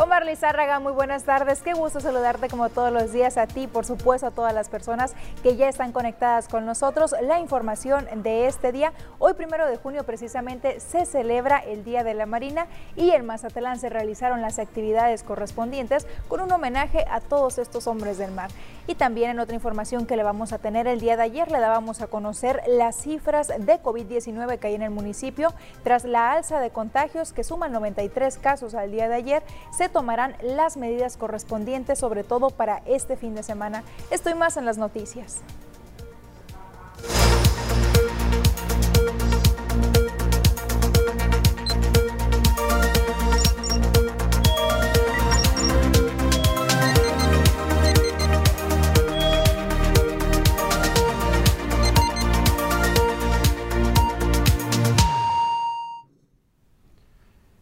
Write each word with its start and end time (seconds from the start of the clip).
Omar 0.00 0.24
Lizárraga, 0.24 0.78
muy 0.78 0.92
buenas 0.92 1.24
tardes. 1.24 1.60
Qué 1.60 1.72
gusto 1.72 1.98
saludarte 1.98 2.48
como 2.48 2.68
todos 2.68 2.92
los 2.92 3.12
días 3.12 3.36
a 3.36 3.48
ti, 3.48 3.66
por 3.66 3.84
supuesto 3.84 4.28
a 4.28 4.30
todas 4.30 4.54
las 4.54 4.68
personas 4.68 5.12
que 5.42 5.56
ya 5.56 5.68
están 5.68 5.90
conectadas 5.90 6.46
con 6.46 6.64
nosotros. 6.64 7.16
La 7.20 7.40
información 7.40 8.06
de 8.22 8.46
este 8.46 8.70
día, 8.70 8.92
hoy 9.18 9.34
primero 9.34 9.66
de 9.66 9.76
junio 9.76 10.04
precisamente 10.04 10.78
se 10.78 11.04
celebra 11.04 11.58
el 11.58 11.82
Día 11.82 12.04
de 12.04 12.14
la 12.14 12.26
Marina 12.26 12.68
y 12.94 13.10
en 13.10 13.26
Mazatlán 13.26 13.80
se 13.80 13.88
realizaron 13.88 14.40
las 14.40 14.60
actividades 14.60 15.24
correspondientes 15.24 16.06
con 16.28 16.42
un 16.42 16.52
homenaje 16.52 17.04
a 17.10 17.18
todos 17.18 17.58
estos 17.58 17.88
hombres 17.88 18.18
del 18.18 18.30
mar. 18.30 18.50
Y 18.88 18.94
también 18.94 19.32
en 19.32 19.38
otra 19.38 19.54
información 19.54 20.06
que 20.06 20.16
le 20.16 20.22
vamos 20.22 20.54
a 20.54 20.58
tener 20.58 20.86
el 20.86 20.98
día 20.98 21.18
de 21.18 21.22
ayer, 21.22 21.50
le 21.52 21.60
dábamos 21.60 22.00
a 22.00 22.06
conocer 22.06 22.62
las 22.66 22.96
cifras 22.96 23.48
de 23.48 23.82
COVID-19 23.82 24.58
que 24.58 24.68
hay 24.68 24.74
en 24.76 24.82
el 24.82 24.90
municipio 24.90 25.52
tras 25.84 26.04
la 26.04 26.32
alza 26.32 26.58
de 26.58 26.70
contagios 26.70 27.34
que 27.34 27.44
suman 27.44 27.70
93 27.70 28.38
casos 28.38 28.74
al 28.74 28.90
día 28.90 29.06
de 29.10 29.16
ayer. 29.16 29.42
Se 29.76 29.90
tomarán 29.90 30.36
las 30.40 30.78
medidas 30.78 31.18
correspondientes, 31.18 31.98
sobre 31.98 32.24
todo 32.24 32.48
para 32.48 32.78
este 32.86 33.18
fin 33.18 33.34
de 33.34 33.42
semana. 33.42 33.84
Estoy 34.10 34.34
más 34.34 34.56
en 34.56 34.64
las 34.64 34.78
noticias. 34.78 35.42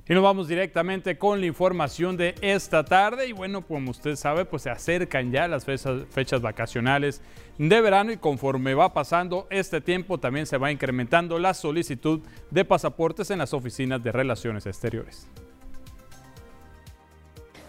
Y 0.09 0.15
nos 0.15 0.23
vamos 0.23 0.47
directamente 0.47 1.19
con 1.19 1.41
la 1.41 1.47
información 1.47 2.17
de 2.17 2.37
esta 2.41 2.85
tarde. 2.85 3.27
Y 3.27 3.33
bueno, 3.33 3.67
como 3.67 3.91
usted 3.91 4.15
sabe, 4.15 4.45
pues 4.45 4.63
se 4.63 4.71
acercan 4.71 5.33
ya 5.33 5.49
las 5.49 5.65
fechas, 5.65 6.41
vacacionales 6.41 7.21
de 7.59 7.81
verano 7.81 8.13
y 8.13 8.17
conforme 8.17 8.75
va 8.75 8.93
pasando 8.93 9.49
este 9.51 9.81
tiempo 9.81 10.19
también 10.19 10.47
se 10.47 10.59
va 10.59 10.71
incrementando 10.71 11.39
la 11.39 11.55
solicitud 11.55 12.21
de 12.51 12.65
pasaportes 12.65 13.31
en 13.31 13.39
las 13.39 13.53
oficinas 13.53 14.03
de 14.05 14.13
relaciones 14.13 14.67
exteriores. 14.67 15.29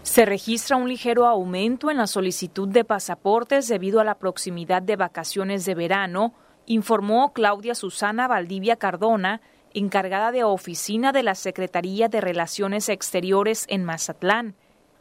Se 0.02 0.24
registra 0.24 0.76
un 0.76 0.88
ligero 0.88 1.26
aumento 1.26 1.90
en 1.90 1.96
la 1.96 2.06
solicitud 2.06 2.68
de 2.68 2.84
pasaportes 2.84 3.66
debido 3.66 3.98
a 3.98 4.04
la 4.04 4.18
proximidad 4.18 4.82
de 4.82 4.96
vacaciones 4.96 5.64
de 5.64 5.74
verano, 5.74 6.34
informó 6.66 7.32
Claudia 7.32 7.74
Susana 7.74 8.28
Valdivia 8.28 8.76
Cardona, 8.76 9.40
encargada 9.74 10.32
de 10.32 10.44
oficina 10.44 11.12
de 11.12 11.22
la 11.22 11.34
Secretaría 11.34 12.08
de 12.08 12.20
Relaciones 12.20 12.88
Exteriores 12.88 13.64
en 13.68 13.84
Mazatlán. 13.84 14.54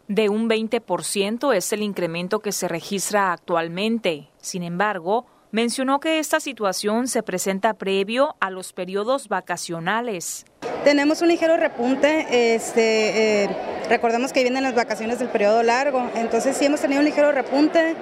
De 0.08 0.30
un 0.30 0.50
20% 0.50 1.54
es 1.54 1.74
el 1.74 1.82
incremento 1.82 2.40
que 2.40 2.52
se 2.52 2.68
registra 2.68 3.34
actualmente. 3.34 4.30
Sin 4.42 4.64
embargo, 4.64 5.26
mencionó 5.52 6.00
que 6.00 6.20
esta 6.20 6.40
situación 6.40 7.08
se 7.08 7.24
presenta 7.24 7.74
previo 7.74 8.36
a 8.40 8.50
los 8.50 8.74
periodos 8.74 9.28
vacacionales. 9.28 10.46
Tenemos 10.84 11.22
un 11.22 11.28
ligero 11.28 11.58
repunte, 11.58 12.56
este, 12.56 13.44
eh, 13.44 13.50
recordemos 13.90 14.34
que 14.34 14.42
vienen 14.44 14.64
las 14.64 14.76
vacaciones 14.76 15.20
del 15.20 15.30
periodo 15.30 15.64
largo, 15.64 16.10
entonces 16.16 16.58
sí 16.58 16.66
hemos 16.66 16.82
tenido 16.82 17.00
un 17.00 17.06
ligero 17.06 17.32
repunte, 17.32 17.96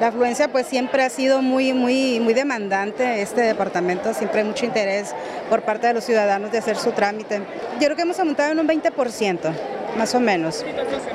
la 0.00 0.08
afluencia 0.08 0.48
pues 0.48 0.66
siempre 0.66 1.02
ha 1.02 1.10
sido 1.10 1.42
muy, 1.42 1.72
muy, 1.72 2.20
muy 2.20 2.34
demandante, 2.34 3.22
este 3.22 3.42
departamento 3.42 4.14
siempre 4.14 4.40
hay 4.40 4.46
mucho 4.46 4.64
interés 4.64 5.14
por 5.48 5.62
parte 5.62 5.86
de 5.86 5.94
los 5.94 6.04
ciudadanos 6.04 6.52
de 6.52 6.58
hacer 6.58 6.76
su 6.76 6.92
trámite. 6.92 7.40
Yo 7.80 7.86
creo 7.86 7.96
que 7.96 8.02
hemos 8.02 8.18
aumentado 8.18 8.52
en 8.52 8.60
un 8.60 8.68
20%, 8.68 9.52
más 9.96 10.14
o 10.14 10.20
menos. 10.20 10.64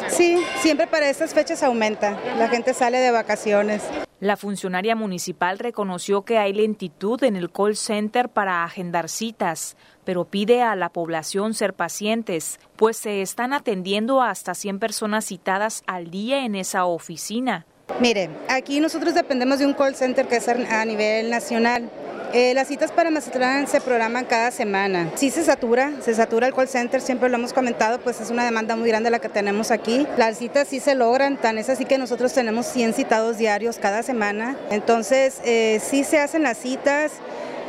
Sí, 0.07 0.43
siempre 0.61 0.87
para 0.87 1.09
estas 1.09 1.33
fechas 1.33 1.63
aumenta, 1.63 2.17
la 2.37 2.47
gente 2.47 2.73
sale 2.73 2.99
de 2.99 3.11
vacaciones. 3.11 3.83
La 4.19 4.35
funcionaria 4.35 4.95
municipal 4.95 5.59
reconoció 5.59 6.23
que 6.23 6.39
hay 6.39 6.51
lentitud 6.51 7.23
en 7.23 7.35
el 7.35 7.51
call 7.51 7.75
center 7.75 8.29
para 8.29 8.63
agendar 8.63 9.09
citas, 9.09 9.77
pero 10.07 10.23
pide 10.23 10.61
a 10.61 10.77
la 10.77 10.87
población 10.87 11.53
ser 11.53 11.73
pacientes, 11.73 12.61
pues 12.77 12.95
se 12.95 13.21
están 13.21 13.51
atendiendo 13.51 14.21
hasta 14.21 14.55
100 14.55 14.79
personas 14.79 15.25
citadas 15.25 15.83
al 15.85 16.11
día 16.11 16.45
en 16.45 16.55
esa 16.55 16.85
oficina. 16.85 17.65
Mire, 17.99 18.29
aquí 18.47 18.79
nosotros 18.79 19.15
dependemos 19.15 19.59
de 19.59 19.65
un 19.65 19.73
call 19.73 19.95
center 19.95 20.25
que 20.29 20.37
es 20.37 20.47
a 20.47 20.85
nivel 20.85 21.29
nacional. 21.29 21.89
Eh, 22.31 22.53
las 22.53 22.69
citas 22.69 22.93
para 22.93 23.11
Mazatlán 23.11 23.67
se 23.67 23.81
programan 23.81 24.23
cada 24.23 24.49
semana. 24.51 25.11
Sí 25.15 25.29
se 25.29 25.43
satura, 25.43 25.91
se 25.99 26.13
satura 26.13 26.47
el 26.47 26.53
call 26.53 26.69
center, 26.69 27.01
siempre 27.01 27.27
lo 27.27 27.35
hemos 27.35 27.51
comentado, 27.51 27.99
pues 27.99 28.21
es 28.21 28.29
una 28.29 28.45
demanda 28.45 28.77
muy 28.77 28.87
grande 28.87 29.09
la 29.09 29.19
que 29.19 29.27
tenemos 29.27 29.71
aquí. 29.71 30.07
Las 30.15 30.37
citas 30.37 30.69
sí 30.69 30.79
se 30.79 30.95
logran, 30.95 31.35
tan 31.35 31.57
es 31.57 31.69
así 31.69 31.83
que 31.83 31.97
nosotros 31.97 32.31
tenemos 32.31 32.65
100 32.65 32.93
citados 32.93 33.37
diarios 33.37 33.77
cada 33.77 34.03
semana. 34.03 34.55
Entonces, 34.71 35.41
eh, 35.43 35.81
sí 35.83 36.05
se 36.05 36.19
hacen 36.19 36.43
las 36.43 36.57
citas, 36.57 37.11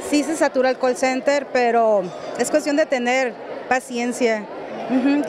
sí 0.09 0.23
se 0.23 0.37
satura 0.37 0.71
el 0.71 0.79
call 0.79 0.97
center, 0.97 1.47
pero 1.53 2.03
es 2.39 2.51
cuestión 2.51 2.77
de 2.77 2.87
tener 2.87 3.35
paciencia. 3.69 4.47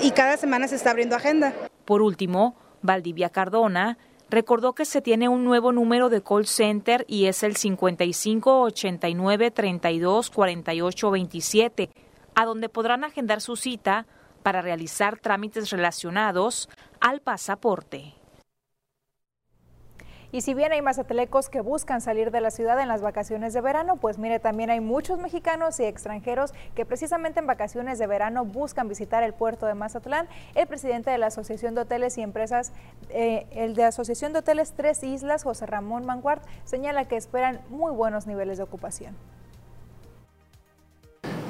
Y 0.01 0.12
cada 0.12 0.38
semana 0.38 0.67
se 0.67 0.75
está 0.75 0.91
abriendo 0.91 1.16
agenda. 1.16 1.53
Por 1.85 2.01
último, 2.01 2.56
Valdivia 2.81 3.29
Cardona 3.29 3.97
recordó 4.29 4.73
que 4.73 4.85
se 4.85 5.01
tiene 5.01 5.28
un 5.28 5.44
nuevo 5.44 5.72
número 5.72 6.09
de 6.09 6.22
call 6.22 6.45
center 6.45 7.03
y 7.07 7.25
es 7.25 7.44
el 7.44 7.56
55 7.56 8.62
89 8.62 9.51
32 9.51 10.29
48 10.29 11.12
27, 11.12 11.89
a 12.35 12.45
donde 12.45 12.69
podrán 12.69 13.03
agendar 13.03 13.41
su 13.41 13.56
cita 13.56 14.06
para 14.44 14.62
realizar 14.62 15.19
trámites 15.19 15.72
relacionados 15.72 16.69
al 17.01 17.19
pasaporte. 17.19 18.19
Y 20.31 20.41
si 20.41 20.53
bien 20.53 20.72
hay 20.72 20.81
mazatelecos 20.84 21.50
que 21.50 21.59
buscan 21.59 22.01
salir 22.01 22.29
de 22.29 22.40
la 22.40 22.51
ciudad 22.51 22.79
en 22.79 22.88
las 22.88 23.01
vacaciones 23.01 23.51
de 23.53 23.62
verano, 23.62 23.95
pues 23.95 24.19
mire, 24.19 24.40
también 24.40 24.69
hay 24.69 24.79
muchos 24.79 25.17
mexicanos 25.17 25.79
y 25.79 25.85
extranjeros 25.85 26.53
que 26.75 26.85
precisamente 26.85 27.40
en 27.40 27.47
vacaciones 27.47 27.97
de 27.97 28.06
verano 28.06 28.45
buscan 28.45 28.88
visitar 28.88 29.23
el 29.23 29.34
puerto 29.34 29.66
de 29.66 29.73
Mazatlán. 29.73 30.28
El 30.53 30.68
presidente 30.68 31.09
de 31.09 31.18
la 31.18 31.28
Asociación 31.28 31.73
de 31.73 31.81
Hoteles 31.81 32.16
y 32.19 32.22
Empresas, 32.22 32.73
eh, 33.09 33.47
el 33.51 33.73
de 33.73 33.85
Asociación 33.85 34.31
de 34.31 34.39
Hoteles 34.39 34.73
Tres 34.78 35.03
Islas, 35.03 35.44
José 35.44 35.66
Ramón 35.66 36.06
Manguard, 36.06 36.41
señala 36.63 37.06
que 37.06 37.16
esperan 37.16 37.62
muy 37.69 37.91
buenos 37.91 38.28
niveles 38.28 38.57
de 38.57 38.63
ocupación. 38.66 39.16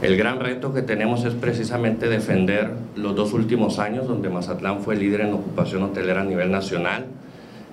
El 0.01 0.15
gran 0.15 0.39
reto 0.39 0.73
que 0.73 0.81
tenemos 0.81 1.25
es 1.25 1.33
precisamente 1.33 2.07
defender 2.07 2.71
los 2.95 3.13
dos 3.13 3.33
últimos 3.33 3.79
años 3.79 4.07
donde 4.07 4.29
Mazatlán 4.29 4.79
fue 4.79 4.95
líder 4.95 5.19
en 5.21 5.33
ocupación 5.33 5.83
hotelera 5.83 6.21
a 6.21 6.23
nivel 6.23 6.49
nacional 6.49 7.07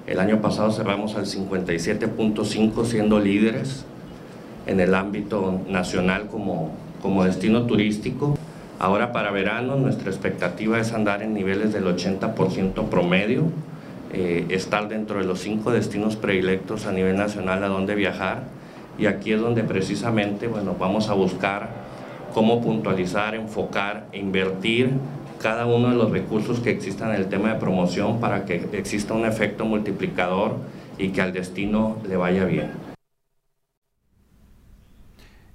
el 0.06 0.21
año 0.21 0.41
pasado 0.41 0.71
cerramos 0.71 1.17
al 1.17 1.27
57.5 1.27 2.84
siendo 2.84 3.19
líderes 3.19 3.84
en 4.67 4.81
el 4.81 4.94
ámbito 4.94 5.61
nacional 5.69 6.28
como, 6.28 6.72
como 7.03 7.25
destino 7.25 7.67
turístico. 7.67 8.39
Ahora 8.78 9.12
para 9.12 9.31
verano 9.31 9.77
nuestra 9.77 10.11
expectativa 10.11 10.78
es 10.78 10.93
andar 10.93 11.22
en 11.22 11.34
niveles 11.34 11.72
del 11.72 11.84
80% 11.87 12.89
promedio, 12.89 13.45
eh, 14.12 14.47
estar 14.50 14.89
dentro 14.89 15.19
de 15.19 15.25
los 15.25 15.41
cinco 15.41 15.72
destinos 15.72 16.15
predilectos 16.15 16.86
a 16.86 16.92
nivel 16.92 17.16
nacional 17.16 17.65
a 17.65 17.69
donde 17.69 17.95
viajar 17.95 18.45
y 18.98 19.07
aquí 19.07 19.33
es 19.33 19.41
donde 19.41 19.65
precisamente 19.65 20.47
bueno, 20.47 20.77
vamos 20.78 21.09
a 21.09 21.15
buscar 21.15 21.69
cómo 22.33 22.60
puntualizar, 22.60 23.34
enfocar, 23.34 24.07
invertir 24.13 24.91
cada 25.41 25.66
uno 25.66 25.91
de 25.91 25.97
los 25.97 26.10
recursos 26.10 26.60
que 26.60 26.71
existan 26.71 27.10
en 27.10 27.16
el 27.16 27.28
tema 27.28 27.53
de 27.53 27.60
promoción 27.60 28.21
para 28.21 28.44
que 28.44 28.68
exista 28.72 29.15
un 29.15 29.27
efecto 29.27 29.65
multiplicador 29.65 30.56
y 30.98 31.10
que 31.10 31.21
al 31.21 31.33
destino 31.33 31.98
le 32.09 32.16
vaya 32.16 32.44
bien. 32.44 32.86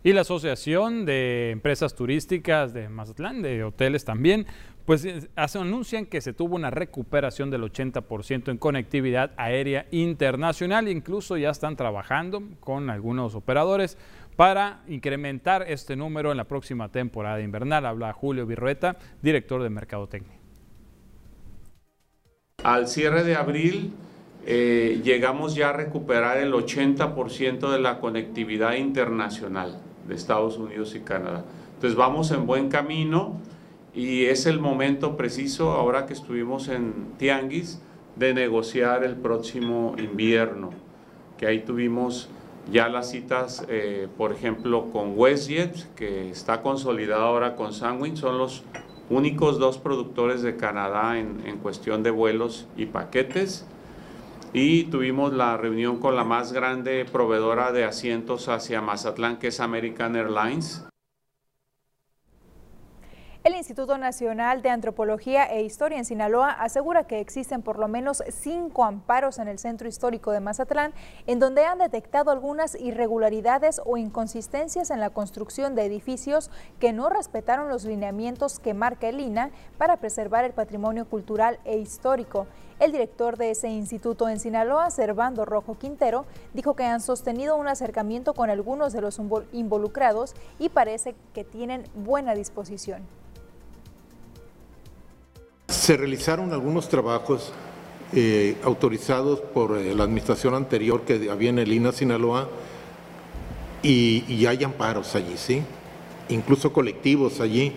Y 0.04 0.14
la 0.14 0.22
Asociación 0.22 1.06
de 1.06 1.52
Empresas 1.52 1.94
Turísticas 1.94 2.74
de 2.74 2.90
Mazatlán, 2.90 3.44
de 3.44 3.64
hoteles 3.64 4.04
también, 4.04 4.48
pues 4.86 5.06
eh, 5.06 5.30
anuncian 5.36 6.08
que 6.08 6.22
se 6.22 6.34
tuvo 6.34 6.56
una 6.56 6.72
recuperación 6.72 7.52
del 7.52 7.62
80% 7.62 8.50
en 8.50 8.58
conectividad 8.58 9.32
aérea 9.38 9.86
internacional, 9.92 10.88
incluso 10.88 11.38
ya 11.38 11.52
están 11.52 11.76
trabajando 11.76 12.42
con 12.60 12.90
algunos 12.90 13.36
operadores 13.36 13.96
para 14.42 14.82
incrementar 14.88 15.66
este 15.68 15.96
número 15.96 16.32
en 16.32 16.38
la 16.38 16.46
próxima 16.46 16.90
temporada 16.90 17.42
invernal. 17.42 17.86
Habla 17.86 18.12
Julio 18.12 18.48
Virrueta, 18.48 18.98
director 19.22 19.62
de 19.62 19.70
Mercadotecnia. 19.70 20.34
Al 22.64 22.88
cierre 22.88 23.24
de 23.24 23.36
abril 23.36 23.94
eh, 24.48 25.00
llegamos 25.04 25.54
ya 25.54 25.70
a 25.70 25.74
recuperar 25.74 26.40
el 26.40 26.54
80% 26.54 27.72
de 27.72 27.80
la 27.80 28.00
conectividad 28.00 28.74
internacional 28.74 29.80
de 30.08 30.16
Estados 30.16 30.58
Unidos 30.58 30.96
y 30.96 31.02
Canadá. 31.02 31.46
Entonces 31.76 31.96
vamos 31.96 32.32
en 32.32 32.48
buen 32.48 32.70
camino 32.70 33.40
y 33.94 34.26
es 34.26 34.48
el 34.48 34.60
momento 34.60 35.18
preciso, 35.18 35.70
ahora 35.70 36.08
que 36.08 36.14
estuvimos 36.14 36.68
en 36.68 37.14
Tianguis, 37.20 37.80
de 38.16 38.34
negociar 38.34 39.04
el 39.04 39.18
próximo 39.18 39.94
invierno, 40.00 40.72
que 41.38 41.46
ahí 41.46 41.60
tuvimos 41.60 42.28
ya 42.70 42.90
las 42.90 43.10
citas, 43.10 43.66
eh, 43.70 44.08
por 44.18 44.32
ejemplo, 44.32 44.92
con 44.92 45.18
WestJet, 45.18 45.94
que 45.96 46.30
está 46.30 46.62
consolidado 46.62 47.24
ahora 47.24 47.56
con 47.56 47.74
Sanguin, 47.74 48.18
son 48.18 48.38
los 48.38 48.64
únicos 49.10 49.60
dos 49.60 49.78
productores 49.78 50.42
de 50.42 50.58
Canadá 50.58 51.18
en, 51.20 51.44
en 51.46 51.58
cuestión 51.58 52.04
de 52.04 52.12
vuelos 52.12 52.68
y 52.78 52.88
paquetes. 52.88 53.66
Y 54.54 54.84
tuvimos 54.86 55.34
la 55.34 55.56
reunión 55.56 56.00
con 56.00 56.16
la 56.16 56.26
más 56.26 56.52
grande 56.52 57.06
proveedora 57.10 57.72
de 57.72 57.86
asientos 57.86 58.50
hacia 58.50 58.82
Mazatlán, 58.82 59.40
que 59.40 59.48
es 59.48 59.62
American 59.62 60.16
Airlines, 60.18 60.86
el 63.44 63.56
Instituto 63.56 63.98
Nacional 63.98 64.62
de 64.62 64.70
Antropología 64.70 65.46
e 65.46 65.64
Historia 65.64 65.98
en 65.98 66.06
Sinaloa 66.06 66.52
asegura 66.52 67.06
que 67.06 67.20
existen 67.20 67.64
por 67.64 67.80
lo 67.80 67.88
menos 67.88 68.22
cinco 68.30 68.84
amparos 68.84 69.40
en 69.40 69.48
el 69.48 69.58
centro 69.58 69.88
histórico 69.88 70.30
de 70.32 70.40
Mazatlán, 70.40 70.94
en 71.26 71.40
donde 71.40 71.66
han 71.66 71.80
detectado 71.80 72.30
algunas 72.30 72.76
irregularidades 72.76 73.82
o 73.84 73.98
inconsistencias 73.98 74.92
en 74.92 75.00
la 75.00 75.10
construcción 75.10 75.74
de 75.74 75.86
edificios 75.86 76.52
que 76.80 76.94
no 76.94 77.10
respetaron 77.10 77.68
los 77.68 77.84
lineamientos 77.84 78.60
que 78.60 78.76
marca 78.76 79.10
el 79.10 79.20
INA 79.20 79.50
para 79.80 79.98
preservar 79.98 80.46
el 80.46 80.54
patrimonio 80.54 81.06
cultural 81.10 81.58
e 81.66 81.80
histórico. 81.80 82.46
El 82.80 82.92
director 82.92 83.38
de 83.38 83.50
ese 83.50 83.70
instituto 83.70 84.30
en 84.30 84.40
Sinaloa, 84.40 84.92
Servando 84.92 85.46
Rojo 85.46 85.80
Quintero, 85.80 86.28
dijo 86.54 86.76
que 86.76 86.84
han 86.84 87.02
sostenido 87.02 87.56
un 87.56 87.68
acercamiento 87.68 88.36
con 88.36 88.52
algunos 88.52 88.94
de 88.94 89.02
los 89.02 89.20
involucrados 89.52 90.36
y 90.60 90.70
parece 90.70 91.16
que 91.34 91.44
tienen 91.44 91.86
buena 91.96 92.36
disposición. 92.36 93.02
Se 95.72 95.96
realizaron 95.96 96.52
algunos 96.52 96.90
trabajos 96.90 97.54
eh, 98.14 98.58
autorizados 98.64 99.40
por 99.40 99.78
eh, 99.78 99.96
la 99.96 100.04
administración 100.04 100.54
anterior 100.54 101.04
que 101.04 101.30
había 101.32 101.50
en 101.50 101.60
el 101.60 101.72
INA 101.72 101.94
Sinaloa 101.94 102.50
y, 103.82 104.46
hay 104.46 104.66
amparos 104.66 105.16
allí, 105.16 105.38
¿sí? 105.38 105.64
Incluso 106.28 106.74
colectivos 106.74 107.40
allí 107.40 107.72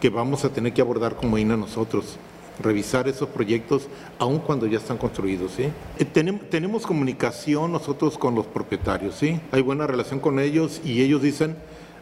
que 0.00 0.08
vamos 0.08 0.44
a 0.44 0.50
tener 0.50 0.72
que 0.72 0.80
abordar 0.82 1.16
como 1.16 1.36
INA 1.36 1.56
nosotros, 1.56 2.16
revisar 2.62 3.08
esos 3.08 3.28
proyectos 3.28 3.88
aun 4.20 4.38
cuando 4.38 4.66
ya 4.66 4.78
están 4.78 4.96
construidos, 4.96 5.52
¿sí? 5.56 5.64
Eh, 5.98 6.04
tenemos, 6.04 6.86
comunicación 6.86 7.72
nosotros 7.72 8.16
con 8.18 8.36
los 8.36 8.46
propietarios, 8.46 9.16
¿sí? 9.16 9.40
Hay 9.50 9.62
buena 9.62 9.88
relación 9.88 10.20
con 10.20 10.38
ellos 10.38 10.80
y 10.84 11.02
ellos 11.02 11.20
dicen, 11.20 11.56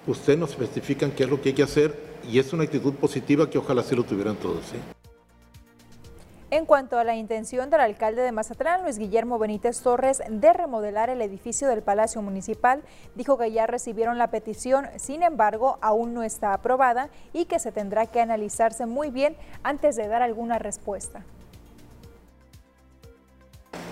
ustedes 0.07 0.39
nos 0.39 0.51
especifican 0.51 1.13
qué 1.13 1.25
es 1.25 1.31
lo 1.31 1.41
que 1.41 1.49
hay 1.49 1.55
que 1.55 1.63
hacer 1.63 1.99
y 2.31 2.39
es 2.39 2.53
una 2.53 2.65
actitud 2.65 2.93
positiva 2.93 3.49
que 3.49 3.57
ojalá 3.57 3.83
sí 3.83 3.97
lo 3.97 4.05
tuvieran 4.05 4.37
todos, 4.37 4.67
¿sí? 4.71 4.77
En 6.53 6.67
cuanto 6.67 6.99
a 6.99 7.05
la 7.05 7.15
intención 7.15 7.71
del 7.71 7.79
alcalde 7.79 8.23
de 8.23 8.33
Mazatlán, 8.33 8.83
Luis 8.83 8.99
Guillermo 8.99 9.39
Benítez 9.39 9.83
Torres, 9.83 10.21
de 10.29 10.53
remodelar 10.53 11.09
el 11.09 11.23
edificio 11.23 11.69
del 11.69 11.81
Palacio 11.81 12.23
Municipal, 12.23 12.83
dijo 13.15 13.39
que 13.39 13.53
ya 13.53 13.69
recibieron 13.69 14.19
la 14.19 14.33
petición, 14.33 14.89
sin 14.97 15.23
embargo, 15.23 15.79
aún 15.81 16.13
no 16.13 16.25
está 16.25 16.53
aprobada 16.53 17.09
y 17.33 17.45
que 17.45 17.61
se 17.61 17.71
tendrá 17.71 18.07
que 18.07 18.21
analizarse 18.21 18.85
muy 18.87 19.11
bien 19.11 19.37
antes 19.63 19.95
de 19.95 20.09
dar 20.09 20.23
alguna 20.23 20.59
respuesta. 20.59 21.23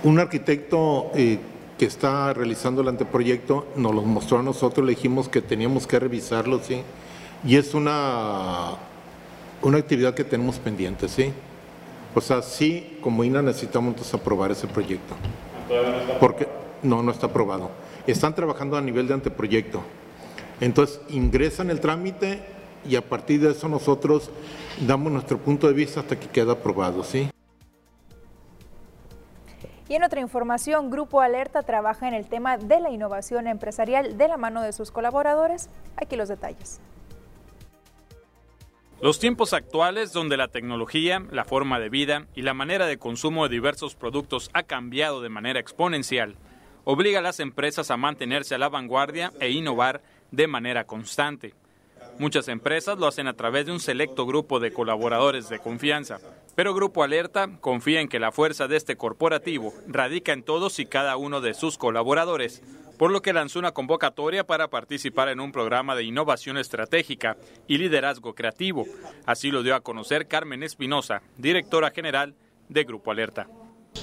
Un 0.02 0.18
arquitecto 0.18 1.12
eh, 1.14 1.38
que 1.78 1.84
está 1.84 2.34
realizando 2.34 2.82
el 2.82 2.88
anteproyecto 2.88 3.68
nos 3.76 3.94
lo 3.94 4.02
mostró 4.02 4.40
a 4.40 4.42
nosotros, 4.42 4.84
le 4.84 4.96
dijimos 4.96 5.28
que 5.28 5.42
teníamos 5.42 5.86
que 5.86 6.00
revisarlo, 6.00 6.58
¿sí? 6.58 6.82
Y 7.44 7.54
es 7.54 7.72
una, 7.74 8.72
una 9.62 9.78
actividad 9.78 10.14
que 10.14 10.24
tenemos 10.24 10.58
pendiente, 10.58 11.08
¿sí? 11.08 11.32
O 12.14 12.20
sea, 12.20 12.42
sí, 12.42 12.98
como 13.02 13.24
INA 13.24 13.42
necesitamos 13.42 14.12
aprobar 14.14 14.50
ese 14.50 14.66
proyecto. 14.66 15.14
¿Todavía 15.68 15.90
no 15.90 15.98
está 15.98 16.18
Porque 16.18 16.48
no, 16.82 17.02
no 17.02 17.12
está 17.12 17.26
aprobado. 17.26 17.70
Están 18.06 18.34
trabajando 18.34 18.76
a 18.76 18.80
nivel 18.80 19.06
de 19.06 19.14
anteproyecto. 19.14 19.82
Entonces, 20.60 21.00
ingresan 21.08 21.70
el 21.70 21.80
trámite 21.80 22.42
y 22.88 22.96
a 22.96 23.02
partir 23.02 23.40
de 23.40 23.50
eso 23.50 23.68
nosotros 23.68 24.30
damos 24.86 25.12
nuestro 25.12 25.38
punto 25.38 25.66
de 25.68 25.74
vista 25.74 26.00
hasta 26.00 26.18
que 26.18 26.28
queda 26.28 26.52
aprobado, 26.52 27.04
¿sí? 27.04 27.30
Y 29.88 29.94
en 29.94 30.04
otra 30.04 30.20
información, 30.20 30.90
Grupo 30.90 31.22
Alerta 31.22 31.62
trabaja 31.62 32.08
en 32.08 32.14
el 32.14 32.26
tema 32.26 32.58
de 32.58 32.78
la 32.80 32.90
innovación 32.90 33.46
empresarial 33.46 34.18
de 34.18 34.28
la 34.28 34.36
mano 34.36 34.60
de 34.62 34.72
sus 34.72 34.90
colaboradores. 34.90 35.70
Aquí 35.96 36.16
los 36.16 36.28
detalles. 36.28 36.80
Los 39.00 39.20
tiempos 39.20 39.52
actuales 39.52 40.12
donde 40.12 40.36
la 40.36 40.48
tecnología, 40.48 41.22
la 41.30 41.44
forma 41.44 41.78
de 41.78 41.88
vida 41.88 42.26
y 42.34 42.42
la 42.42 42.52
manera 42.52 42.86
de 42.86 42.98
consumo 42.98 43.44
de 43.44 43.54
diversos 43.54 43.94
productos 43.94 44.50
ha 44.54 44.64
cambiado 44.64 45.20
de 45.20 45.28
manera 45.28 45.60
exponencial, 45.60 46.34
obliga 46.82 47.20
a 47.20 47.22
las 47.22 47.38
empresas 47.38 47.92
a 47.92 47.96
mantenerse 47.96 48.56
a 48.56 48.58
la 48.58 48.68
vanguardia 48.68 49.32
e 49.38 49.50
innovar 49.50 50.02
de 50.32 50.48
manera 50.48 50.84
constante. 50.84 51.54
Muchas 52.18 52.48
empresas 52.48 52.98
lo 52.98 53.06
hacen 53.06 53.28
a 53.28 53.34
través 53.34 53.66
de 53.66 53.72
un 53.72 53.78
selecto 53.78 54.26
grupo 54.26 54.58
de 54.58 54.72
colaboradores 54.72 55.48
de 55.48 55.60
confianza, 55.60 56.18
pero 56.58 56.74
Grupo 56.74 57.04
Alerta 57.04 57.48
confía 57.60 58.00
en 58.00 58.08
que 58.08 58.18
la 58.18 58.32
fuerza 58.32 58.66
de 58.66 58.76
este 58.76 58.96
corporativo 58.96 59.72
radica 59.86 60.32
en 60.32 60.42
todos 60.42 60.80
y 60.80 60.86
cada 60.86 61.16
uno 61.16 61.40
de 61.40 61.54
sus 61.54 61.78
colaboradores, 61.78 62.62
por 62.98 63.12
lo 63.12 63.22
que 63.22 63.32
lanzó 63.32 63.60
una 63.60 63.70
convocatoria 63.70 64.44
para 64.44 64.66
participar 64.66 65.28
en 65.28 65.38
un 65.38 65.52
programa 65.52 65.94
de 65.94 66.02
innovación 66.02 66.58
estratégica 66.58 67.36
y 67.68 67.78
liderazgo 67.78 68.34
creativo. 68.34 68.86
Así 69.24 69.52
lo 69.52 69.62
dio 69.62 69.76
a 69.76 69.82
conocer 69.82 70.26
Carmen 70.26 70.64
Espinosa, 70.64 71.22
directora 71.36 71.92
general 71.92 72.34
de 72.68 72.82
Grupo 72.82 73.12
Alerta. 73.12 73.46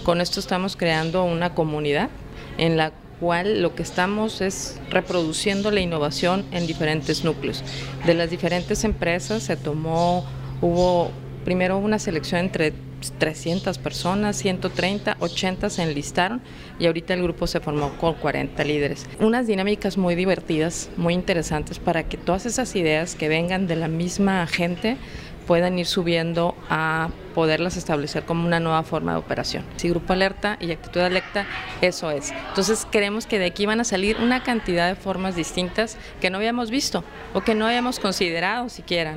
Con 0.05 0.21
esto 0.21 0.39
estamos 0.39 0.77
creando 0.77 1.25
una 1.25 1.55
comunidad 1.55 2.09
en 2.57 2.77
la 2.77 2.93
cual 3.19 3.61
lo 3.61 3.75
que 3.75 3.83
estamos 3.83 4.39
es 4.39 4.79
reproduciendo 4.91 5.71
la 5.71 5.81
innovación 5.81 6.45
en 6.51 6.67
diferentes 6.67 7.25
núcleos. 7.25 7.65
De 8.05 8.13
las 8.13 8.29
diferentes 8.29 8.85
empresas 8.85 9.43
se 9.43 9.57
tomó, 9.57 10.25
hubo 10.61 11.11
primero 11.45 11.77
una 11.77 12.00
selección 12.00 12.42
entre 12.42 12.74
300 13.19 13.77
personas, 13.77 14.36
130, 14.36 15.18
80 15.19 15.69
se 15.69 15.83
enlistaron 15.83 16.42
y 16.80 16.88
ahorita 16.88 17.13
el 17.13 17.24
grupo 17.24 17.47
se 17.47 17.59
formó 17.59 17.92
con 17.97 18.15
40 18.15 18.63
líderes. 18.63 19.05
Unas 19.19 19.48
dinámicas 19.48 19.98
muy 19.98 20.15
divertidas, 20.15 20.89
muy 20.98 21.13
interesantes 21.13 21.79
para 21.79 22.03
que 22.03 22.17
todas 22.17 22.46
esas 22.46 22.75
ideas 22.75 23.15
que 23.15 23.29
vengan 23.29 23.67
de 23.67 23.75
la 23.75 23.88
misma 23.88 24.46
gente 24.48 24.98
puedan 25.46 25.77
ir 25.77 25.86
subiendo 25.86 26.55
a 26.69 27.10
poderlas 27.36 27.77
establecer 27.77 28.24
como 28.24 28.48
una 28.48 28.60
nueva 28.60 28.81
forma 28.81 29.12
de 29.12 29.19
operación. 29.19 29.63
Si 29.75 29.89
Grupo 29.89 30.13
Alerta 30.13 30.58
y 30.60 30.72
Actitud 30.72 31.01
Alerta, 31.01 31.46
eso 31.81 32.10
es. 32.10 32.34
Entonces 32.50 32.88
creemos 32.89 33.27
que 33.27 33.38
de 33.38 33.46
aquí 33.46 33.67
van 33.67 33.79
a 33.79 33.84
salir 33.84 34.17
una 34.17 34.41
cantidad 34.41 34.88
de 34.88 34.96
formas 34.96 35.36
distintas 35.36 35.98
que 36.19 36.31
no 36.31 36.38
habíamos 36.38 36.72
visto 36.72 37.03
o 37.34 37.41
que 37.41 37.53
no 37.53 37.67
habíamos 37.67 38.00
considerado 38.00 38.69
siquiera. 38.69 39.15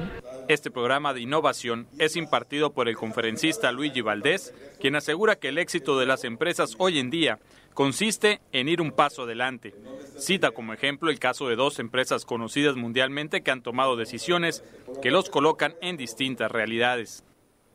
Este 0.49 0.71
programa 0.71 1.12
de 1.12 1.21
innovación 1.21 1.87
es 1.99 2.17
impartido 2.17 2.73
por 2.73 2.88
el 2.88 2.97
conferencista 2.97 3.71
Luigi 3.71 4.00
Valdés, 4.00 4.55
quien 4.81 4.97
asegura 4.97 5.37
que 5.37 5.49
el 5.49 5.59
éxito 5.59 5.99
de 5.99 6.07
las 6.07 6.25
empresas 6.25 6.75
hoy 6.78 6.99
en 6.99 7.11
día 7.11 7.38
consiste 7.75 8.40
en 8.52 8.67
ir 8.67 8.81
un 8.81 8.93
paso 8.93 9.25
adelante. 9.25 9.75
Cita 10.17 10.50
como 10.52 10.73
ejemplo 10.73 11.11
el 11.11 11.19
caso 11.19 11.49
de 11.49 11.57
dos 11.57 11.78
empresas 11.78 12.25
conocidas 12.25 12.76
mundialmente 12.76 13.43
que 13.43 13.50
han 13.50 13.61
tomado 13.61 13.97
decisiones 13.97 14.64
que 15.02 15.11
los 15.11 15.28
colocan 15.28 15.75
en 15.83 15.99
distintas 15.99 16.50
realidades. 16.50 17.23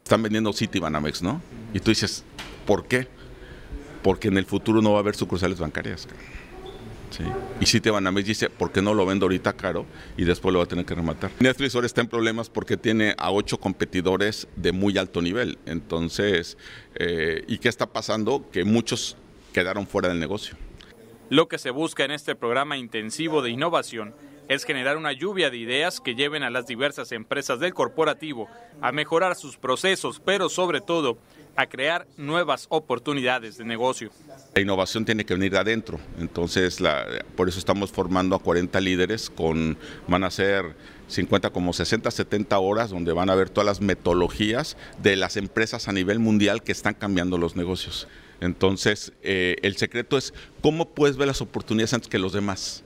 Están 0.04 0.24
vendiendo 0.24 0.52
City 0.52 0.80
Banamex, 0.80 1.22
¿no? 1.22 1.44
Y 1.76 1.80
tú 1.80 1.92
dices, 1.92 2.26
¿por 2.66 2.88
qué? 2.88 3.08
Porque 4.02 4.30
en 4.30 4.38
el 4.40 4.48
futuro 4.48 4.82
no 4.82 4.94
va 4.94 4.98
a 4.98 5.02
haber 5.02 5.16
sucursales 5.16 5.60
bancarias. 5.60 6.08
Y 7.60 7.66
si 7.66 7.82
te 7.82 7.90
van 7.90 8.08
a 8.08 8.12
me 8.12 8.24
dice, 8.24 8.50
¿por 8.50 8.72
qué 8.72 8.82
no 8.82 8.94
lo 8.94 9.06
vendo 9.06 9.26
ahorita 9.26 9.54
caro 9.54 9.86
y 10.18 10.24
después 10.24 10.54
lo 10.54 10.60
va 10.60 10.66
a 10.66 10.68
tener 10.68 10.86
que 10.86 10.96
rematar? 10.96 11.32
Netflix 11.40 11.76
ahora 11.76 11.88
está 11.88 12.02
en 12.02 12.08
problemas 12.08 12.50
porque 12.50 12.78
tiene 12.78 13.16
a 13.18 13.32
ocho 13.32 13.60
competidores 13.60 14.48
de 14.56 14.72
muy 14.72 14.98
alto 14.98 15.22
nivel. 15.22 15.58
Entonces, 15.66 16.58
eh, 16.96 17.44
¿y 17.48 17.58
qué 17.58 17.70
está 17.70 17.88
pasando? 17.88 18.50
Que 18.52 18.64
muchos 18.64 19.18
quedaron 19.54 19.88
fuera 19.88 20.10
del 20.10 20.20
negocio. 20.20 20.56
Lo 21.30 21.48
que 21.48 21.58
se 21.58 21.72
busca 21.72 22.06
en 22.06 22.12
este 22.12 22.36
programa 22.36 22.78
intensivo 22.78 23.42
de 23.42 23.50
innovación 23.50 24.14
es 24.50 24.66
generar 24.66 24.98
una 24.98 25.14
lluvia 25.14 25.50
de 25.50 25.58
ideas 25.58 26.00
que 26.00 26.16
lleven 26.16 26.44
a 26.44 26.50
las 26.50 26.68
diversas 26.68 27.12
empresas 27.12 27.60
del 27.60 27.74
corporativo 27.74 28.48
a 28.82 28.92
mejorar 28.92 29.36
sus 29.36 29.58
procesos, 29.58 30.22
pero 30.24 30.50
sobre 30.50 30.82
todo 30.82 31.18
a 31.56 31.68
crear 31.68 32.08
nuevas 32.18 32.66
oportunidades 32.70 33.58
de 33.58 33.66
negocio. 33.66 34.10
La 34.56 34.62
innovación 34.62 35.06
tiene 35.06 35.26
que 35.26 35.34
venir 35.34 35.52
de 35.52 35.60
adentro, 35.60 36.00
entonces 36.20 36.80
por 37.36 37.50
eso 37.50 37.60
estamos 37.60 37.92
formando 37.92 38.36
a 38.36 38.40
40 38.40 38.80
líderes 38.82 39.30
con, 39.30 39.78
van 40.08 40.24
a 40.24 40.32
ser 40.32 40.76
50 41.08 41.52
como 41.52 41.74
60, 41.74 42.10
70 42.10 42.58
horas 42.60 42.90
donde 42.90 43.14
van 43.14 43.30
a 43.30 43.36
ver 43.36 43.50
todas 43.50 43.66
las 43.66 43.82
metodologías 43.82 44.78
de 45.02 45.16
las 45.16 45.38
empresas 45.38 45.88
a 45.88 45.94
nivel 45.94 46.20
mundial 46.20 46.64
que 46.64 46.72
están 46.72 46.96
cambiando 46.96 47.38
los 47.38 47.56
negocios. 47.56 48.08
Entonces, 48.42 49.14
eh, 49.22 49.56
el 49.62 49.78
secreto 49.78 50.18
es 50.18 50.34
cómo 50.62 50.90
puedes 50.90 51.18
ver 51.18 51.28
las 51.28 51.42
oportunidades 51.42 51.94
antes 51.94 52.10
que 52.10 52.20
los 52.20 52.34
demás 52.34 52.84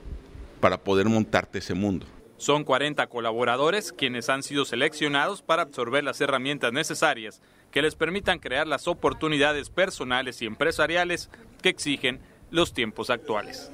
para 0.60 0.78
poder 0.78 1.08
montarte 1.08 1.58
ese 1.58 1.74
mundo. 1.74 2.06
Son 2.36 2.62
40 2.62 3.06
colaboradores 3.08 3.92
quienes 3.92 4.28
han 4.28 4.44
sido 4.44 4.64
seleccionados 4.64 5.42
para 5.42 5.62
absorber 5.62 6.04
las 6.04 6.20
herramientas 6.20 6.72
necesarias 6.72 7.40
que 7.70 7.82
les 7.82 7.94
permitan 7.94 8.38
crear 8.38 8.66
las 8.66 8.88
oportunidades 8.88 9.70
personales 9.70 10.42
y 10.42 10.46
empresariales 10.46 11.30
que 11.62 11.68
exigen 11.68 12.20
los 12.50 12.72
tiempos 12.72 13.10
actuales. 13.10 13.70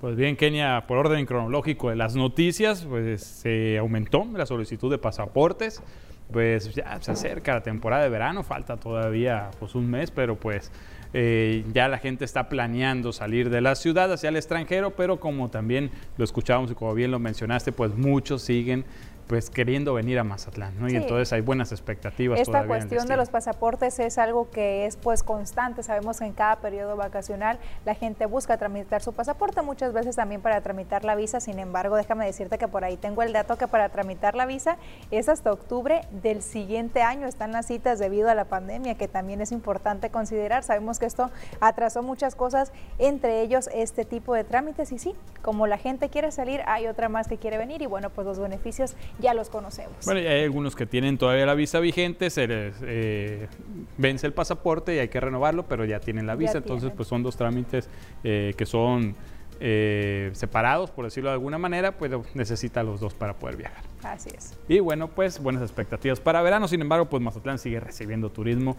Pues 0.00 0.16
bien, 0.16 0.36
Kenia, 0.36 0.84
por 0.86 0.98
orden 0.98 1.24
cronológico 1.24 1.88
de 1.88 1.96
las 1.96 2.14
noticias, 2.14 2.84
pues 2.86 3.22
se 3.22 3.78
aumentó 3.78 4.26
la 4.34 4.44
solicitud 4.44 4.90
de 4.90 4.98
pasaportes. 4.98 5.82
Pues 6.30 6.74
ya 6.74 7.00
se 7.00 7.12
acerca 7.12 7.54
la 7.54 7.62
temporada 7.62 8.02
de 8.02 8.08
verano, 8.08 8.42
falta 8.42 8.76
todavía 8.76 9.50
pues 9.58 9.74
un 9.74 9.90
mes, 9.90 10.10
pero 10.10 10.36
pues 10.36 10.72
eh, 11.12 11.64
ya 11.72 11.86
la 11.86 11.98
gente 11.98 12.24
está 12.24 12.48
planeando 12.48 13.12
salir 13.12 13.48
de 13.48 13.60
la 13.60 13.76
ciudad 13.76 14.12
hacia 14.12 14.30
el 14.30 14.36
extranjero, 14.36 14.90
pero 14.90 15.20
como 15.20 15.48
también 15.48 15.90
lo 16.16 16.24
escuchábamos 16.24 16.70
y 16.70 16.74
como 16.74 16.92
bien 16.92 17.10
lo 17.10 17.18
mencionaste, 17.18 17.72
pues 17.72 17.94
muchos 17.94 18.42
siguen 18.42 18.84
pues 19.26 19.48
queriendo 19.48 19.94
venir 19.94 20.18
a 20.18 20.24
Mazatlán, 20.24 20.78
¿no? 20.78 20.88
Y 20.88 20.96
entonces 20.96 21.32
hay 21.32 21.40
buenas 21.40 21.72
expectativas. 21.72 22.38
Esta 22.38 22.66
cuestión 22.66 23.06
de 23.06 23.16
los 23.16 23.30
pasaportes 23.30 23.98
es 23.98 24.18
algo 24.18 24.50
que 24.50 24.86
es 24.86 24.96
pues 24.96 25.22
constante. 25.22 25.82
Sabemos 25.82 26.18
que 26.18 26.26
en 26.26 26.32
cada 26.32 26.56
periodo 26.56 26.96
vacacional 26.96 27.58
la 27.84 27.94
gente 27.94 28.26
busca 28.26 28.58
tramitar 28.58 29.02
su 29.02 29.12
pasaporte, 29.12 29.62
muchas 29.62 29.92
veces 29.92 30.16
también 30.16 30.42
para 30.42 30.60
tramitar 30.60 31.04
la 31.04 31.14
visa. 31.14 31.40
Sin 31.40 31.58
embargo, 31.58 31.96
déjame 31.96 32.26
decirte 32.26 32.58
que 32.58 32.68
por 32.68 32.84
ahí 32.84 32.96
tengo 32.96 33.22
el 33.22 33.32
dato 33.32 33.56
que 33.56 33.66
para 33.66 33.88
tramitar 33.88 34.34
la 34.34 34.46
visa 34.46 34.76
es 35.10 35.28
hasta 35.28 35.52
octubre 35.52 36.02
del 36.22 36.42
siguiente 36.42 37.02
año. 37.02 37.26
Están 37.26 37.52
las 37.52 37.66
citas 37.66 37.98
debido 37.98 38.28
a 38.28 38.34
la 38.34 38.44
pandemia, 38.44 38.96
que 38.96 39.08
también 39.08 39.40
es 39.40 39.52
importante 39.52 40.10
considerar. 40.10 40.62
Sabemos 40.62 40.98
que 40.98 41.06
esto 41.06 41.30
atrasó 41.60 42.02
muchas 42.02 42.34
cosas, 42.34 42.72
entre 42.98 43.40
ellos 43.40 43.70
este 43.74 44.04
tipo 44.04 44.34
de 44.34 44.44
trámites. 44.44 44.92
Y 44.92 44.98
sí, 44.98 45.14
como 45.42 45.66
la 45.66 45.78
gente 45.78 46.10
quiere 46.10 46.30
salir, 46.30 46.60
hay 46.66 46.86
otra 46.86 47.08
más 47.08 47.26
que 47.26 47.38
quiere 47.38 47.58
venir 47.58 47.80
y 47.80 47.86
bueno, 47.86 48.10
pues 48.10 48.26
los 48.26 48.38
beneficios 48.38 48.96
ya 49.18 49.34
los 49.34 49.48
conocemos. 49.48 50.04
Bueno, 50.04 50.20
y 50.20 50.26
hay 50.26 50.44
algunos 50.44 50.74
que 50.74 50.86
tienen 50.86 51.18
todavía 51.18 51.46
la 51.46 51.54
visa 51.54 51.80
vigente, 51.80 52.30
se 52.30 52.46
les 52.46 52.74
eh, 52.82 53.48
vence 53.96 54.26
el 54.26 54.32
pasaporte 54.32 54.94
y 54.94 54.98
hay 54.98 55.08
que 55.08 55.20
renovarlo, 55.20 55.64
pero 55.64 55.84
ya 55.84 56.00
tienen 56.00 56.26
la 56.26 56.36
visa, 56.36 56.58
entonces 56.58 56.92
pues 56.94 57.08
son 57.08 57.22
dos 57.22 57.36
trámites 57.36 57.88
eh, 58.24 58.54
que 58.56 58.66
son 58.66 59.14
eh, 59.60 60.30
separados, 60.32 60.90
por 60.90 61.04
decirlo 61.04 61.30
de 61.30 61.34
alguna 61.34 61.58
manera, 61.58 61.92
pues 61.92 62.12
necesita 62.34 62.82
los 62.82 63.00
dos 63.00 63.14
para 63.14 63.34
poder 63.34 63.56
viajar. 63.56 63.84
Así 64.02 64.30
es. 64.36 64.54
Y 64.68 64.80
bueno, 64.80 65.08
pues 65.08 65.40
buenas 65.40 65.62
expectativas 65.62 66.20
para 66.20 66.42
verano, 66.42 66.68
sin 66.68 66.80
embargo, 66.80 67.06
pues 67.06 67.22
Mazatlán 67.22 67.58
sigue 67.58 67.80
recibiendo 67.80 68.30
turismo 68.30 68.76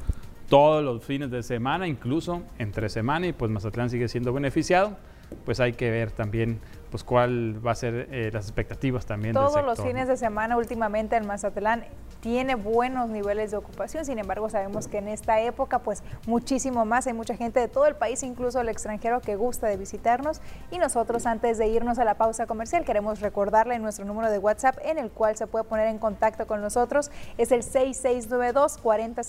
todos 0.49 0.83
los 0.83 1.03
fines 1.03 1.31
de 1.31 1.41
semana, 1.43 1.87
incluso 1.87 2.43
entre 2.59 2.89
semana, 2.89 3.27
y 3.27 3.33
pues 3.33 3.49
Mazatlán 3.49 3.89
sigue 3.89 4.07
siendo 4.07 4.33
beneficiado 4.33 4.97
pues 5.45 5.59
hay 5.59 5.73
que 5.73 5.89
ver 5.89 6.11
también 6.11 6.59
pues 6.95 7.03
cuál 7.03 7.59
va 7.65 7.71
a 7.71 7.75
ser 7.75 8.07
eh, 8.09 8.29
las 8.31 8.45
expectativas 8.45 9.05
también 9.05 9.33
Todos 9.33 9.65
los 9.65 9.81
fines 9.81 10.07
de 10.07 10.15
semana 10.15 10.55
últimamente 10.55 11.17
el 11.17 11.25
Mazatlán 11.25 11.83
tiene 12.21 12.55
buenos 12.55 13.09
niveles 13.09 13.51
de 13.51 13.57
ocupación, 13.57 14.05
sin 14.05 14.17
embargo 14.17 14.49
sabemos 14.49 14.87
que 14.87 14.99
en 14.99 15.09
esta 15.09 15.41
época 15.41 15.79
pues 15.79 16.03
muchísimo 16.25 16.85
más, 16.85 17.05
hay 17.05 17.11
mucha 17.11 17.35
gente 17.35 17.59
de 17.59 17.67
todo 17.67 17.85
el 17.85 17.95
país, 17.95 18.23
incluso 18.23 18.61
el 18.61 18.69
extranjero 18.69 19.19
que 19.19 19.35
gusta 19.35 19.67
de 19.67 19.75
visitarnos. 19.75 20.39
Y 20.71 20.77
nosotros 20.77 21.25
antes 21.25 21.57
de 21.57 21.67
irnos 21.67 21.99
a 21.99 22.05
la 22.05 22.15
pausa 22.15 22.47
comercial 22.47 22.85
queremos 22.85 23.19
recordarle 23.19 23.77
nuestro 23.77 24.05
número 24.05 24.31
de 24.31 24.39
WhatsApp 24.39 24.77
en 24.85 24.97
el 24.97 25.11
cual 25.11 25.35
se 25.35 25.47
puede 25.47 25.65
poner 25.65 25.89
en 25.89 25.99
contacto 25.99 26.47
con 26.47 26.61
nosotros, 26.61 27.11
es 27.37 27.51
el 27.51 27.61
6692 27.61 28.77
40 28.77 29.21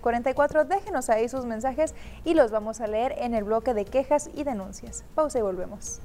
44, 0.00 0.64
déjenos 0.64 1.10
ahí 1.10 1.28
sus 1.28 1.44
mensajes 1.44 1.94
y 2.24 2.32
los 2.32 2.50
vamos 2.50 2.80
a 2.80 2.86
leer 2.86 3.14
en 3.18 3.34
el 3.34 3.44
bloque 3.44 3.74
de 3.74 3.84
quejas 3.84 4.30
y 4.34 4.44
denuncias. 4.44 5.04
Pausa 5.14 5.38
y 5.38 5.42
volvemos. 5.42 6.00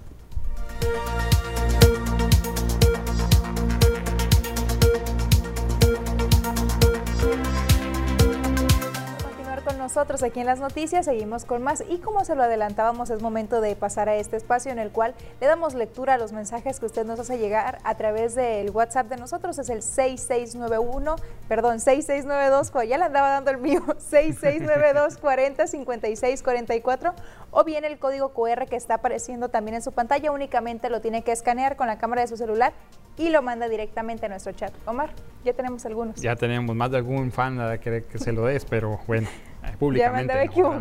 Nosotros 9.89 10.21
aquí 10.21 10.39
en 10.39 10.45
las 10.45 10.59
noticias, 10.59 11.05
seguimos 11.05 11.45
con 11.45 11.61
más 11.61 11.83
y 11.89 11.97
como 11.97 12.23
se 12.23 12.35
lo 12.35 12.43
adelantábamos 12.43 13.09
es 13.09 13.21
momento 13.21 13.59
de 13.59 13.75
pasar 13.75 14.07
a 14.07 14.15
este 14.15 14.37
espacio 14.37 14.71
en 14.71 14.77
el 14.77 14.91
cual 14.91 15.15
le 15.41 15.47
damos 15.47 15.73
lectura 15.73 16.13
a 16.13 16.17
los 16.17 16.31
mensajes 16.31 16.79
que 16.79 16.85
usted 16.85 17.05
nos 17.05 17.19
hace 17.19 17.37
llegar 17.37 17.79
a 17.83 17.97
través 17.97 18.35
del 18.35 18.69
WhatsApp 18.69 19.07
de 19.07 19.17
nosotros, 19.17 19.57
es 19.57 19.67
el 19.69 19.81
6691, 19.81 21.15
perdón, 21.47 21.79
6692, 21.79 22.87
ya 22.87 22.97
le 22.97 23.03
andaba 23.03 23.29
dando 23.29 23.51
el 23.51 23.57
mío, 23.57 23.81
6692 23.97 25.17
40 25.17 25.67
56 25.67 26.43
44 26.43 27.13
o 27.51 27.63
bien 27.63 27.85
el 27.85 27.97
código 27.97 28.33
QR 28.33 28.65
que 28.67 28.75
está 28.75 28.95
apareciendo 28.95 29.49
también 29.49 29.75
en 29.75 29.81
su 29.81 29.91
pantalla, 29.91 30.31
únicamente 30.31 30.89
lo 30.89 31.01
tiene 31.01 31.23
que 31.23 31.31
escanear 31.31 31.75
con 31.75 31.87
la 31.87 31.97
cámara 31.97 32.21
de 32.21 32.27
su 32.27 32.37
celular 32.37 32.73
y 33.17 33.29
lo 33.29 33.41
manda 33.41 33.67
directamente 33.67 34.25
a 34.25 34.29
nuestro 34.29 34.53
chat. 34.53 34.71
Omar, 34.85 35.11
ya 35.43 35.53
tenemos 35.53 35.85
algunos. 35.85 36.15
Ya 36.21 36.35
tenemos 36.35 36.75
más 36.75 36.91
de 36.91 36.97
algún 36.97 37.31
fan 37.31 37.59
a 37.59 37.77
querer 37.77 38.05
que 38.05 38.17
se 38.17 38.31
lo 38.31 38.45
des, 38.45 38.65
pero 38.65 38.99
bueno, 39.07 39.27
eh, 39.63 39.75
públicamente. 39.77 40.33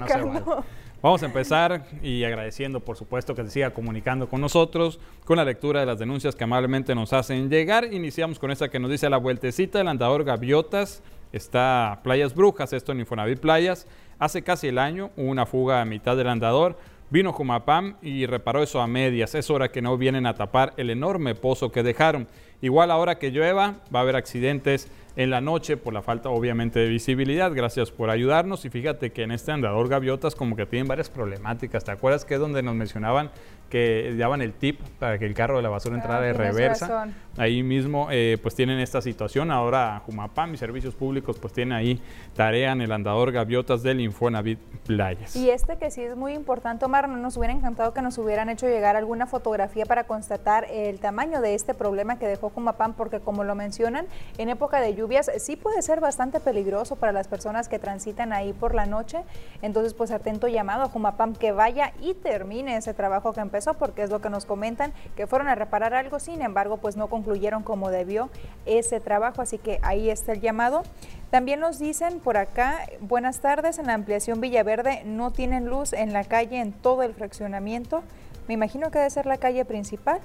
Ya 0.07 0.63
Vamos 1.01 1.23
a 1.23 1.27
empezar 1.27 1.85
y 2.03 2.25
agradeciendo, 2.25 2.81
por 2.81 2.97
supuesto, 2.97 3.33
que 3.37 3.45
se 3.45 3.51
siga 3.51 3.71
comunicando 3.71 4.29
con 4.29 4.41
nosotros, 4.41 4.99
con 5.25 5.37
la 5.37 5.45
lectura 5.45 5.79
de 5.79 5.87
las 5.87 6.01
denuncias 6.01 6.35
que 6.35 6.43
amablemente 6.43 6.93
nos 6.93 7.13
hacen 7.13 7.49
llegar. 7.49 7.93
Iniciamos 7.93 8.41
con 8.41 8.51
esta 8.51 8.69
que 8.69 8.81
nos 8.81 8.91
dice 8.91 9.09
la 9.09 9.19
vueltecita, 9.19 9.81
el 9.81 9.87
andador 9.87 10.25
Gaviotas, 10.25 11.05
está 11.31 12.01
Playas 12.03 12.35
Brujas, 12.35 12.73
esto 12.73 12.91
en 12.91 12.99
Infonavit 12.99 13.39
Playas. 13.39 13.87
Hace 14.19 14.43
casi 14.43 14.69
el 14.69 14.79
año 14.79 15.11
hubo 15.17 15.31
una 15.31 15.47
fuga 15.47 15.81
a 15.81 15.85
mitad 15.85 16.17
del 16.17 16.29
andador. 16.29 16.77
Vino 17.11 17.33
Jumapam 17.33 17.97
y 18.03 18.27
reparó 18.27 18.63
eso 18.63 18.81
a 18.81 18.89
medias. 18.89 19.35
Es 19.37 19.49
hora 19.49 19.71
que 19.71 19.81
no 19.81 19.97
vienen 19.97 20.27
a 20.27 20.35
tapar 20.35 20.75
el 20.77 20.91
enorme 20.91 21.37
pozo 21.37 21.71
que 21.71 21.85
dejaron. 21.85 22.27
Igual 22.61 22.91
ahora 22.91 23.19
que 23.19 23.31
llueva, 23.31 23.77
va 23.95 24.01
a 24.01 24.03
haber 24.03 24.17
accidentes 24.17 24.91
en 25.19 25.31
la 25.31 25.41
noche 25.41 25.77
por 25.77 25.93
la 25.93 26.01
falta 26.01 26.31
obviamente 26.31 26.79
de 26.79 26.89
visibilidad. 26.89 27.53
Gracias 27.53 27.91
por 27.91 28.09
ayudarnos 28.09 28.65
y 28.65 28.71
fíjate 28.71 29.11
que 29.11 29.25
en 29.25 29.33
este 29.33 29.51
andador 29.51 29.89
gaviotas 29.89 30.37
como 30.37 30.55
que 30.55 30.65
tienen 30.65 30.87
varias 30.87 31.11
problemáticas. 31.11 31.83
¿Te 31.83 31.91
acuerdas 31.91 32.25
que 32.25 32.35
es 32.35 32.41
donde 32.41 32.63
nos 32.63 32.77
mencionaban 32.77 33.31
que 33.69 34.15
daban 34.17 34.41
el 34.41 34.55
tip 34.55 34.81
para 35.01 35.19
que 35.19 35.27
el 35.27 35.35
carro 35.35 35.57
de 35.57 35.63
la 35.65 35.71
basura 35.71 35.97
entrara 35.97 36.21
de 36.21 36.33
reversa? 36.33 37.09
Ahí 37.37 37.65
mismo 37.65 38.09
eh, 38.13 38.39
pues 38.41 38.55
tienen 38.55 38.79
esta 38.79 39.03
situación. 39.03 39.51
Ahora 39.51 40.01
Jumapam 40.07 40.55
y 40.55 40.57
Servicios 40.57 40.95
Públicos 40.95 41.37
pues 41.41 41.53
tienen 41.53 41.73
ahí 41.73 42.01
tarea 42.37 42.71
en 42.71 42.81
el 42.81 42.93
andador 42.93 43.33
gaviotas 43.33 43.83
del 43.83 44.01
Infonavit 44.01 44.61
Playas. 44.87 45.35
Y 45.35 45.51
este 45.51 45.79
que 45.79 45.91
sí 45.91 46.01
es 46.01 46.17
muy 46.17 46.33
importante, 46.33 46.85
Omar, 46.85 47.09
nos 47.09 47.37
hubiera 47.37 47.53
encantado 47.53 47.93
que 47.93 48.03
nos 48.03 48.19
hubieran 48.19 48.51
hecho 48.51 48.69
llegar 48.69 48.95
alguna 48.95 49.27
fotografía 49.27 49.85
para 49.85 50.05
constatar 50.05 50.69
el 50.71 51.01
tamaño 51.01 51.41
de 51.41 51.57
este 51.57 51.75
problema 51.75 52.21
que 52.21 52.29
dejó 52.29 52.51
Jumapam 52.51 52.95
porque 52.95 53.19
como 53.19 53.43
lo 53.43 53.57
mencionan, 53.57 54.07
en 54.39 54.49
época 54.49 54.81
de 54.81 54.95
lluvia 54.95 55.08
sí 55.39 55.57
puede 55.57 55.83
ser 55.83 56.01
bastante 56.01 56.41
peligroso 56.41 56.97
para 56.97 57.13
las 57.13 57.29
personas 57.29 57.69
que 57.69 57.79
transitan 57.79 58.33
ahí 58.33 58.53
por 58.53 58.75
la 58.75 58.87
noche. 58.87 59.25
Entonces, 59.63 59.95
pues 59.95 60.11
atento 60.11 60.49
llamado 60.49 60.83
a 60.83 60.89
Jumapam 60.89 61.35
que 61.35 61.53
vaya 61.53 61.93
y 62.01 62.15
termine 62.15 62.77
ese 62.77 62.95
trabajo 62.95 63.33
que 63.33 63.41
empezó, 63.41 63.75
porque 63.75 64.03
es 64.03 64.11
lo 64.11 64.21
que 64.21 64.31
nos 64.31 64.47
comentan, 64.47 64.93
que 65.17 65.27
fueron 65.27 65.49
a 65.49 65.55
reparar 65.55 65.95
algo, 65.95 66.19
sin 66.19 66.43
embargo, 66.43 66.79
pues 66.79 66.97
no 66.97 67.09
concluyeron 67.09 67.63
como 67.63 67.91
debió 67.91 68.31
ese 68.67 69.01
trabajo, 69.01 69.43
así 69.43 69.59
que 69.59 69.79
ahí 69.83 70.11
está 70.11 70.33
el 70.33 70.41
llamado. 70.41 70.83
También 71.31 71.61
nos 71.61 71.79
dicen 71.79 72.21
por 72.21 72.37
acá, 72.37 72.79
buenas 73.01 73.41
tardes, 73.41 73.79
en 73.79 73.87
la 73.87 73.95
ampliación 73.95 74.41
Villaverde 74.41 75.03
no 75.05 75.31
tienen 75.31 75.67
luz 75.67 75.93
en 75.93 76.13
la 76.13 76.25
calle 76.25 76.61
en 76.61 76.73
todo 76.73 77.03
el 77.03 77.15
fraccionamiento. 77.15 78.03
Me 78.47 78.55
imagino 78.55 78.91
que 78.91 78.99
debe 78.99 79.11
ser 79.11 79.27
la 79.27 79.37
calle 79.37 79.65
principal 79.65 80.21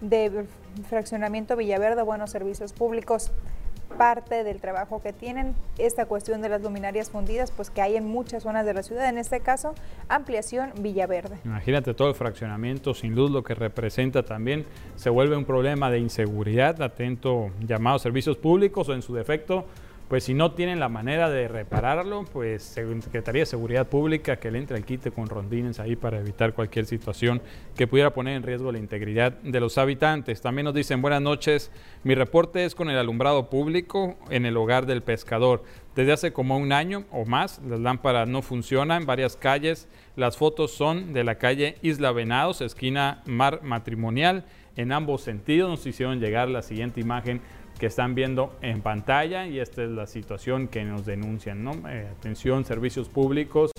de 0.00 0.46
fraccionamiento 0.88 1.56
Villaverde, 1.56 2.02
buenos 2.02 2.30
servicios 2.30 2.72
públicos 2.72 3.32
parte 3.90 4.44
del 4.44 4.60
trabajo 4.60 5.02
que 5.02 5.12
tienen 5.12 5.54
esta 5.78 6.06
cuestión 6.06 6.42
de 6.42 6.48
las 6.48 6.62
luminarias 6.62 7.10
fundidas, 7.10 7.50
pues 7.50 7.70
que 7.70 7.82
hay 7.82 7.96
en 7.96 8.06
muchas 8.06 8.42
zonas 8.42 8.64
de 8.64 8.74
la 8.74 8.82
ciudad, 8.82 9.08
en 9.08 9.18
este 9.18 9.40
caso 9.40 9.74
ampliación 10.08 10.72
Villaverde. 10.80 11.38
Imagínate 11.44 11.94
todo 11.94 12.08
el 12.08 12.14
fraccionamiento 12.14 12.94
sin 12.94 13.14
luz, 13.14 13.30
lo 13.30 13.42
que 13.42 13.54
representa 13.54 14.22
también, 14.22 14.64
se 14.96 15.10
vuelve 15.10 15.36
un 15.36 15.44
problema 15.44 15.90
de 15.90 15.98
inseguridad, 15.98 16.80
atento 16.82 17.50
llamado 17.60 17.98
servicios 17.98 18.36
públicos 18.36 18.88
o 18.88 18.94
en 18.94 19.02
su 19.02 19.14
defecto 19.14 19.66
pues 20.10 20.24
si 20.24 20.34
no 20.34 20.50
tienen 20.50 20.80
la 20.80 20.88
manera 20.88 21.30
de 21.30 21.46
repararlo, 21.46 22.24
pues 22.32 22.64
Secretaría 22.64 23.42
de 23.42 23.46
Seguridad 23.46 23.86
Pública 23.86 24.40
que 24.40 24.50
le 24.50 24.58
entre 24.58 24.76
al 24.76 24.84
quite 24.84 25.12
con 25.12 25.28
rondines 25.28 25.78
ahí 25.78 25.94
para 25.94 26.18
evitar 26.18 26.52
cualquier 26.52 26.86
situación 26.86 27.40
que 27.76 27.86
pudiera 27.86 28.12
poner 28.12 28.34
en 28.36 28.42
riesgo 28.42 28.72
la 28.72 28.80
integridad 28.80 29.34
de 29.34 29.60
los 29.60 29.78
habitantes. 29.78 30.40
También 30.40 30.64
nos 30.64 30.74
dicen 30.74 31.00
buenas 31.00 31.22
noches, 31.22 31.70
mi 32.02 32.16
reporte 32.16 32.64
es 32.64 32.74
con 32.74 32.90
el 32.90 32.98
alumbrado 32.98 33.48
público 33.50 34.16
en 34.30 34.46
el 34.46 34.56
hogar 34.56 34.84
del 34.84 35.04
pescador. 35.04 35.62
Desde 35.94 36.10
hace 36.10 36.32
como 36.32 36.56
un 36.56 36.72
año 36.72 37.04
o 37.12 37.24
más, 37.24 37.60
las 37.64 37.78
lámparas 37.78 38.26
no 38.26 38.42
funcionan 38.42 39.02
en 39.02 39.06
varias 39.06 39.36
calles. 39.36 39.88
Las 40.16 40.36
fotos 40.36 40.72
son 40.72 41.12
de 41.12 41.22
la 41.22 41.36
calle 41.36 41.76
Isla 41.82 42.10
Venados, 42.10 42.62
esquina 42.62 43.22
Mar 43.26 43.60
Matrimonial. 43.62 44.44
En 44.74 44.90
ambos 44.90 45.22
sentidos 45.22 45.70
nos 45.70 45.86
hicieron 45.86 46.18
llegar 46.18 46.48
la 46.48 46.62
siguiente 46.62 47.00
imagen 47.00 47.40
que 47.80 47.86
están 47.86 48.14
viendo 48.14 48.54
en 48.60 48.82
pantalla 48.82 49.46
y 49.46 49.58
esta 49.58 49.82
es 49.82 49.88
la 49.88 50.06
situación 50.06 50.68
que 50.68 50.84
nos 50.84 51.06
denuncian. 51.06 51.64
¿no? 51.64 51.72
Eh, 51.88 52.06
atención, 52.18 52.66
servicios 52.66 53.08
públicos 53.08 53.72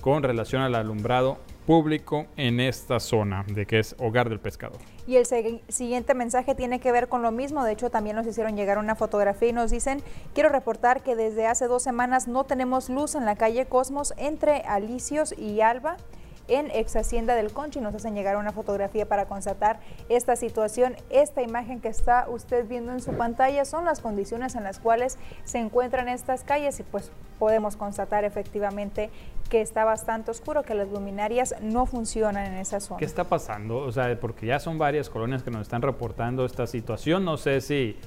con 0.00 0.22
relación 0.22 0.62
al 0.62 0.74
alumbrado 0.74 1.36
público 1.66 2.26
en 2.36 2.60
esta 2.60 2.98
zona 2.98 3.44
de 3.46 3.66
que 3.66 3.78
es 3.78 3.94
hogar 3.98 4.30
del 4.30 4.40
pescador. 4.40 4.78
Y 5.06 5.16
el 5.16 5.26
siguiente 5.68 6.14
mensaje 6.14 6.54
tiene 6.54 6.80
que 6.80 6.90
ver 6.92 7.08
con 7.08 7.22
lo 7.22 7.30
mismo, 7.30 7.62
de 7.62 7.72
hecho 7.72 7.90
también 7.90 8.16
nos 8.16 8.26
hicieron 8.26 8.56
llegar 8.56 8.78
una 8.78 8.96
fotografía 8.96 9.50
y 9.50 9.52
nos 9.52 9.70
dicen, 9.70 10.02
quiero 10.32 10.48
reportar 10.48 11.02
que 11.02 11.14
desde 11.14 11.46
hace 11.46 11.66
dos 11.66 11.82
semanas 11.82 12.26
no 12.26 12.44
tenemos 12.44 12.88
luz 12.88 13.14
en 13.14 13.26
la 13.26 13.36
calle 13.36 13.66
Cosmos 13.66 14.14
entre 14.16 14.62
Alicios 14.62 15.36
y 15.38 15.60
Alba 15.60 15.98
en 16.48 16.70
ex 16.70 16.96
Hacienda 16.96 17.34
del 17.34 17.52
Conchi. 17.52 17.80
Nos 17.80 17.94
hacen 17.94 18.14
llegar 18.14 18.36
una 18.36 18.52
fotografía 18.52 19.06
para 19.06 19.26
constatar 19.26 19.80
esta 20.08 20.36
situación. 20.36 20.96
Esta 21.10 21.42
imagen 21.42 21.80
que 21.80 21.88
está 21.88 22.26
usted 22.28 22.66
viendo 22.66 22.92
en 22.92 23.00
su 23.00 23.12
pantalla 23.12 23.64
son 23.64 23.84
las 23.84 24.00
condiciones 24.00 24.54
en 24.54 24.64
las 24.64 24.78
cuales 24.78 25.18
se 25.44 25.58
encuentran 25.58 26.08
estas 26.08 26.44
calles 26.44 26.78
y 26.80 26.82
pues 26.82 27.10
podemos 27.38 27.76
constatar 27.76 28.24
efectivamente 28.24 29.10
que 29.50 29.60
está 29.60 29.84
bastante 29.84 30.30
oscuro, 30.30 30.62
que 30.62 30.74
las 30.74 30.88
luminarias 30.88 31.54
no 31.60 31.86
funcionan 31.86 32.46
en 32.46 32.54
esa 32.54 32.80
zona. 32.80 32.98
¿Qué 32.98 33.04
está 33.04 33.24
pasando? 33.24 33.78
O 33.78 33.92
sea, 33.92 34.18
porque 34.18 34.46
ya 34.46 34.58
son 34.58 34.78
varias 34.78 35.10
colonias 35.10 35.42
que 35.42 35.50
nos 35.50 35.62
están 35.62 35.82
reportando 35.82 36.44
esta 36.44 36.66
situación. 36.66 37.24
No 37.24 37.36
sé 37.36 37.60
si 37.60 37.98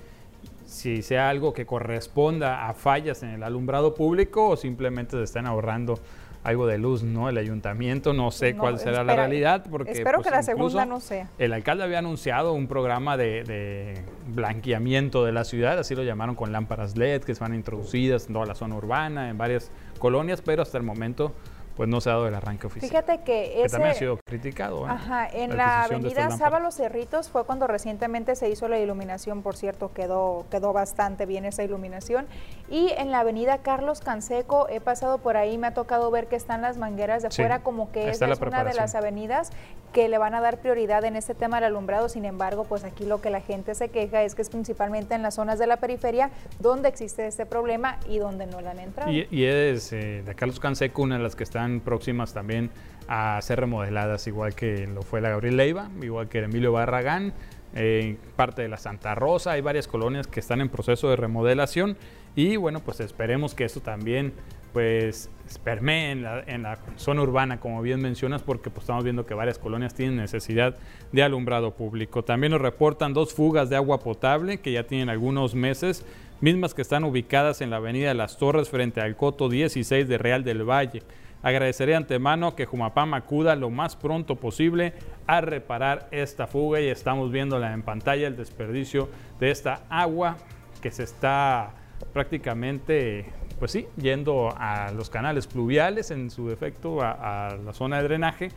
si 0.65 1.03
sea 1.03 1.29
algo 1.29 1.53
que 1.53 1.65
corresponda 1.65 2.67
a 2.67 2.73
fallas 2.73 3.23
en 3.23 3.29
el 3.29 3.43
alumbrado 3.43 3.93
público 3.93 4.49
o 4.49 4.57
simplemente 4.57 5.17
se 5.17 5.23
están 5.23 5.45
ahorrando 5.45 5.99
algo 6.45 6.67
de 6.67 6.77
luz, 6.77 7.01
¿no? 7.01 7.27
El 7.27 7.39
ayuntamiento, 7.39 8.13
no 8.13 8.29
sé 8.29 8.55
cuál 8.55 8.77
será 8.77 9.03
la 9.03 9.15
realidad. 9.15 9.65
Porque, 9.69 9.91
espero 9.91 10.19
que 10.19 10.29
pues, 10.29 10.35
la 10.35 10.43
segunda 10.43 10.85
no 10.85 10.99
sea. 10.99 11.27
El 11.39 11.53
alcalde 11.53 11.83
había 11.83 11.97
anunciado 11.99 12.53
un 12.53 12.67
programa 12.67 13.17
de, 13.17 14.03
blanqueamiento 14.27 15.25
de 15.25 15.31
la 15.31 15.43
ciudad, 15.43 15.79
así 15.79 15.95
lo 15.95 16.03
llamaron 16.03 16.35
con 16.35 16.51
lámparas 16.51 16.95
LED 16.95 17.23
que 17.23 17.33
se 17.33 17.41
van 17.41 17.55
introducidas 17.55 18.27
en 18.27 18.33
toda 18.33 18.45
la 18.45 18.53
zona 18.53 18.75
urbana, 18.75 19.29
en 19.29 19.39
varias 19.39 19.71
colonias, 19.97 20.41
pero 20.41 20.61
hasta 20.61 20.77
el 20.77 20.83
momento 20.83 21.33
pues 21.75 21.89
no 21.89 21.99
se 22.01 22.09
ha 22.09 22.13
dado 22.13 22.27
el 22.27 22.35
arranque 22.35 22.67
oficial. 22.67 22.89
Fíjate 22.89 23.21
que, 23.23 23.63
ese, 23.63 23.71
también 23.71 23.91
ha 23.91 23.95
sido 23.95 24.17
criticado. 24.17 24.85
¿eh? 24.85 24.89
Ajá, 24.89 25.27
en 25.27 25.57
la 25.57 25.83
avenida 25.83 26.31
Sábalos 26.31 26.75
Cerritos 26.75 27.29
fue 27.29 27.43
cuando 27.45 27.67
recientemente 27.67 28.35
se 28.35 28.49
hizo 28.49 28.67
la 28.67 28.79
iluminación, 28.79 29.41
por 29.41 29.57
cierto, 29.57 29.91
quedó, 29.93 30.45
quedó 30.49 30.73
bastante 30.73 31.25
bien 31.25 31.45
esa 31.45 31.63
iluminación. 31.63 32.27
Y 32.69 32.91
en 32.97 33.11
la 33.11 33.19
avenida 33.19 33.59
Carlos 33.59 33.99
Canseco 33.99 34.67
he 34.69 34.79
pasado 34.79 35.17
por 35.17 35.37
ahí, 35.37 35.57
me 35.57 35.67
ha 35.67 35.73
tocado 35.73 36.09
ver 36.11 36.27
que 36.27 36.35
están 36.35 36.61
las 36.61 36.77
mangueras 36.77 37.23
de 37.23 37.29
fuera, 37.29 37.61
como 37.61 37.91
que 37.91 38.09
esa 38.09 38.27
es 38.27 38.39
una 38.39 38.63
de 38.63 38.73
las 38.73 38.95
avenidas 38.95 39.51
que 39.95 40.09
le 40.09 40.17
van 40.17 40.35
a 40.35 40.41
dar 40.41 40.59
prioridad 40.59 41.05
en 41.05 41.15
este 41.15 41.35
tema 41.35 41.57
del 41.57 41.65
alumbrado. 41.65 42.09
Sin 42.09 42.25
embargo, 42.25 42.65
pues 42.65 42.83
aquí 42.83 43.05
lo 43.05 43.21
que 43.21 43.29
la 43.29 43.39
gente 43.39 43.75
se 43.75 43.89
queja 43.89 44.23
es 44.23 44.35
que 44.35 44.41
es 44.41 44.49
principalmente 44.49 45.15
en 45.15 45.21
las 45.21 45.35
zonas 45.35 45.57
de 45.57 45.67
la 45.67 45.77
periferia 45.77 46.31
donde 46.59 46.89
existe 46.89 47.25
este 47.27 47.45
problema 47.45 47.97
y 48.09 48.17
donde 48.17 48.45
no 48.45 48.59
le 48.59 48.69
han 48.69 48.79
entrado. 48.79 49.09
Y, 49.11 49.45
es 49.45 49.93
eh, 49.93 50.23
de 50.25 50.35
Carlos 50.35 50.59
Canseco 50.59 51.01
una 51.01 51.17
de 51.17 51.23
las 51.23 51.35
que 51.35 51.43
están 51.43 51.64
próximas 51.83 52.33
también 52.33 52.69
a 53.07 53.39
ser 53.41 53.59
remodeladas, 53.59 54.27
igual 54.27 54.55
que 54.55 54.87
lo 54.87 55.01
fue 55.03 55.21
la 55.21 55.29
Gabriel 55.29 55.57
Leiva, 55.57 55.89
igual 56.01 56.27
que 56.27 56.39
Emilio 56.39 56.71
Barragán, 56.71 57.33
eh, 57.75 58.17
parte 58.35 58.61
de 58.61 58.69
la 58.69 58.77
Santa 58.77 59.15
Rosa, 59.15 59.51
hay 59.51 59.61
varias 59.61 59.87
colonias 59.87 60.27
que 60.27 60.39
están 60.39 60.61
en 60.61 60.69
proceso 60.69 61.09
de 61.09 61.15
remodelación 61.15 61.97
y 62.35 62.55
bueno, 62.55 62.79
pues 62.79 62.99
esperemos 62.99 63.53
que 63.53 63.65
eso 63.65 63.81
también 63.81 64.33
pues 64.75 65.29
permee 65.63 66.11
en 66.11 66.23
la, 66.23 66.43
en 66.45 66.63
la, 66.63 66.79
zona 66.97 67.21
urbana, 67.21 67.61
como 67.61 67.81
bien 67.81 68.01
mencionas, 68.01 68.41
porque 68.41 68.69
pues, 68.69 68.83
estamos 68.83 69.05
viendo 69.05 69.25
que 69.25 69.33
varias 69.33 69.57
colonias 69.57 69.93
tienen 69.93 70.17
necesidad 70.17 70.75
de 71.13 71.23
alumbrado 71.23 71.75
público. 71.75 72.25
También 72.25 72.51
nos 72.51 72.59
reportan 72.59 73.13
dos 73.13 73.33
fugas 73.33 73.69
de 73.69 73.77
agua 73.77 74.01
potable 74.01 74.57
que 74.57 74.73
ya 74.73 74.83
tienen 74.83 75.07
algunos 75.07 75.55
meses, 75.55 76.05
mismas 76.41 76.73
que 76.73 76.81
están 76.81 77.05
ubicadas 77.05 77.61
en 77.61 77.69
la 77.69 77.77
avenida 77.77 78.09
de 78.09 78.15
las 78.15 78.37
Torres 78.37 78.67
frente 78.67 78.99
al 78.99 79.15
Coto 79.15 79.47
16 79.47 80.09
de 80.09 80.17
Real 80.17 80.43
del 80.43 80.69
Valle. 80.69 81.03
Agradeceré 81.45 81.93
ante 81.95 82.19
que 82.55 82.65
Jumapam 82.65 83.13
acuda 83.13 83.55
lo 83.55 83.69
más 83.69 83.95
pronto 83.95 84.35
posible 84.35 84.93
a 85.27 85.41
reparar 85.41 86.07
esta 86.09 86.47
fuga 86.47 86.81
y 86.81 86.87
estamos 86.87 87.31
viéndola 87.31 87.71
en 87.71 87.83
pantalla, 87.83 88.25
el 88.25 88.35
desperdicio 88.35 89.09
de 89.39 89.51
esta 89.51 89.83
agua 89.87 90.37
que 90.81 90.89
se 90.89 91.03
está 91.03 91.69
prácticamente, 92.13 93.27
pues 93.59 93.73
sí, 93.73 93.85
yendo 93.95 94.55
a 94.57 94.91
los 94.91 95.11
canales 95.11 95.45
pluviales 95.45 96.09
en 96.09 96.31
su 96.31 96.49
defecto, 96.49 97.03
a, 97.03 97.49
a 97.49 97.55
la 97.57 97.73
zona 97.73 97.97
de 97.97 98.05
drenaje 98.05 98.49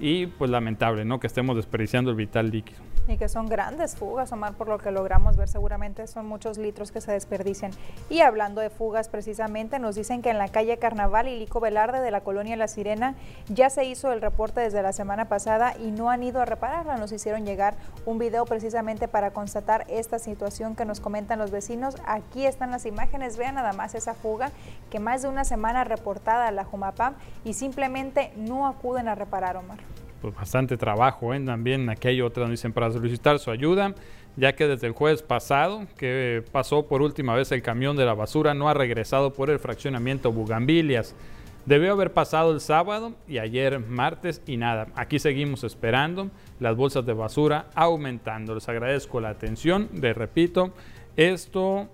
y 0.00 0.26
pues 0.26 0.50
lamentable, 0.50 1.04
¿no? 1.04 1.20
Que 1.20 1.28
estemos 1.28 1.54
desperdiciando 1.54 2.10
el 2.10 2.16
vital 2.16 2.50
líquido. 2.50 2.91
Y 3.08 3.16
que 3.16 3.28
son 3.28 3.48
grandes 3.48 3.96
fugas, 3.96 4.30
Omar, 4.30 4.54
por 4.54 4.68
lo 4.68 4.78
que 4.78 4.92
logramos 4.92 5.36
ver, 5.36 5.48
seguramente 5.48 6.06
son 6.06 6.26
muchos 6.26 6.56
litros 6.56 6.92
que 6.92 7.00
se 7.00 7.10
desperdician. 7.10 7.72
Y 8.08 8.20
hablando 8.20 8.60
de 8.60 8.70
fugas, 8.70 9.08
precisamente 9.08 9.80
nos 9.80 9.96
dicen 9.96 10.22
que 10.22 10.30
en 10.30 10.38
la 10.38 10.48
calle 10.48 10.78
Carnaval 10.78 11.26
y 11.26 11.36
Lico 11.36 11.58
Velarde 11.58 12.00
de 12.00 12.12
la 12.12 12.20
colonia 12.20 12.56
La 12.56 12.68
Sirena 12.68 13.16
ya 13.48 13.70
se 13.70 13.84
hizo 13.84 14.12
el 14.12 14.20
reporte 14.20 14.60
desde 14.60 14.82
la 14.82 14.92
semana 14.92 15.24
pasada 15.24 15.74
y 15.76 15.90
no 15.90 16.10
han 16.10 16.22
ido 16.22 16.40
a 16.40 16.44
repararla. 16.44 16.96
Nos 16.96 17.10
hicieron 17.10 17.44
llegar 17.44 17.74
un 18.06 18.18
video 18.18 18.44
precisamente 18.44 19.08
para 19.08 19.32
constatar 19.32 19.84
esta 19.88 20.20
situación 20.20 20.76
que 20.76 20.84
nos 20.84 21.00
comentan 21.00 21.40
los 21.40 21.50
vecinos. 21.50 21.96
Aquí 22.06 22.46
están 22.46 22.70
las 22.70 22.86
imágenes, 22.86 23.36
vean 23.36 23.56
nada 23.56 23.72
más 23.72 23.96
esa 23.96 24.14
fuga 24.14 24.52
que 24.90 25.00
más 25.00 25.22
de 25.22 25.28
una 25.28 25.44
semana 25.44 25.82
reportada 25.82 26.46
a 26.46 26.52
la 26.52 26.64
Jumapam 26.64 27.14
y 27.44 27.54
simplemente 27.54 28.32
no 28.36 28.68
acuden 28.68 29.08
a 29.08 29.16
reparar, 29.16 29.56
Omar 29.56 29.78
pues 30.22 30.34
bastante 30.34 30.76
trabajo. 30.76 31.34
¿eh? 31.34 31.40
También 31.40 31.90
aquí 31.90 32.08
hay 32.08 32.22
otras, 32.22 32.48
dicen, 32.48 32.72
para 32.72 32.90
solicitar 32.90 33.40
su 33.40 33.50
ayuda, 33.50 33.94
ya 34.36 34.54
que 34.54 34.68
desde 34.68 34.86
el 34.86 34.92
jueves 34.92 35.22
pasado, 35.22 35.86
que 35.98 36.42
pasó 36.52 36.86
por 36.86 37.02
última 37.02 37.34
vez 37.34 37.50
el 37.52 37.60
camión 37.60 37.96
de 37.96 38.06
la 38.06 38.14
basura, 38.14 38.54
no 38.54 38.68
ha 38.68 38.74
regresado 38.74 39.34
por 39.34 39.50
el 39.50 39.58
fraccionamiento 39.58 40.32
Bugambilias. 40.32 41.14
Debió 41.66 41.92
haber 41.92 42.12
pasado 42.12 42.52
el 42.52 42.60
sábado 42.60 43.12
y 43.28 43.38
ayer 43.38 43.78
martes 43.80 44.40
y 44.46 44.56
nada. 44.56 44.88
Aquí 44.94 45.18
seguimos 45.18 45.64
esperando 45.64 46.30
las 46.60 46.76
bolsas 46.76 47.04
de 47.04 47.12
basura 47.12 47.66
aumentando. 47.74 48.54
Les 48.54 48.68
agradezco 48.68 49.20
la 49.20 49.28
atención. 49.28 49.88
De 49.92 50.12
repito, 50.12 50.72
esto 51.16 51.88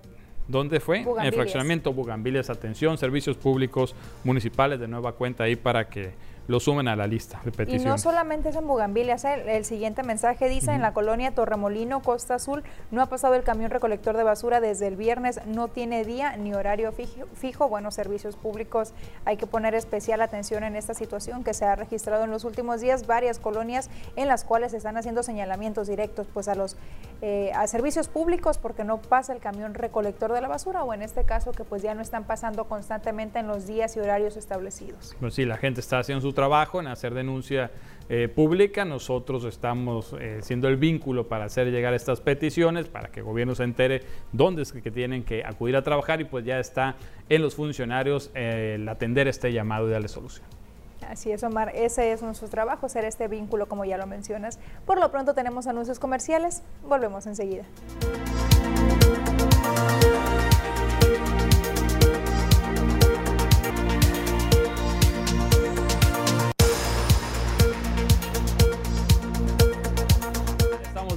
¿Dónde 0.47 0.79
fue? 0.79 1.01
En 1.01 1.25
el 1.25 1.31
fraccionamiento 1.31 1.93
Bugambilias. 1.93 2.49
Atención, 2.49 2.97
servicios 2.97 3.37
públicos 3.37 3.93
municipales 4.23 4.79
de 4.79 4.87
nueva 4.87 5.11
cuenta 5.11 5.43
ahí 5.43 5.55
para 5.55 5.89
que 5.89 6.09
lo 6.49 6.59
sumen 6.59 6.87
a 6.87 6.95
la 6.95 7.05
lista 7.05 7.39
de 7.45 7.51
peticiones. 7.51 7.85
Y 7.85 7.87
no 7.87 7.99
solamente 7.99 8.49
es 8.49 8.55
en 8.55 8.65
Bugambilias, 8.65 9.23
el, 9.23 9.47
el 9.47 9.65
siguiente 9.65 10.01
mensaje 10.01 10.49
dice, 10.49 10.71
en 10.71 10.81
la 10.81 10.93
colonia 10.93 11.29
Torremolino, 11.29 12.01
Costa 12.01 12.35
Azul, 12.35 12.63
no 12.89 13.03
ha 13.03 13.05
pasado 13.05 13.35
el 13.35 13.43
camión 13.43 13.69
recolector 13.69 14.17
de 14.17 14.23
basura 14.23 14.59
desde 14.59 14.87
el 14.87 14.95
viernes, 14.95 15.39
no 15.45 15.67
tiene 15.67 16.03
día 16.03 16.35
ni 16.37 16.55
horario 16.55 16.91
fijo, 16.91 17.27
fijo. 17.35 17.69
Buenos 17.69 17.93
servicios 17.93 18.35
públicos, 18.35 18.93
hay 19.25 19.37
que 19.37 19.45
poner 19.45 19.75
especial 19.75 20.21
atención 20.21 20.63
en 20.63 20.75
esta 20.75 20.95
situación 20.95 21.43
que 21.43 21.53
se 21.53 21.65
ha 21.65 21.75
registrado 21.75 22.23
en 22.23 22.31
los 22.31 22.43
últimos 22.45 22.81
días, 22.81 23.05
varias 23.05 23.37
colonias 23.37 23.91
en 24.15 24.27
las 24.27 24.43
cuales 24.43 24.71
se 24.71 24.77
están 24.77 24.97
haciendo 24.97 25.21
señalamientos 25.21 25.87
directos 25.87 26.25
pues 26.33 26.47
a 26.47 26.55
los 26.55 26.77
eh, 27.21 27.51
a 27.53 27.67
servicios 27.67 28.07
públicos 28.07 28.57
porque 28.57 28.85
no 28.85 29.01
pasa 29.01 29.33
el 29.33 29.39
camión 29.39 29.73
recolector 29.73 30.31
de 30.31 30.39
la 30.39 30.47
basura 30.47 30.83
o 30.83 30.93
en 30.93 31.01
este 31.01 31.25
caso 31.25 31.51
que 31.51 31.65
pues 31.65 31.81
ya 31.81 31.93
no 31.93 32.01
están 32.01 32.23
pasando 32.23 32.65
constantemente 32.65 33.39
en 33.39 33.47
los 33.47 33.67
días 33.67 33.97
y 33.97 33.99
horarios 33.99 34.37
establecidos. 34.37 35.15
Pues 35.19 35.33
sí, 35.33 35.43
la 35.43 35.57
gente 35.57 35.81
está 35.81 35.99
haciendo 35.99 36.21
su 36.21 36.31
trabajo 36.31 36.79
en 36.79 36.87
hacer 36.87 37.13
denuncia 37.13 37.71
eh, 38.07 38.29
pública. 38.29 38.85
Nosotros 38.85 39.43
estamos 39.43 40.15
eh, 40.19 40.39
siendo 40.41 40.69
el 40.69 40.77
vínculo 40.77 41.27
para 41.27 41.45
hacer 41.45 41.67
llegar 41.71 41.93
estas 41.93 42.21
peticiones, 42.21 42.87
para 42.87 43.09
que 43.09 43.19
el 43.19 43.25
gobierno 43.25 43.53
se 43.53 43.63
entere 43.63 44.03
dónde 44.31 44.61
es 44.61 44.71
que 44.71 44.89
tienen 44.89 45.23
que 45.23 45.43
acudir 45.43 45.75
a 45.75 45.83
trabajar 45.83 46.21
y 46.21 46.23
pues 46.23 46.45
ya 46.45 46.59
está 46.59 46.95
en 47.27 47.41
los 47.41 47.55
funcionarios 47.55 48.31
el 48.33 48.87
atender 48.87 49.27
este 49.27 49.51
llamado 49.51 49.89
y 49.89 49.91
darle 49.91 50.07
solución. 50.07 50.58
Así 51.07 51.31
es, 51.31 51.43
Omar. 51.43 51.71
Ese 51.75 52.11
es 52.11 52.21
nuestro 52.21 52.47
trabajo, 52.49 52.89
ser 52.89 53.05
este 53.05 53.27
vínculo, 53.27 53.67
como 53.67 53.85
ya 53.85 53.97
lo 53.97 54.07
mencionas. 54.07 54.59
Por 54.85 54.99
lo 54.99 55.11
pronto 55.11 55.33
tenemos 55.33 55.67
anuncios 55.67 55.99
comerciales. 55.99 56.61
Volvemos 56.83 57.25
enseguida. 57.27 57.63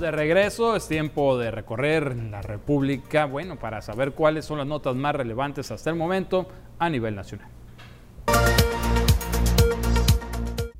de 0.02 0.10
regreso, 0.10 0.74
es 0.74 0.88
tiempo 0.88 1.38
de 1.38 1.52
recorrer 1.52 2.16
la 2.16 2.42
República, 2.42 3.24
bueno, 3.24 3.56
para 3.56 3.80
saber 3.82 4.10
cuáles 4.12 4.44
son 4.44 4.58
las 4.58 4.66
notas 4.66 4.96
más 4.96 5.14
relevantes 5.14 5.70
hasta 5.70 5.90
el 5.90 5.96
momento 5.96 6.48
a 6.80 6.90
nivel 6.90 7.14
nacional. 7.14 7.48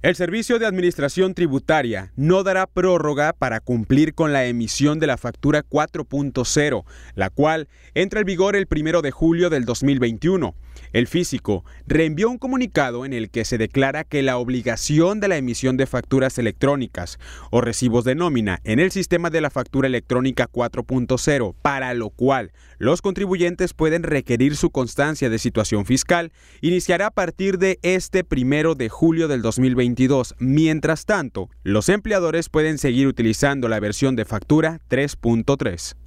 El 0.03 0.17
Servicio 0.17 0.59
de 0.59 0.67
Administración 0.67 1.33
Tributaria 1.33 2.11
no 2.17 2.43
dará 2.43 2.67
prórroga 2.67 3.33
para 3.33 3.61
cumplir 3.61 4.15
con 4.15 4.33
la 4.33 4.47
emisión 4.47 4.99
de 4.99 5.07
la 5.07 5.17
factura 5.17 5.63
4.0, 5.63 6.85
la 7.15 7.31
cual 7.31 7.69
entra 7.95 8.19
en 8.19 8.27
vigor 8.27 8.57
el 8.57 8.67
1 8.69 9.01
de 9.01 9.13
julio 9.13 9.49
del 9.49 9.65
2021. 9.65 10.57
El 10.93 11.07
físico 11.07 11.65
reenvió 11.87 12.29
un 12.29 12.39
comunicado 12.39 13.05
en 13.05 13.13
el 13.13 13.31
que 13.31 13.45
se 13.45 13.59
declara 13.59 14.05
que 14.05 14.23
la 14.23 14.37
obligación 14.37 15.21
de 15.21 15.29
la 15.29 15.37
emisión 15.37 15.77
de 15.77 15.87
facturas 15.87 16.39
electrónicas 16.39 17.19
o 17.51 17.61
recibos 17.61 18.05
de 18.05 18.15
nómina 18.15 18.61
en 18.65 18.79
el 18.79 18.91
sistema 18.91 19.31
de 19.31 19.41
la 19.41 19.51
factura 19.51 19.89
electrónica 19.89 20.49
4.0, 20.51 21.55
para 21.63 21.95
lo 21.95 22.11
cual 22.11 22.53
los 22.79 23.01
contribuyentes 23.01 23.75
pueden 23.75 24.03
requerir 24.03 24.57
su 24.57 24.71
constancia 24.71 25.31
de 25.31 25.39
situación 25.39 25.87
fiscal, 25.87 26.33
iniciará 26.61 27.07
a 27.07 27.11
partir 27.11 27.59
de 27.59 27.79
este 27.83 28.25
primero 28.25 28.75
de 28.75 28.89
julio 28.89 29.29
del 29.29 29.43
2022. 29.43 30.35
Mientras 30.39 31.07
tanto, 31.07 31.49
los 31.63 31.89
empleadores 31.89 32.49
pueden 32.49 32.79
seguir 32.79 33.07
utilizando 33.07 33.69
la 33.69 33.81
versión 33.81 34.17
de 34.17 34.25
factura 34.25 34.81
3.3. 34.91 36.02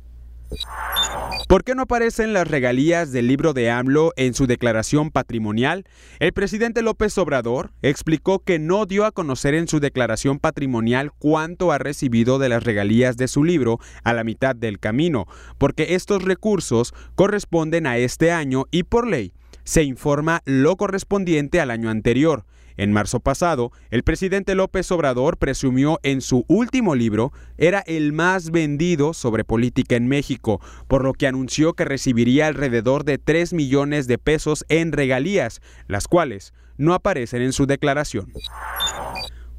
¿Por 1.47 1.63
qué 1.63 1.75
no 1.75 1.83
aparecen 1.83 2.33
las 2.33 2.47
regalías 2.47 3.11
del 3.11 3.27
libro 3.27 3.53
de 3.53 3.69
AMLO 3.69 4.13
en 4.15 4.33
su 4.33 4.47
declaración 4.47 5.11
patrimonial? 5.11 5.85
El 6.19 6.33
presidente 6.33 6.81
López 6.81 7.17
Obrador 7.17 7.71
explicó 7.81 8.39
que 8.39 8.57
no 8.57 8.85
dio 8.85 9.05
a 9.05 9.11
conocer 9.11 9.53
en 9.53 9.67
su 9.67 9.79
declaración 9.79 10.39
patrimonial 10.39 11.11
cuánto 11.17 11.71
ha 11.71 11.77
recibido 11.77 12.39
de 12.39 12.49
las 12.49 12.63
regalías 12.63 13.17
de 13.17 13.27
su 13.27 13.43
libro 13.43 13.79
a 14.03 14.13
la 14.13 14.23
mitad 14.23 14.55
del 14.55 14.79
camino, 14.79 15.27
porque 15.57 15.95
estos 15.95 16.23
recursos 16.23 16.93
corresponden 17.15 17.85
a 17.85 17.97
este 17.97 18.31
año 18.31 18.65
y 18.71 18.83
por 18.83 19.07
ley 19.07 19.33
se 19.63 19.83
informa 19.83 20.41
lo 20.45 20.77
correspondiente 20.77 21.59
al 21.59 21.71
año 21.71 21.89
anterior. 21.89 22.45
En 22.77 22.91
marzo 22.91 23.19
pasado, 23.19 23.71
el 23.89 24.03
presidente 24.03 24.55
López 24.55 24.91
Obrador 24.91 25.37
presumió 25.37 25.99
en 26.03 26.21
su 26.21 26.45
último 26.47 26.95
libro 26.95 27.31
era 27.57 27.79
el 27.87 28.11
más 28.11 28.51
vendido 28.51 29.13
sobre 29.13 29.43
política 29.43 29.95
en 29.95 30.07
México, 30.07 30.59
por 30.87 31.03
lo 31.03 31.13
que 31.13 31.27
anunció 31.27 31.73
que 31.73 31.85
recibiría 31.85 32.47
alrededor 32.47 33.05
de 33.05 33.17
3 33.17 33.53
millones 33.53 34.07
de 34.07 34.17
pesos 34.17 34.65
en 34.67 34.91
regalías, 34.91 35.61
las 35.87 36.07
cuales 36.07 36.53
no 36.77 36.93
aparecen 36.93 37.41
en 37.41 37.53
su 37.53 37.65
declaración. 37.65 38.31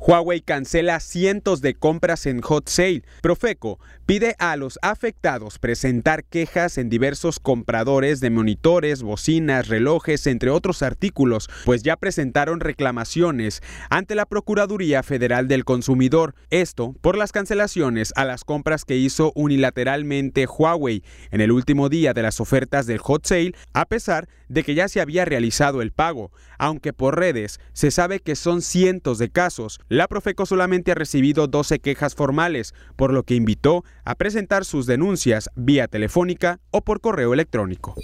Huawei 0.07 0.41
cancela 0.41 1.01
cientos 1.01 1.61
de 1.63 1.75
compras 1.75 2.27
en 2.27 2.41
hot 2.41 2.69
sale. 2.69 3.03
Profeco 3.23 3.81
pide 4.07 4.37
a 4.39 4.55
los 4.55 4.79
afectados 4.81 5.59
presentar 5.59 6.23
quejas 6.23 6.79
en 6.79 6.89
diversos 6.89 7.41
compradores 7.41 8.21
de 8.21 8.31
monitores, 8.31 9.03
bocinas, 9.03 9.67
relojes, 9.67 10.29
entre 10.29 10.51
otros 10.51 10.83
artículos, 10.83 11.51
pues 11.65 11.83
ya 11.83 11.97
presentaron 11.97 12.61
reclamaciones 12.61 13.63
ante 13.91 14.15
la 14.15 14.27
Procuraduría 14.27 15.03
Federal 15.03 15.49
del 15.49 15.65
Consumidor. 15.65 16.37
Esto 16.51 16.95
por 17.01 17.19
las 17.19 17.33
cancelaciones 17.33 18.13
a 18.15 18.25
las 18.25 18.45
compras 18.45 18.85
que 18.85 18.97
hizo 18.97 19.33
unilateralmente 19.35 20.47
Huawei 20.47 21.03
en 21.33 21.41
el 21.41 21.51
último 21.51 21.89
día 21.89 22.15
de 22.15 22.23
las 22.23 22.41
ofertas 22.41 22.87
del 22.87 22.99
hot 22.99 23.27
sale, 23.27 23.57
a 23.73 23.87
pesar 23.87 24.29
de 24.49 24.63
que 24.63 24.77
ya 24.77 24.87
se 24.87 25.01
había 25.01 25.25
realizado 25.25 25.83
el 25.83 25.91
pago, 25.91 26.31
aunque 26.59 26.93
por 26.93 27.19
redes 27.19 27.59
se 27.73 27.91
sabe 27.91 28.21
que 28.21 28.37
son 28.37 28.63
cientos 28.63 29.19
de 29.19 29.31
casos. 29.31 29.81
La 29.97 30.09
Profeco 30.09 30.45
solamente 30.45 30.93
ha 30.93 30.95
recibido 30.95 31.47
12 31.47 31.79
quejas 31.79 32.15
formales, 32.15 32.75
por 32.97 33.15
lo 33.15 33.23
que 33.23 33.35
invitó 33.35 33.83
a 34.05 34.15
presentar 34.15 34.67
sus 34.67 34.85
denuncias 34.85 35.49
vía 35.55 35.89
telefónica 35.89 36.61
o 36.71 36.83
por 36.83 37.01
correo 37.01 37.33
electrónico. 37.33 37.95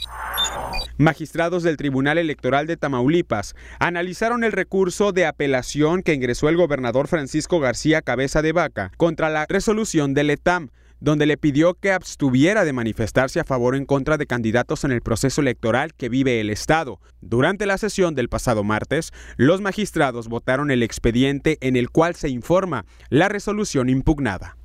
Magistrados 0.96 1.62
del 1.62 1.76
Tribunal 1.76 2.16
Electoral 2.16 2.66
de 2.66 2.78
Tamaulipas 2.78 3.54
analizaron 3.78 4.42
el 4.42 4.52
recurso 4.52 5.12
de 5.12 5.26
apelación 5.26 6.02
que 6.02 6.14
ingresó 6.14 6.48
el 6.48 6.56
gobernador 6.56 7.08
Francisco 7.08 7.60
García 7.60 8.00
Cabeza 8.00 8.40
de 8.40 8.52
Vaca 8.52 8.90
contra 8.96 9.28
la 9.28 9.44
resolución 9.46 10.14
del 10.14 10.30
ETAM 10.30 10.70
donde 11.02 11.26
le 11.26 11.36
pidió 11.36 11.74
que 11.74 11.90
abstuviera 11.90 12.64
de 12.64 12.72
manifestarse 12.72 13.40
a 13.40 13.44
favor 13.44 13.74
o 13.74 13.76
en 13.76 13.86
contra 13.86 14.18
de 14.18 14.28
candidatos 14.28 14.84
en 14.84 14.92
el 14.92 15.00
proceso 15.00 15.40
electoral 15.40 15.94
que 15.94 16.08
vive 16.08 16.40
el 16.40 16.48
Estado. 16.48 17.00
Durante 17.20 17.66
la 17.66 17.76
sesión 17.76 18.14
del 18.14 18.28
pasado 18.28 18.62
martes, 18.62 19.10
los 19.36 19.60
magistrados 19.60 20.28
votaron 20.28 20.70
el 20.70 20.84
expediente 20.84 21.58
en 21.60 21.74
el 21.74 21.90
cual 21.90 22.14
se 22.14 22.28
informa 22.28 22.86
la 23.10 23.28
resolución 23.28 23.88
impugnada. 23.88 24.56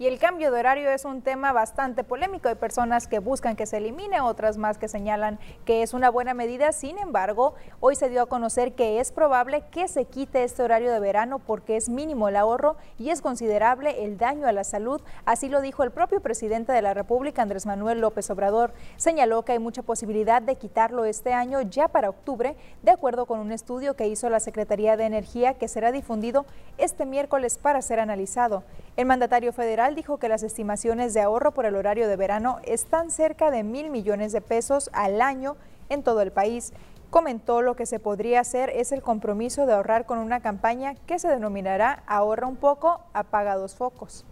Y 0.00 0.06
el 0.06 0.18
cambio 0.18 0.50
de 0.50 0.58
horario 0.58 0.90
es 0.90 1.04
un 1.04 1.20
tema 1.20 1.52
bastante 1.52 2.04
polémico. 2.04 2.48
Hay 2.48 2.54
personas 2.54 3.06
que 3.06 3.18
buscan 3.18 3.54
que 3.54 3.66
se 3.66 3.76
elimine, 3.76 4.22
otras 4.22 4.56
más 4.56 4.78
que 4.78 4.88
señalan 4.88 5.38
que 5.66 5.82
es 5.82 5.92
una 5.92 6.08
buena 6.08 6.32
medida. 6.32 6.72
Sin 6.72 6.96
embargo, 6.96 7.52
hoy 7.80 7.96
se 7.96 8.08
dio 8.08 8.22
a 8.22 8.26
conocer 8.26 8.72
que 8.72 8.98
es 9.00 9.12
probable 9.12 9.62
que 9.70 9.88
se 9.88 10.06
quite 10.06 10.42
este 10.42 10.62
horario 10.62 10.90
de 10.90 11.00
verano 11.00 11.38
porque 11.38 11.76
es 11.76 11.90
mínimo 11.90 12.30
el 12.30 12.36
ahorro 12.36 12.76
y 12.96 13.10
es 13.10 13.20
considerable 13.20 14.02
el 14.06 14.16
daño 14.16 14.46
a 14.46 14.52
la 14.52 14.64
salud. 14.64 15.02
Así 15.26 15.50
lo 15.50 15.60
dijo 15.60 15.82
el 15.82 15.90
propio 15.90 16.22
presidente 16.22 16.72
de 16.72 16.80
la 16.80 16.94
República, 16.94 17.42
Andrés 17.42 17.66
Manuel 17.66 18.00
López 18.00 18.30
Obrador. 18.30 18.72
Señaló 18.96 19.44
que 19.44 19.52
hay 19.52 19.58
mucha 19.58 19.82
posibilidad 19.82 20.40
de 20.40 20.56
quitarlo 20.56 21.04
este 21.04 21.34
año 21.34 21.60
ya 21.60 21.88
para 21.88 22.08
octubre, 22.08 22.56
de 22.82 22.90
acuerdo 22.90 23.26
con 23.26 23.38
un 23.38 23.52
estudio 23.52 23.96
que 23.96 24.08
hizo 24.08 24.30
la 24.30 24.40
Secretaría 24.40 24.96
de 24.96 25.04
Energía 25.04 25.58
que 25.58 25.68
será 25.68 25.92
difundido 25.92 26.46
este 26.78 27.04
miércoles 27.04 27.58
para 27.58 27.82
ser 27.82 28.00
analizado. 28.00 28.62
El 28.96 29.04
mandatario 29.04 29.52
federal 29.52 29.89
dijo 29.94 30.18
que 30.18 30.28
las 30.28 30.42
estimaciones 30.42 31.14
de 31.14 31.20
ahorro 31.20 31.52
por 31.52 31.66
el 31.66 31.76
horario 31.76 32.08
de 32.08 32.16
verano 32.16 32.58
están 32.64 33.10
cerca 33.10 33.50
de 33.50 33.62
mil 33.62 33.90
millones 33.90 34.32
de 34.32 34.40
pesos 34.40 34.90
al 34.92 35.20
año 35.20 35.56
en 35.88 36.02
todo 36.02 36.22
el 36.22 36.32
país. 36.32 36.72
Comentó 37.10 37.60
lo 37.60 37.74
que 37.74 37.86
se 37.86 37.98
podría 37.98 38.40
hacer 38.40 38.70
es 38.70 38.92
el 38.92 39.02
compromiso 39.02 39.66
de 39.66 39.72
ahorrar 39.72 40.06
con 40.06 40.18
una 40.18 40.40
campaña 40.40 40.94
que 41.06 41.18
se 41.18 41.28
denominará 41.28 42.04
Ahorra 42.06 42.46
un 42.46 42.56
poco, 42.56 43.00
apaga 43.12 43.56
dos 43.56 43.74
focos. 43.74 44.24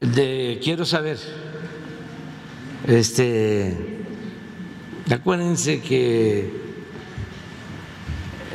quiero 0.00 0.86
saber, 0.86 1.18
este, 2.86 4.04
acuérdense 5.10 5.82
que 5.82 6.50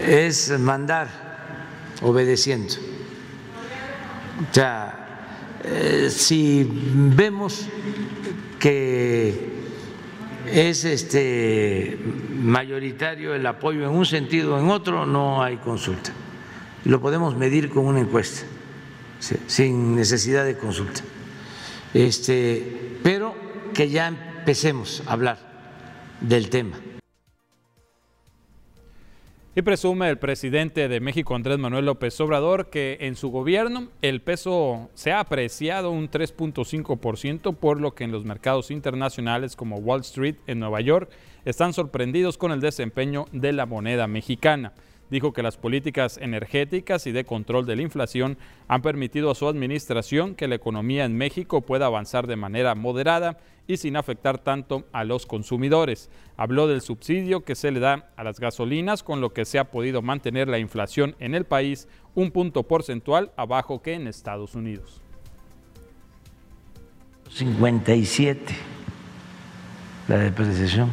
es 0.02 0.50
mandar 0.60 1.08
obedeciendo. 2.02 2.74
O 4.50 4.54
sea, 4.54 5.01
eh, 5.64 6.10
si 6.10 6.68
vemos 6.70 7.68
que 8.60 9.52
es 10.52 10.86
este 10.86 11.98
mayoritario 12.42 13.34
el 13.34 13.46
apoyo 13.46 13.84
en 13.84 13.90
un 13.90 14.06
sentido 14.06 14.56
o 14.56 14.60
en 14.60 14.70
otro, 14.70 15.06
no 15.06 15.44
hay 15.44 15.58
consulta. 15.58 16.12
Lo 16.86 17.00
podemos 17.00 17.38
medir 17.38 17.70
con 17.70 17.86
una 17.86 18.00
encuesta, 18.00 18.42
sin 19.48 19.96
necesidad 19.96 20.46
de 20.46 20.58
consulta. 20.58 21.02
Este, 21.94 22.98
pero 23.04 23.36
que 23.74 23.90
ya 23.90 24.08
empecemos 24.08 25.04
a 25.06 25.14
hablar 25.14 25.38
del 26.22 26.50
tema. 26.50 26.78
Y 29.54 29.64
presume 29.64 30.10
el 30.10 30.18
presidente 30.18 30.88
de 30.88 31.02
México, 31.02 31.36
Andrés 31.36 31.60
Manuel 31.60 31.86
López 31.86 32.18
Obrador, 32.22 32.70
que 32.70 33.00
en 33.02 33.18
su 33.18 33.32
gobierno 33.32 33.90
el 34.02 34.22
peso 34.22 34.90
se 34.94 35.12
ha 35.12 35.20
apreciado 35.20 35.92
un 35.92 36.10
3.5%, 36.10 37.54
por 37.58 37.82
lo 37.82 37.94
que 37.94 38.06
en 38.06 38.14
los 38.14 38.24
mercados 38.24 38.72
internacionales 38.72 39.58
como 39.58 39.76
Wall 39.76 40.02
Street 40.02 40.38
en 40.48 40.60
Nueva 40.60 40.80
York 40.80 41.12
están 41.44 41.74
sorprendidos 41.74 42.38
con 42.38 42.54
el 42.54 42.62
desempeño 42.62 43.26
de 43.34 43.52
la 43.52 43.66
moneda 43.66 44.08
mexicana. 44.08 44.72
Dijo 45.10 45.34
que 45.34 45.44
las 45.44 45.58
políticas 45.58 46.18
energéticas 46.18 47.06
y 47.06 47.12
de 47.12 47.26
control 47.26 47.66
de 47.66 47.76
la 47.76 47.82
inflación 47.82 48.38
han 48.70 48.82
permitido 48.82 49.30
a 49.30 49.36
su 49.36 49.50
administración 49.50 50.36
que 50.36 50.48
la 50.48 50.56
economía 50.56 51.04
en 51.04 51.18
México 51.18 51.60
pueda 51.60 51.88
avanzar 51.88 52.26
de 52.26 52.38
manera 52.38 52.74
moderada 52.74 53.38
y 53.72 53.78
sin 53.78 53.96
afectar 53.96 54.38
tanto 54.38 54.86
a 54.92 55.04
los 55.04 55.26
consumidores. 55.26 56.10
Habló 56.38 56.68
del 56.68 56.82
subsidio 56.82 57.46
que 57.46 57.56
se 57.56 57.72
le 57.72 57.80
da 57.80 58.12
a 58.18 58.24
las 58.24 58.40
gasolinas, 58.40 59.04
con 59.04 59.22
lo 59.22 59.34
que 59.34 59.46
se 59.46 59.60
ha 59.60 59.72
podido 59.72 60.02
mantener 60.02 60.48
la 60.48 60.60
inflación 60.60 61.16
en 61.20 61.36
el 61.36 61.46
país 61.46 61.88
un 62.14 62.32
punto 62.32 62.64
porcentual 62.64 63.32
abajo 63.38 63.82
que 63.82 63.94
en 63.94 64.08
Estados 64.08 64.56
Unidos. 64.56 65.02
57 67.30 68.54
la 70.08 70.18
depreciación. 70.18 70.92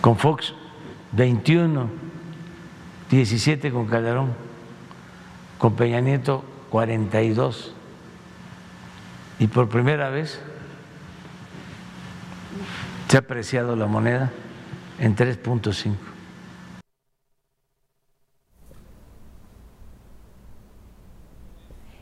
Con 0.00 0.16
Fox 0.16 0.54
21 1.12 2.06
17 3.10 3.70
con 3.70 3.86
Calderón, 3.86 4.34
con 5.58 5.74
Peña 5.76 6.00
Nieto 6.00 6.44
42. 6.70 7.72
Y 9.38 9.46
por 9.46 9.68
primera 9.68 10.10
vez 10.10 10.40
se 13.08 13.16
ha 13.16 13.20
apreciado 13.20 13.76
la 13.76 13.86
moneda 13.86 14.32
en 14.98 15.14
3.5. 15.14 15.94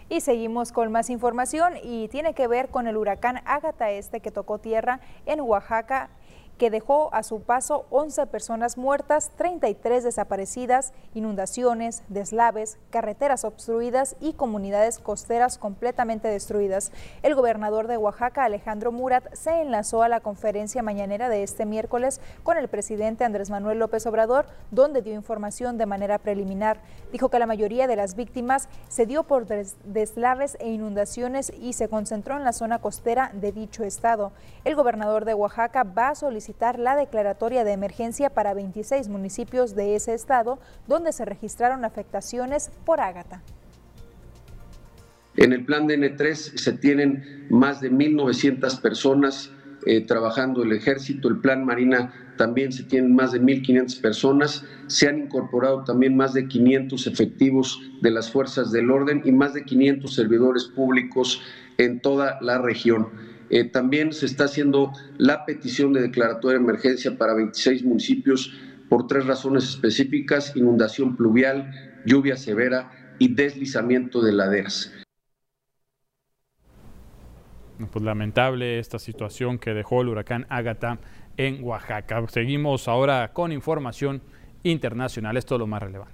Y 0.09 0.21
seguimos 0.21 0.71
con 0.71 0.93
más 0.93 1.11
información 1.11 1.75
y 1.83 2.09
tiene 2.09 2.35
que 2.35 2.47
ver 2.47 2.69
con 2.69 2.87
el 2.87 2.97
huracán 2.97 3.41
Ágata 3.47 3.91
este 3.91 4.21
que 4.21 4.31
tocó 4.31 4.59
tierra 4.59 5.01
en 5.27 5.41
Oaxaca 5.41 6.09
que 6.59 6.71
dejó 6.71 7.13
a 7.13 7.23
su 7.23 7.41
paso 7.41 7.87
11 7.91 8.27
personas 8.27 8.79
muertas, 8.79 9.31
33 9.37 10.05
desaparecidas, 10.05 10.93
inundaciones, 11.15 12.03
deslaves, 12.09 12.79
carreteras 12.91 13.45
obstruidas 13.45 14.17
y 14.21 14.35
comunidades 14.35 14.99
costeras 14.99 15.59
completamente 15.59 16.29
destruidas. 16.29 16.93
El 17.23 17.35
gobernador 17.35 17.89
de 17.89 17.97
Oaxaca, 17.97 18.45
Alejandro 18.45 18.93
Murat, 18.93 19.35
se 19.35 19.61
enlazó 19.61 20.03
a 20.03 20.09
la 20.09 20.21
conferencia 20.21 20.83
mañanera 20.83 21.29
de 21.29 21.43
este 21.43 21.67
miércoles 21.67 22.21
con 22.43 22.57
el 22.57 22.69
presidente 22.69 23.25
Andrés 23.25 23.51
Manuel 23.51 23.79
López 23.79 24.07
Obrador, 24.07 24.47
donde 24.71 25.03
dio 25.03 25.15
información 25.15 25.77
de 25.77 25.87
manera 25.87 26.19
preliminar. 26.19 26.81
Dijo 27.11 27.29
que 27.29 27.39
la 27.39 27.47
mayoría 27.47 27.87
de 27.87 27.97
las 27.97 28.15
víctimas 28.15 28.69
se 28.89 29.07
dio 29.07 29.25
por 29.25 29.47
deslaves 29.47 30.57
e 30.61 30.71
inundaciones 30.71 31.53
y 31.61 31.73
se 31.73 31.89
concentró 31.89 32.37
en 32.37 32.45
la 32.45 32.53
zona 32.53 32.81
costera 32.81 33.31
de 33.35 33.53
dicho 33.53 33.83
estado. 33.85 34.33
El 34.65 34.77
gobernador 34.77 35.25
de 35.25 35.35
Oaxaca 35.35 35.83
va 35.83 36.11
a 36.11 36.15
solicitar 36.15 36.44
la 36.79 36.97
declaratoria 36.97 37.65
de 37.65 37.73
emergencia 37.73 38.31
para 38.31 38.55
26 38.55 39.09
municipios 39.09 39.75
de 39.75 39.97
ese 39.97 40.15
estado 40.15 40.59
donde 40.87 41.13
se 41.13 41.25
registraron 41.25 41.85
afectaciones 41.85 42.71
por 42.85 43.01
ágata. 43.01 43.43
En 45.37 45.53
el 45.53 45.65
plan 45.65 45.87
de 45.87 45.99
N3 45.99 46.35
se 46.35 46.73
tienen 46.73 47.47
más 47.51 47.81
de 47.81 47.91
1.900 47.91 48.81
personas 48.81 49.51
eh, 49.87 50.01
trabajando 50.01 50.63
el 50.63 50.73
ejército, 50.73 51.29
el 51.29 51.39
plan 51.41 51.65
Marina 51.65 52.13
también 52.39 52.73
se 52.73 52.85
tienen 52.85 53.15
más 53.15 53.33
de 53.33 53.41
1.500 53.41 54.01
personas, 54.01 54.65
se 54.87 55.09
han 55.09 55.25
incorporado 55.25 55.85
también 55.85 56.17
más 56.17 56.33
de 56.33 56.49
500 56.49 57.07
efectivos 57.07 57.81
de 58.01 58.11
las 58.11 58.31
fuerzas 58.31 58.73
del 58.73 58.91
orden 58.91 59.23
y 59.25 59.33
más 59.33 59.53
de 59.53 59.65
500 59.65 60.15
servidores 60.15 60.65
públicos 60.65 61.43
en 61.77 62.01
toda 62.01 62.39
la 62.41 62.59
región. 62.59 63.34
Eh, 63.55 63.63
también 63.63 64.13
se 64.13 64.27
está 64.27 64.47
haciendo 64.47 64.91
la 65.17 65.47
petición 65.47 65.93
de 65.93 66.03
declaratoria 66.03 66.59
de 66.59 66.65
emergencia 66.65 67.17
para 67.17 67.35
26 67.35 67.85
municipios 67.85 68.53
por 68.89 69.07
tres 69.07 69.27
razones 69.27 69.63
específicas, 69.69 70.57
inundación 70.57 71.15
pluvial, 71.15 71.71
lluvia 72.05 72.37
severa 72.37 72.91
y 73.21 73.33
deslizamiento 73.33 74.23
de 74.23 74.33
laderas. 74.33 74.93
Pues 77.93 78.05
lamentable 78.05 78.81
esta 78.81 78.99
situación 78.99 79.61
que 79.61 79.73
dejó 79.73 80.03
el 80.03 80.09
huracán 80.09 80.47
Ágata 80.49 80.99
en 81.37 81.63
Oaxaca. 81.63 82.27
Seguimos 82.27 82.89
ahora 82.89 83.33
con 83.33 83.53
información 83.53 84.21
internacional, 84.65 85.37
esto 85.37 85.55
es 85.55 85.59
lo 85.61 85.69
más 85.69 85.81
relevante. 85.81 86.14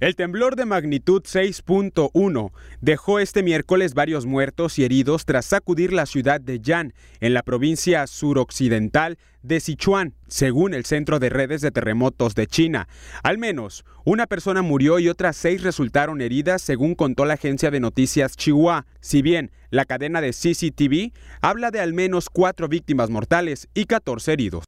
El 0.00 0.16
temblor 0.16 0.56
de 0.56 0.64
magnitud 0.64 1.22
6.1 1.22 2.50
dejó 2.80 3.20
este 3.20 3.44
miércoles 3.44 3.94
varios 3.94 4.26
muertos 4.26 4.76
y 4.78 4.84
heridos 4.84 5.24
tras 5.24 5.46
sacudir 5.46 5.92
la 5.92 6.04
ciudad 6.04 6.40
de 6.40 6.58
Yan, 6.58 6.94
en 7.20 7.32
la 7.32 7.44
provincia 7.44 8.08
suroccidental 8.08 9.18
de 9.42 9.60
Sichuan, 9.60 10.14
según 10.26 10.74
el 10.74 10.84
Centro 10.84 11.20
de 11.20 11.28
Redes 11.28 11.60
de 11.60 11.70
Terremotos 11.70 12.34
de 12.34 12.48
China. 12.48 12.88
Al 13.22 13.38
menos 13.38 13.84
una 14.04 14.26
persona 14.26 14.62
murió 14.62 14.98
y 14.98 15.08
otras 15.08 15.36
seis 15.36 15.62
resultaron 15.62 16.20
heridas, 16.20 16.60
según 16.60 16.96
contó 16.96 17.24
la 17.24 17.34
agencia 17.34 17.70
de 17.70 17.78
noticias 17.78 18.36
Chihuahua. 18.36 18.86
Si 19.00 19.22
bien 19.22 19.52
la 19.70 19.84
cadena 19.84 20.20
de 20.20 20.30
CCTV 20.30 21.12
habla 21.40 21.70
de 21.70 21.78
al 21.78 21.92
menos 21.92 22.30
cuatro 22.30 22.66
víctimas 22.66 23.10
mortales 23.10 23.68
y 23.74 23.84
14 23.84 24.32
heridos. 24.32 24.64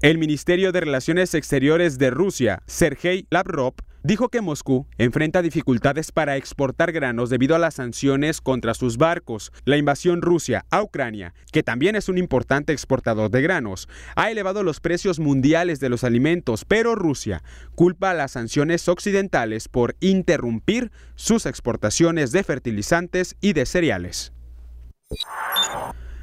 El 0.00 0.18
Ministerio 0.18 0.70
de 0.70 0.78
Relaciones 0.78 1.34
Exteriores 1.34 1.98
de 1.98 2.10
Rusia, 2.10 2.62
Sergei 2.66 3.26
Lavrov, 3.30 3.74
dijo 4.04 4.28
que 4.28 4.40
Moscú 4.40 4.86
enfrenta 4.96 5.42
dificultades 5.42 6.12
para 6.12 6.36
exportar 6.36 6.92
granos 6.92 7.30
debido 7.30 7.56
a 7.56 7.58
las 7.58 7.74
sanciones 7.74 8.40
contra 8.40 8.74
sus 8.74 8.96
barcos. 8.96 9.50
La 9.64 9.76
invasión 9.76 10.22
Rusia 10.22 10.64
a 10.70 10.82
Ucrania, 10.82 11.34
que 11.50 11.64
también 11.64 11.96
es 11.96 12.08
un 12.08 12.16
importante 12.16 12.72
exportador 12.72 13.32
de 13.32 13.42
granos, 13.42 13.88
ha 14.14 14.30
elevado 14.30 14.62
los 14.62 14.78
precios 14.78 15.18
mundiales 15.18 15.80
de 15.80 15.88
los 15.88 16.04
alimentos, 16.04 16.64
pero 16.64 16.94
Rusia 16.94 17.42
culpa 17.74 18.12
a 18.12 18.14
las 18.14 18.30
sanciones 18.30 18.88
occidentales 18.88 19.66
por 19.66 19.96
interrumpir 19.98 20.92
sus 21.16 21.44
exportaciones 21.44 22.30
de 22.30 22.44
fertilizantes 22.44 23.34
y 23.40 23.52
de 23.52 23.66
cereales. 23.66 24.32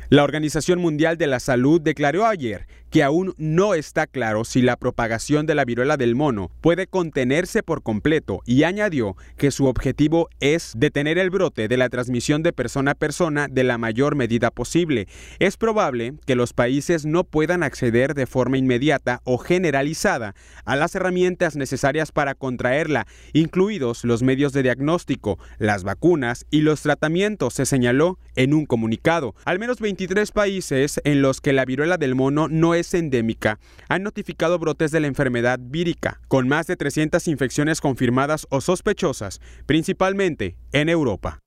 La 0.09 0.23
Organización 0.23 0.79
Mundial 0.79 1.17
de 1.17 1.25
la 1.25 1.39
Salud 1.39 1.81
declaró 1.81 2.27
ayer 2.27 2.67
que 2.95 3.03
aún 3.03 3.33
no 3.37 3.73
está 3.73 4.07
claro 4.07 4.45
si 4.45 4.61
la 4.61 4.77
propagación 4.77 5.45
de 5.45 5.53
la 5.53 5.65
viruela 5.65 5.97
del 5.97 6.15
mono 6.15 6.49
puede 6.61 6.87
contenerse 6.87 7.61
por 7.61 7.83
completo 7.83 8.41
y 8.45 8.63
añadió 8.63 9.17
que 9.35 9.51
su 9.51 9.65
objetivo 9.65 10.29
es 10.39 10.71
detener 10.77 11.17
el 11.17 11.29
brote 11.29 11.67
de 11.67 11.75
la 11.75 11.89
transmisión 11.89 12.41
de 12.41 12.53
persona 12.53 12.91
a 12.91 12.95
persona 12.95 13.49
de 13.49 13.65
la 13.65 13.77
mayor 13.77 14.15
medida 14.15 14.49
posible. 14.49 15.09
Es 15.39 15.57
probable 15.57 16.13
que 16.25 16.35
los 16.35 16.53
países 16.53 17.05
no 17.05 17.25
puedan 17.25 17.63
acceder 17.63 18.13
de 18.13 18.27
forma 18.27 18.57
inmediata 18.57 19.19
o 19.25 19.39
generalizada 19.39 20.33
a 20.63 20.77
las 20.77 20.95
herramientas 20.95 21.57
necesarias 21.57 22.13
para 22.13 22.33
contraerla, 22.33 23.07
incluidos 23.33 24.05
los 24.05 24.23
medios 24.23 24.53
de 24.53 24.63
diagnóstico, 24.63 25.37
las 25.57 25.83
vacunas 25.83 26.45
y 26.49 26.61
los 26.61 26.81
tratamientos, 26.81 27.55
se 27.55 27.65
señaló 27.65 28.19
en 28.37 28.53
un 28.53 28.65
comunicado. 28.65 29.35
Al 29.43 29.59
menos 29.59 29.81
23 29.81 30.31
países 30.31 31.01
en 31.03 31.21
los 31.21 31.41
que 31.41 31.51
la 31.51 31.65
viruela 31.65 31.97
del 31.97 32.15
mono 32.15 32.47
no 32.47 32.73
es 32.73 32.84
endémica, 32.93 33.59
han 33.89 34.03
notificado 34.03 34.59
brotes 34.59 34.91
de 34.91 34.99
la 34.99 35.07
enfermedad 35.07 35.59
vírica, 35.61 36.21
con 36.27 36.47
más 36.47 36.67
de 36.67 36.75
300 36.75 37.27
infecciones 37.27 37.81
confirmadas 37.81 38.47
o 38.49 38.61
sospechosas, 38.61 39.41
principalmente 39.65 40.57
en 40.71 40.89
Europa. 40.89 41.39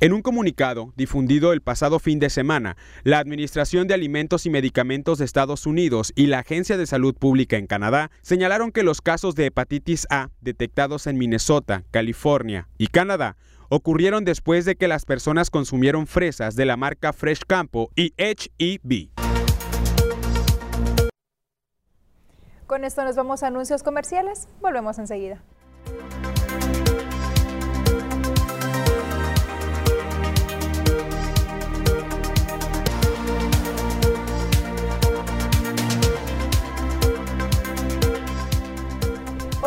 En 0.00 0.12
un 0.12 0.22
comunicado 0.22 0.92
difundido 0.96 1.52
el 1.52 1.60
pasado 1.60 1.98
fin 1.98 2.18
de 2.18 2.30
semana, 2.30 2.76
la 3.04 3.18
Administración 3.18 3.86
de 3.86 3.94
Alimentos 3.94 4.46
y 4.46 4.50
Medicamentos 4.50 5.18
de 5.18 5.24
Estados 5.24 5.66
Unidos 5.66 6.12
y 6.16 6.26
la 6.26 6.40
Agencia 6.40 6.76
de 6.76 6.86
Salud 6.86 7.14
Pública 7.14 7.56
en 7.56 7.66
Canadá 7.66 8.10
señalaron 8.22 8.72
que 8.72 8.82
los 8.82 9.00
casos 9.00 9.34
de 9.34 9.46
hepatitis 9.46 10.06
A 10.10 10.30
detectados 10.40 11.06
en 11.06 11.18
Minnesota, 11.18 11.84
California 11.90 12.68
y 12.76 12.88
Canadá 12.88 13.36
ocurrieron 13.68 14.24
después 14.24 14.64
de 14.64 14.76
que 14.76 14.88
las 14.88 15.04
personas 15.04 15.50
consumieron 15.50 16.06
fresas 16.06 16.56
de 16.56 16.64
la 16.64 16.76
marca 16.76 17.12
Fresh 17.12 17.42
Campo 17.46 17.90
y 17.94 18.14
HEB. 18.16 19.10
Con 22.68 22.84
esto 22.84 23.02
nos 23.02 23.16
vamos 23.16 23.42
a 23.42 23.46
anuncios 23.46 23.82
comerciales. 23.82 24.46
Volvemos 24.60 24.98
enseguida. 24.98 25.42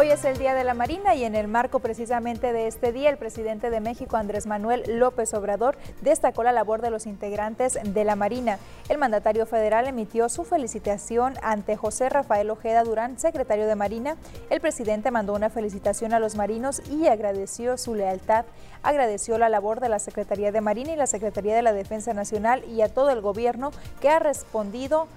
Hoy 0.02 0.10
es 0.10 0.26
el 0.26 0.40
Día 0.40 0.56
de 0.56 0.64
la 0.64 0.74
Marina 0.74 1.14
y 1.14 1.26
en 1.26 1.36
el 1.36 1.48
marco 1.48 1.78
precisamente 1.78 2.54
de 2.54 2.66
este 2.66 2.92
día, 2.92 3.12
el 3.12 3.18
presidente 3.18 3.70
de 3.70 3.82
México, 3.82 4.18
Andrés 4.18 4.48
Manuel 4.48 4.84
López 4.88 5.32
Obrador, 5.36 5.78
destacó 6.02 6.42
la 6.42 6.52
labor 6.52 6.82
de 6.82 6.90
los 6.90 7.06
integrantes 7.06 7.78
de 7.84 8.04
la 8.04 8.16
Marina. 8.16 8.58
El 8.90 8.98
mandatario 8.98 9.46
federal 9.46 9.86
emitió 9.86 10.28
su 10.28 10.44
felicitación 10.44 11.36
ante 11.44 11.78
José 11.78 12.10
Rafael 12.10 12.50
Ojeda 12.50 12.84
Durán, 12.84 13.20
secretario 13.20 13.68
de 13.68 13.76
Marina. 13.76 14.18
El 14.50 14.60
presidente 14.60 15.12
mandó 15.12 15.36
una 15.36 15.52
felicitación 15.52 16.16
a 16.16 16.20
los 16.20 16.34
marinos 16.34 16.82
y 16.90 17.06
agradeció 17.06 17.78
su 17.78 17.94
lealtad. 17.94 18.46
Agradeció 18.82 19.38
la 19.38 19.50
labor 19.50 19.82
de 19.82 19.90
la 19.90 20.00
Secretaría 20.00 20.52
de 20.52 20.62
Marina 20.62 20.94
y 20.94 20.96
la 20.96 21.06
Secretaría 21.06 21.56
de 21.56 21.62
la 21.62 21.74
Defensa 21.74 22.16
Nacional 22.16 22.64
y 22.64 22.82
a 22.82 22.90
todo 22.90 23.12
el 23.12 23.22
gobierno 23.22 23.70
que 24.00 24.10
ha 24.10 24.18
respondido 24.18 25.08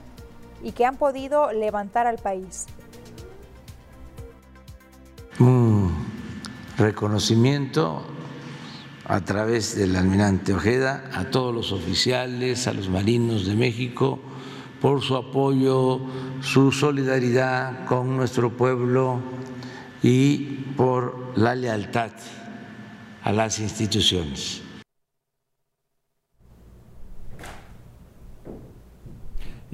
y 0.63 0.73
que 0.73 0.85
han 0.85 0.99
podido 0.99 1.53
levantar 1.53 2.07
al 2.07 2.19
país 2.19 2.67
un 5.39 5.93
reconocimiento 6.77 8.05
a 9.07 9.21
través 9.21 9.77
del 9.77 9.97
almirante 9.97 10.55
Ojeda 10.55 11.11
a 11.13 11.25
todos 11.25 11.55
los 11.55 11.73
oficiales, 11.73 12.67
a 12.67 12.73
los 12.73 12.89
marinos 12.89 13.47
de 13.47 13.55
México, 13.55 14.19
por 14.81 15.03
su 15.03 15.17
apoyo, 15.17 16.01
su 16.41 16.73
solidaridad 16.73 17.85
con 17.87 18.17
nuestro 18.17 18.57
pueblo 18.57 19.21
y 20.03 20.39
por 20.77 21.33
la 21.37 21.55
lealtad 21.55 22.11
a 23.23 23.33
las 23.33 23.59
instituciones. 23.59 24.64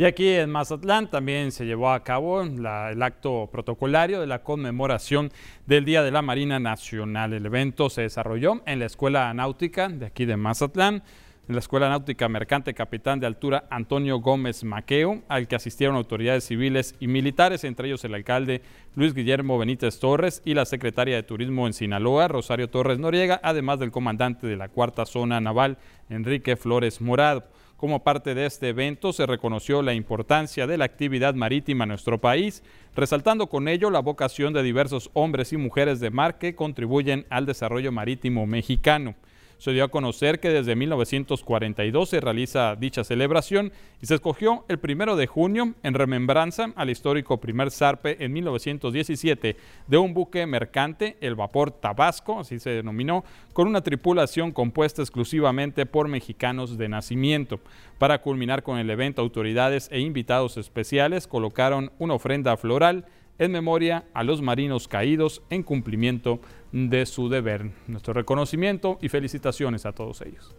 Y 0.00 0.06
aquí 0.06 0.28
en 0.28 0.48
Mazatlán 0.48 1.10
también 1.10 1.52
se 1.52 1.66
llevó 1.66 1.90
a 1.90 2.02
cabo 2.02 2.40
el 2.40 3.02
acto 3.02 3.50
protocolario 3.52 4.18
de 4.18 4.26
la 4.26 4.42
conmemoración 4.42 5.30
del 5.66 5.84
Día 5.84 6.02
de 6.02 6.10
la 6.10 6.22
Marina 6.22 6.58
Nacional. 6.58 7.34
El 7.34 7.44
evento 7.44 7.90
se 7.90 8.00
desarrolló 8.00 8.62
en 8.64 8.78
la 8.78 8.86
Escuela 8.86 9.34
Náutica 9.34 9.90
de 9.90 10.06
aquí 10.06 10.24
de 10.24 10.38
Mazatlán, 10.38 11.02
en 11.46 11.54
la 11.54 11.58
Escuela 11.58 11.90
Náutica 11.90 12.30
Mercante 12.30 12.72
Capitán 12.72 13.20
de 13.20 13.26
Altura 13.26 13.66
Antonio 13.68 14.20
Gómez 14.20 14.64
Maqueo, 14.64 15.22
al 15.28 15.46
que 15.46 15.56
asistieron 15.56 15.96
autoridades 15.96 16.44
civiles 16.44 16.94
y 16.98 17.06
militares, 17.06 17.64
entre 17.64 17.88
ellos 17.88 18.02
el 18.02 18.14
alcalde 18.14 18.62
Luis 18.94 19.12
Guillermo 19.12 19.58
Benítez 19.58 20.00
Torres 20.00 20.40
y 20.46 20.54
la 20.54 20.64
secretaria 20.64 21.16
de 21.16 21.24
Turismo 21.24 21.66
en 21.66 21.74
Sinaloa, 21.74 22.26
Rosario 22.26 22.70
Torres 22.70 22.98
Noriega, 22.98 23.38
además 23.42 23.78
del 23.78 23.90
comandante 23.90 24.46
de 24.46 24.56
la 24.56 24.70
Cuarta 24.70 25.04
Zona 25.04 25.42
Naval, 25.42 25.76
Enrique 26.08 26.56
Flores 26.56 27.02
Morado. 27.02 27.44
Como 27.80 28.04
parte 28.04 28.34
de 28.34 28.44
este 28.44 28.68
evento 28.68 29.10
se 29.14 29.24
reconoció 29.24 29.80
la 29.80 29.94
importancia 29.94 30.66
de 30.66 30.76
la 30.76 30.84
actividad 30.84 31.32
marítima 31.32 31.84
en 31.84 31.88
nuestro 31.88 32.20
país, 32.20 32.62
resaltando 32.94 33.46
con 33.46 33.68
ello 33.68 33.88
la 33.88 34.00
vocación 34.00 34.52
de 34.52 34.62
diversos 34.62 35.08
hombres 35.14 35.54
y 35.54 35.56
mujeres 35.56 35.98
de 35.98 36.10
mar 36.10 36.36
que 36.36 36.54
contribuyen 36.54 37.24
al 37.30 37.46
desarrollo 37.46 37.90
marítimo 37.90 38.46
mexicano 38.46 39.14
se 39.60 39.72
dio 39.72 39.84
a 39.84 39.88
conocer 39.88 40.40
que 40.40 40.48
desde 40.48 40.74
1942 40.74 42.08
se 42.08 42.20
realiza 42.20 42.76
dicha 42.76 43.04
celebración 43.04 43.72
y 44.00 44.06
se 44.06 44.14
escogió 44.14 44.64
el 44.68 44.78
primero 44.78 45.16
de 45.16 45.26
junio 45.26 45.74
en 45.82 45.92
remembranza 45.92 46.72
al 46.76 46.88
histórico 46.88 47.42
primer 47.42 47.70
zarpe 47.70 48.24
en 48.24 48.32
1917 48.32 49.56
de 49.86 49.98
un 49.98 50.14
buque 50.14 50.46
mercante, 50.46 51.18
el 51.20 51.34
vapor 51.34 51.72
Tabasco, 51.72 52.40
así 52.40 52.58
se 52.58 52.70
denominó, 52.70 53.22
con 53.52 53.68
una 53.68 53.82
tripulación 53.82 54.50
compuesta 54.50 55.02
exclusivamente 55.02 55.84
por 55.84 56.08
mexicanos 56.08 56.78
de 56.78 56.88
nacimiento. 56.88 57.60
Para 57.98 58.22
culminar 58.22 58.62
con 58.62 58.78
el 58.78 58.88
evento, 58.88 59.20
autoridades 59.20 59.90
e 59.92 60.00
invitados 60.00 60.56
especiales 60.56 61.26
colocaron 61.26 61.92
una 61.98 62.14
ofrenda 62.14 62.56
floral 62.56 63.04
en 63.40 63.52
memoria 63.52 64.04
a 64.12 64.22
los 64.22 64.42
marinos 64.42 64.86
caídos 64.86 65.42
en 65.50 65.62
cumplimiento 65.62 66.40
de 66.72 67.06
su 67.06 67.28
deber. 67.28 67.70
Nuestro 67.86 68.12
reconocimiento 68.14 68.98
y 69.00 69.08
felicitaciones 69.08 69.86
a 69.86 69.92
todos 69.92 70.20
ellos 70.22 70.54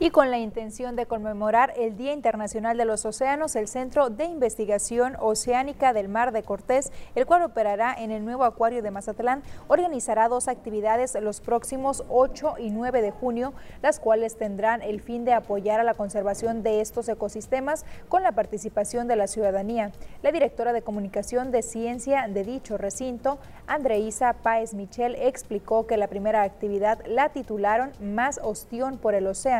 y 0.00 0.10
con 0.10 0.30
la 0.30 0.38
intención 0.38 0.96
de 0.96 1.06
conmemorar 1.06 1.72
el 1.76 1.96
Día 1.96 2.12
Internacional 2.12 2.76
de 2.76 2.84
los 2.84 3.04
Océanos, 3.06 3.54
el 3.54 3.68
Centro 3.68 4.10
de 4.10 4.24
Investigación 4.24 5.16
Oceánica 5.20 5.92
del 5.92 6.08
Mar 6.08 6.32
de 6.32 6.42
Cortés, 6.42 6.92
el 7.14 7.26
cual 7.26 7.42
operará 7.42 7.94
en 7.96 8.10
el 8.10 8.24
nuevo 8.24 8.44
acuario 8.44 8.82
de 8.82 8.90
Mazatlán, 8.90 9.42
organizará 9.68 10.28
dos 10.28 10.48
actividades 10.48 11.16
los 11.20 11.40
próximos 11.40 12.04
8 12.08 12.56
y 12.58 12.70
9 12.70 13.02
de 13.02 13.12
junio, 13.12 13.54
las 13.82 14.00
cuales 14.00 14.36
tendrán 14.36 14.82
el 14.82 15.00
fin 15.00 15.24
de 15.24 15.32
apoyar 15.32 15.78
a 15.78 15.84
la 15.84 15.94
conservación 15.94 16.62
de 16.64 16.80
estos 16.80 17.08
ecosistemas 17.08 17.86
con 18.08 18.22
la 18.24 18.32
participación 18.32 19.06
de 19.06 19.16
la 19.16 19.28
ciudadanía. 19.28 19.92
La 20.22 20.32
directora 20.32 20.72
de 20.72 20.82
comunicación 20.82 21.52
de 21.52 21.62
ciencia 21.62 22.26
de 22.28 22.42
dicho 22.42 22.78
recinto, 22.78 23.38
Andreisa 23.68 24.34
Páez 24.42 24.74
Michel, 24.74 25.14
explicó 25.14 25.86
que 25.86 25.96
la 25.96 26.08
primera 26.08 26.42
actividad 26.42 26.98
la 27.06 27.28
titularon 27.28 27.92
Más 28.00 28.40
ostión 28.42 28.98
por 28.98 29.14
el 29.14 29.28
océano 29.28 29.53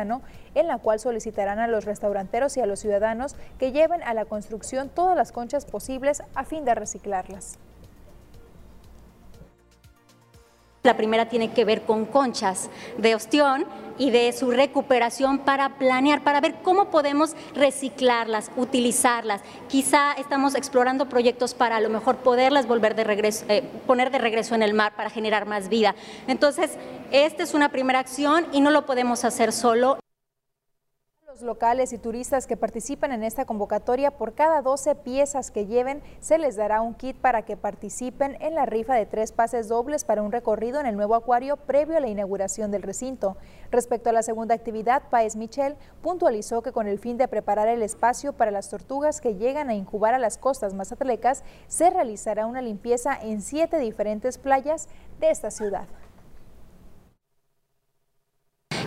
en 0.55 0.67
la 0.67 0.77
cual 0.77 0.99
solicitarán 0.99 1.59
a 1.59 1.67
los 1.67 1.85
restauranteros 1.85 2.57
y 2.57 2.61
a 2.61 2.65
los 2.65 2.79
ciudadanos 2.79 3.35
que 3.59 3.71
lleven 3.71 4.03
a 4.03 4.13
la 4.13 4.25
construcción 4.25 4.89
todas 4.89 5.15
las 5.15 5.31
conchas 5.31 5.65
posibles 5.65 6.23
a 6.33 6.43
fin 6.43 6.65
de 6.65 6.75
reciclarlas. 6.75 7.57
La 10.83 10.95
primera 10.95 11.29
tiene 11.29 11.51
que 11.51 11.65
ver 11.65 11.81
con 11.81 12.05
conchas 12.05 12.69
de 12.97 13.15
ostión 13.15 13.65
y 13.97 14.11
de 14.11 14.31
su 14.33 14.51
recuperación 14.51 15.39
para 15.39 15.77
planear, 15.77 16.23
para 16.23 16.41
ver 16.41 16.55
cómo 16.63 16.89
podemos 16.89 17.35
reciclarlas, 17.53 18.51
utilizarlas. 18.55 19.41
Quizá 19.67 20.13
estamos 20.13 20.55
explorando 20.55 21.07
proyectos 21.07 21.53
para 21.53 21.77
a 21.77 21.81
lo 21.81 21.89
mejor 21.89 22.17
poderlas 22.17 22.67
volver 22.67 22.95
de 22.95 23.03
regreso, 23.03 23.45
eh, 23.49 23.63
poner 23.87 24.11
de 24.11 24.17
regreso 24.17 24.55
en 24.55 24.63
el 24.63 24.73
mar 24.73 24.95
para 24.95 25.09
generar 25.09 25.45
más 25.45 25.69
vida. 25.69 25.95
Entonces, 26.27 26.71
esta 27.11 27.43
es 27.43 27.53
una 27.53 27.69
primera 27.69 27.99
acción 27.99 28.45
y 28.51 28.61
no 28.61 28.71
lo 28.71 28.85
podemos 28.85 29.23
hacer 29.25 29.51
solo 29.51 29.97
locales 31.41 31.93
y 31.93 31.97
turistas 31.97 32.47
que 32.47 32.57
participan 32.57 33.11
en 33.11 33.23
esta 33.23 33.45
convocatoria, 33.45 34.11
por 34.11 34.33
cada 34.33 34.61
12 34.61 34.95
piezas 34.95 35.51
que 35.51 35.65
lleven, 35.65 36.01
se 36.19 36.37
les 36.37 36.55
dará 36.55 36.81
un 36.81 36.93
kit 36.93 37.17
para 37.17 37.43
que 37.43 37.57
participen 37.57 38.37
en 38.41 38.55
la 38.55 38.65
rifa 38.65 38.95
de 38.95 39.05
tres 39.05 39.31
pases 39.31 39.67
dobles 39.67 40.05
para 40.05 40.21
un 40.21 40.31
recorrido 40.31 40.79
en 40.79 40.85
el 40.85 40.95
nuevo 40.95 41.15
acuario 41.15 41.57
previo 41.57 41.97
a 41.97 41.99
la 41.99 42.07
inauguración 42.07 42.71
del 42.71 42.83
recinto. 42.83 43.37
Respecto 43.71 44.09
a 44.09 44.13
la 44.13 44.23
segunda 44.23 44.55
actividad, 44.55 45.03
Paez 45.09 45.35
Michel 45.35 45.75
puntualizó 46.01 46.61
que 46.61 46.71
con 46.71 46.87
el 46.87 46.99
fin 46.99 47.17
de 47.17 47.27
preparar 47.27 47.67
el 47.67 47.81
espacio 47.81 48.33
para 48.33 48.51
las 48.51 48.69
tortugas 48.69 49.21
que 49.21 49.35
llegan 49.35 49.69
a 49.69 49.75
incubar 49.75 50.13
a 50.13 50.19
las 50.19 50.37
costas 50.37 50.73
mazatlecas, 50.73 51.43
se 51.67 51.89
realizará 51.89 52.45
una 52.45 52.61
limpieza 52.61 53.17
en 53.21 53.41
siete 53.41 53.79
diferentes 53.79 54.37
playas 54.37 54.87
de 55.19 55.31
esta 55.31 55.51
ciudad. 55.51 55.87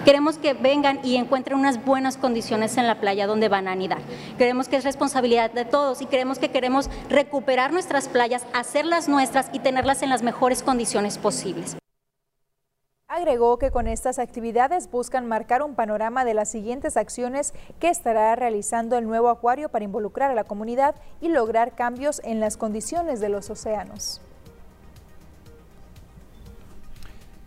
Queremos 0.09 0.39
que 0.39 0.55
vengan 0.55 1.01
y 1.05 1.17
encuentren 1.17 1.59
unas 1.59 1.85
buenas 1.85 2.17
condiciones 2.17 2.79
en 2.79 2.87
la 2.87 2.99
playa 2.99 3.27
donde 3.27 3.51
van 3.51 3.69
a 3.69 3.73
anidar. 3.73 3.99
Queremos 4.39 4.67
que 4.67 4.77
es 4.77 4.85
responsabilidad 4.85 5.51
de 5.51 5.67
todos 5.67 6.01
y 6.01 6.07
creemos 6.07 6.39
que 6.39 6.51
queremos 6.51 6.89
recuperar 7.11 7.75
nuestras 7.75 8.09
playas, 8.09 8.47
hacerlas 8.55 9.07
nuestras 9.07 9.51
y 9.53 9.59
tenerlas 9.59 10.01
en 10.03 10.09
las 10.09 10.23
mejores 10.23 10.63
condiciones 10.63 11.19
posibles. 11.19 11.77
Agregó 13.07 13.59
que 13.59 13.71
con 13.71 13.87
estas 13.87 14.19
actividades 14.19 14.91
buscan 14.91 15.27
marcar 15.27 15.63
un 15.63 15.75
panorama 15.75 16.25
de 16.25 16.33
las 16.33 16.49
siguientes 16.49 16.97
acciones 16.97 17.53
que 17.79 17.91
estará 17.91 18.35
realizando 18.35 18.97
el 18.97 19.07
nuevo 19.07 19.29
acuario 19.29 19.69
para 19.69 19.85
involucrar 19.85 20.31
a 20.31 20.35
la 20.35 20.45
comunidad 20.45 20.95
y 21.21 21.29
lograr 21.29 21.75
cambios 21.75 22.23
en 22.25 22.41
las 22.41 22.57
condiciones 22.57 23.21
de 23.21 23.29
los 23.29 23.51
océanos. 23.51 24.23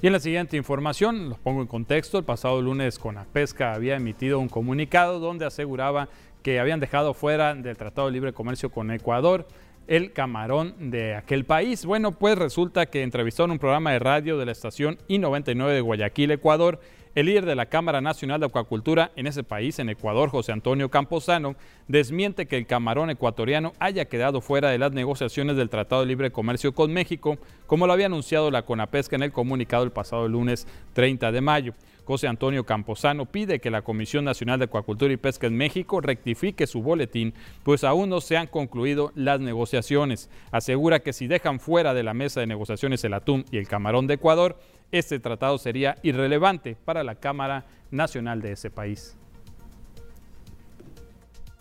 Y 0.03 0.07
en 0.07 0.13
la 0.13 0.19
siguiente 0.19 0.57
información, 0.57 1.29
los 1.29 1.37
pongo 1.37 1.61
en 1.61 1.67
contexto, 1.67 2.17
el 2.17 2.23
pasado 2.23 2.59
lunes 2.59 2.97
Conapesca 2.97 3.73
había 3.73 3.97
emitido 3.97 4.39
un 4.39 4.49
comunicado 4.49 5.19
donde 5.19 5.45
aseguraba 5.45 6.09
que 6.41 6.59
habían 6.59 6.79
dejado 6.79 7.13
fuera 7.13 7.53
del 7.53 7.77
Tratado 7.77 8.07
de 8.07 8.13
Libre 8.13 8.33
Comercio 8.33 8.71
con 8.71 8.89
Ecuador 8.89 9.47
el 9.85 10.11
camarón 10.11 10.89
de 10.89 11.13
aquel 11.13 11.45
país. 11.45 11.85
Bueno, 11.85 12.13
pues 12.13 12.35
resulta 12.35 12.87
que 12.87 13.03
entrevistó 13.03 13.45
en 13.45 13.51
un 13.51 13.59
programa 13.59 13.91
de 13.91 13.99
radio 13.99 14.39
de 14.39 14.45
la 14.47 14.53
estación 14.53 14.97
I-99 15.07 15.67
de 15.67 15.81
Guayaquil, 15.81 16.31
Ecuador, 16.31 16.79
el 17.13 17.25
líder 17.25 17.45
de 17.45 17.55
la 17.55 17.65
Cámara 17.65 17.99
Nacional 17.99 18.39
de 18.39 18.45
Acuacultura 18.45 19.11
en 19.15 19.27
ese 19.27 19.43
país, 19.43 19.79
en 19.79 19.89
Ecuador, 19.89 20.29
José 20.29 20.51
Antonio 20.51 20.89
Camposano, 20.89 21.55
desmiente 21.87 22.45
que 22.45 22.57
el 22.57 22.65
camarón 22.65 23.09
ecuatoriano 23.09 23.73
haya 23.79 24.05
quedado 24.05 24.39
fuera 24.39 24.69
de 24.69 24.77
las 24.77 24.93
negociaciones 24.93 25.57
del 25.57 25.69
Tratado 25.69 26.01
de 26.01 26.07
Libre 26.07 26.31
Comercio 26.31 26.73
con 26.73 26.93
México, 26.93 27.37
como 27.67 27.85
lo 27.85 27.93
había 27.93 28.05
anunciado 28.05 28.49
la 28.49 28.63
CONAPESCA 28.63 29.17
en 29.17 29.23
el 29.23 29.33
comunicado 29.33 29.83
el 29.83 29.91
pasado 29.91 30.27
lunes 30.27 30.67
30 30.93 31.31
de 31.31 31.41
mayo. 31.41 31.73
José 32.05 32.27
Antonio 32.27 32.65
Camposano 32.65 33.25
pide 33.25 33.59
que 33.59 33.69
la 33.69 33.83
Comisión 33.83 34.25
Nacional 34.25 34.59
de 34.59 34.65
Acuacultura 34.65 35.13
y 35.13 35.17
Pesca 35.17 35.47
en 35.47 35.55
México 35.55 36.01
rectifique 36.01 36.65
su 36.65 36.81
boletín, 36.81 37.33
pues 37.63 37.83
aún 37.83 38.09
no 38.09 38.21
se 38.21 38.37
han 38.37 38.47
concluido 38.47 39.11
las 39.15 39.39
negociaciones. 39.39 40.29
Asegura 40.51 41.01
que 41.01 41.13
si 41.13 41.27
dejan 41.27 41.59
fuera 41.59 41.93
de 41.93 42.03
la 42.03 42.13
mesa 42.13 42.39
de 42.39 42.47
negociaciones 42.47 43.03
el 43.03 43.13
atún 43.13 43.45
y 43.51 43.57
el 43.57 43.67
camarón 43.67 44.07
de 44.07 44.15
Ecuador, 44.15 44.57
este 44.91 45.19
tratado 45.19 45.57
sería 45.57 45.97
irrelevante 46.03 46.77
para 46.83 47.03
la 47.03 47.15
Cámara 47.15 47.65
Nacional 47.91 48.41
de 48.41 48.53
ese 48.53 48.69
país. 48.69 49.15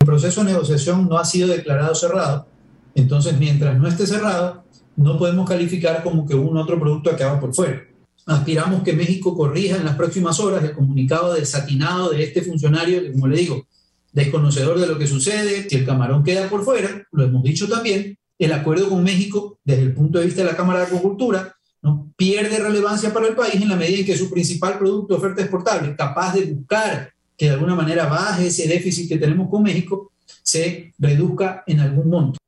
El 0.01 0.07
proceso 0.07 0.43
de 0.43 0.53
negociación 0.53 1.09
no 1.09 1.19
ha 1.19 1.25
sido 1.25 1.49
declarado 1.49 1.95
cerrado, 1.95 2.47
entonces 2.95 3.39
mientras 3.39 3.79
no 3.79 3.87
esté 3.87 4.07
cerrado, 4.07 4.65
no 4.97 5.19
podemos 5.19 5.49
calificar 5.49 6.03
como 6.03 6.27
que 6.27 6.35
un 6.35 6.57
otro 6.57 6.79
producto 6.79 7.11
acaba 7.11 7.39
por 7.39 7.55
fuera. 7.55 7.83
Aspiramos 8.27 8.83
que 8.83 8.93
México 8.93 9.37
corrija 9.37 9.77
en 9.77 9.85
las 9.85 9.97
próximas 9.97 10.39
horas 10.41 10.63
el 10.65 10.73
comunicado 10.73 11.35
desatinado 11.35 12.11
de 12.11 12.23
este 12.23 12.43
funcionario, 12.43 13.03
que 13.03 13.13
como 13.13 13.27
le 13.29 13.39
digo, 13.39 13.67
desconocedor 14.13 14.79
de 14.79 14.87
lo 14.87 14.99
que 14.99 15.07
sucede, 15.07 15.69
si 15.69 15.77
el 15.77 15.87
camarón 15.87 16.25
queda 16.25 16.49
por 16.49 16.65
fuera, 16.65 17.07
lo 17.13 17.25
hemos 17.25 17.43
dicho 17.43 17.69
también, 17.69 18.19
el 18.39 18.53
acuerdo 18.53 18.89
con 18.89 19.03
México 19.05 19.59
desde 19.65 19.83
el 19.83 19.95
punto 19.95 20.19
de 20.19 20.27
vista 20.27 20.43
de 20.43 20.51
la 20.51 20.57
Cámara 20.57 20.81
de 20.81 20.87
Agricultura 20.87 21.55
¿no? 21.83 22.13
pierde 22.17 22.59
relevancia 22.59 23.13
para 23.13 23.29
el 23.29 23.35
país 23.35 23.55
en 23.55 23.69
la 23.69 23.77
medida 23.77 24.01
en 24.01 24.07
que 24.07 24.17
su 24.17 24.31
principal 24.31 24.79
producto 24.79 25.17
oferta 25.17 25.43
exportable, 25.43 25.95
capaz 25.97 26.35
de 26.35 26.45
buscar 26.47 27.13
que 27.37 27.47
de 27.47 27.53
alguna 27.53 27.75
manera 27.75 28.07
baje 28.07 28.49
ese 28.49 28.69
déficit 28.69 29.09
que 29.09 29.19
tenemos 29.19 29.49
con 29.49 29.63
México, 29.63 30.13
se 30.43 30.93
reduzca 30.99 31.65
en 31.67 31.81
algún 31.81 32.11
monto. 32.11 32.41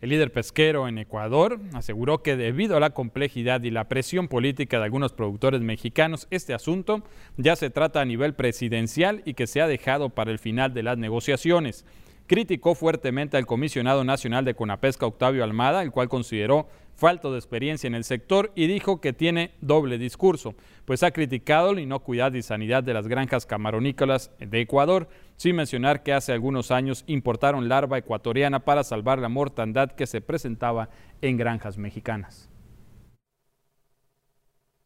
El 0.00 0.10
líder 0.10 0.30
pesquero 0.30 0.86
en 0.86 0.98
Ecuador 0.98 1.58
aseguró 1.72 2.22
que 2.22 2.36
debido 2.36 2.76
a 2.76 2.80
la 2.80 2.90
complejidad 2.90 3.62
y 3.62 3.70
la 3.70 3.88
presión 3.88 4.28
política 4.28 4.78
de 4.78 4.84
algunos 4.84 5.12
productores 5.12 5.62
mexicanos, 5.62 6.28
este 6.30 6.54
asunto 6.54 7.02
ya 7.38 7.56
se 7.56 7.70
trata 7.70 8.02
a 8.02 8.04
nivel 8.04 8.34
presidencial 8.34 9.22
y 9.24 9.34
que 9.34 9.46
se 9.46 9.62
ha 9.62 9.66
dejado 9.66 10.10
para 10.10 10.30
el 10.30 10.38
final 10.38 10.74
de 10.74 10.82
las 10.82 10.98
negociaciones. 10.98 11.86
Criticó 12.26 12.74
fuertemente 12.74 13.36
al 13.36 13.46
comisionado 13.46 14.04
nacional 14.04 14.44
de 14.44 14.54
Conapesca, 14.54 15.06
Octavio 15.06 15.42
Almada, 15.42 15.82
el 15.82 15.92
cual 15.92 16.08
consideró 16.08 16.68
falto 16.96 17.30
de 17.30 17.38
experiencia 17.38 17.86
en 17.86 17.94
el 17.94 18.04
sector 18.04 18.52
y 18.54 18.66
dijo 18.66 19.00
que 19.00 19.12
tiene 19.12 19.52
doble 19.60 19.98
discurso, 19.98 20.54
pues 20.84 21.02
ha 21.02 21.10
criticado 21.10 21.74
la 21.74 21.82
inocuidad 21.82 22.32
y 22.32 22.42
sanidad 22.42 22.82
de 22.82 22.94
las 22.94 23.06
granjas 23.06 23.46
camaronícolas 23.46 24.30
de 24.40 24.60
Ecuador, 24.60 25.08
sin 25.36 25.56
mencionar 25.56 26.02
que 26.02 26.14
hace 26.14 26.32
algunos 26.32 26.70
años 26.70 27.04
importaron 27.06 27.68
larva 27.68 27.98
ecuatoriana 27.98 28.64
para 28.64 28.82
salvar 28.82 29.18
la 29.18 29.28
mortandad 29.28 29.92
que 29.92 30.06
se 30.06 30.20
presentaba 30.20 30.88
en 31.20 31.36
granjas 31.36 31.76
mexicanas. 31.76 32.48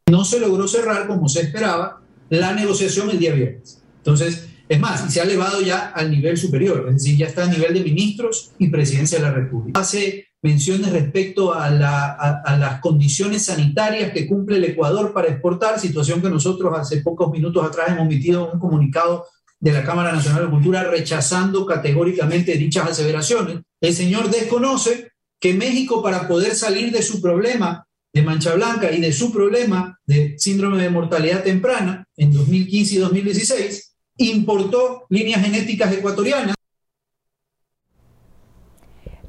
No 0.09 0.25
se 0.25 0.39
logró 0.39 0.67
cerrar 0.67 1.07
como 1.07 1.29
se 1.29 1.41
esperaba 1.41 2.01
la 2.29 2.53
negociación 2.53 3.09
el 3.09 3.19
día 3.19 3.33
viernes. 3.33 3.81
Entonces, 3.97 4.49
es 4.67 4.79
más, 4.79 5.13
se 5.13 5.19
ha 5.21 5.23
elevado 5.23 5.61
ya 5.61 5.89
al 5.89 6.11
nivel 6.11 6.37
superior, 6.37 6.85
es 6.87 6.95
decir, 6.95 7.17
ya 7.17 7.27
está 7.27 7.43
a 7.43 7.47
nivel 7.47 7.73
de 7.73 7.81
ministros 7.81 8.51
y 8.57 8.69
presidencia 8.69 9.19
de 9.19 9.25
la 9.25 9.31
República. 9.31 9.79
Hace 9.79 10.30
menciones 10.41 10.91
respecto 10.91 11.53
a, 11.53 11.69
las 11.69 12.79
condiciones 12.81 13.45
sanitarias 13.45 14.11
que 14.11 14.27
cumple 14.27 14.57
el 14.57 14.63
Ecuador 14.63 15.13
para 15.13 15.27
exportar, 15.27 15.79
situación 15.79 16.21
que 16.21 16.29
nosotros 16.29 16.73
hace 16.77 17.01
pocos 17.01 17.31
minutos 17.31 17.63
atrás 17.65 17.89
hemos 17.89 18.05
emitido 18.05 18.51
un 18.51 18.59
comunicado 18.59 19.27
de 19.59 19.71
la 19.71 19.83
Cámara 19.83 20.11
Nacional 20.11 20.45
de 20.45 20.49
Cultura 20.49 20.83
rechazando 20.83 21.65
categóricamente 21.65 22.57
dichas 22.57 22.89
aseveraciones. 22.89 23.59
El 23.79 23.93
señor 23.93 24.29
desconoce 24.31 25.11
que 25.39 25.53
México 25.53 26.01
para 26.01 26.27
poder 26.27 26.55
salir 26.55 26.91
de 26.91 27.03
su 27.03 27.21
problema 27.21 27.85
de 28.13 28.23
mancha 28.23 28.53
blanca 28.55 28.91
y 28.91 28.99
de 28.99 29.13
su 29.13 29.31
problema 29.31 29.99
de 30.05 30.35
síndrome 30.37 30.81
de 30.81 30.89
mortalidad 30.89 31.43
temprana 31.43 32.05
en 32.17 32.33
2015 32.33 32.95
y 32.95 32.97
2016, 32.97 33.95
importó 34.17 35.05
líneas 35.09 35.41
genéticas 35.41 35.93
ecuatorianas 35.93 36.55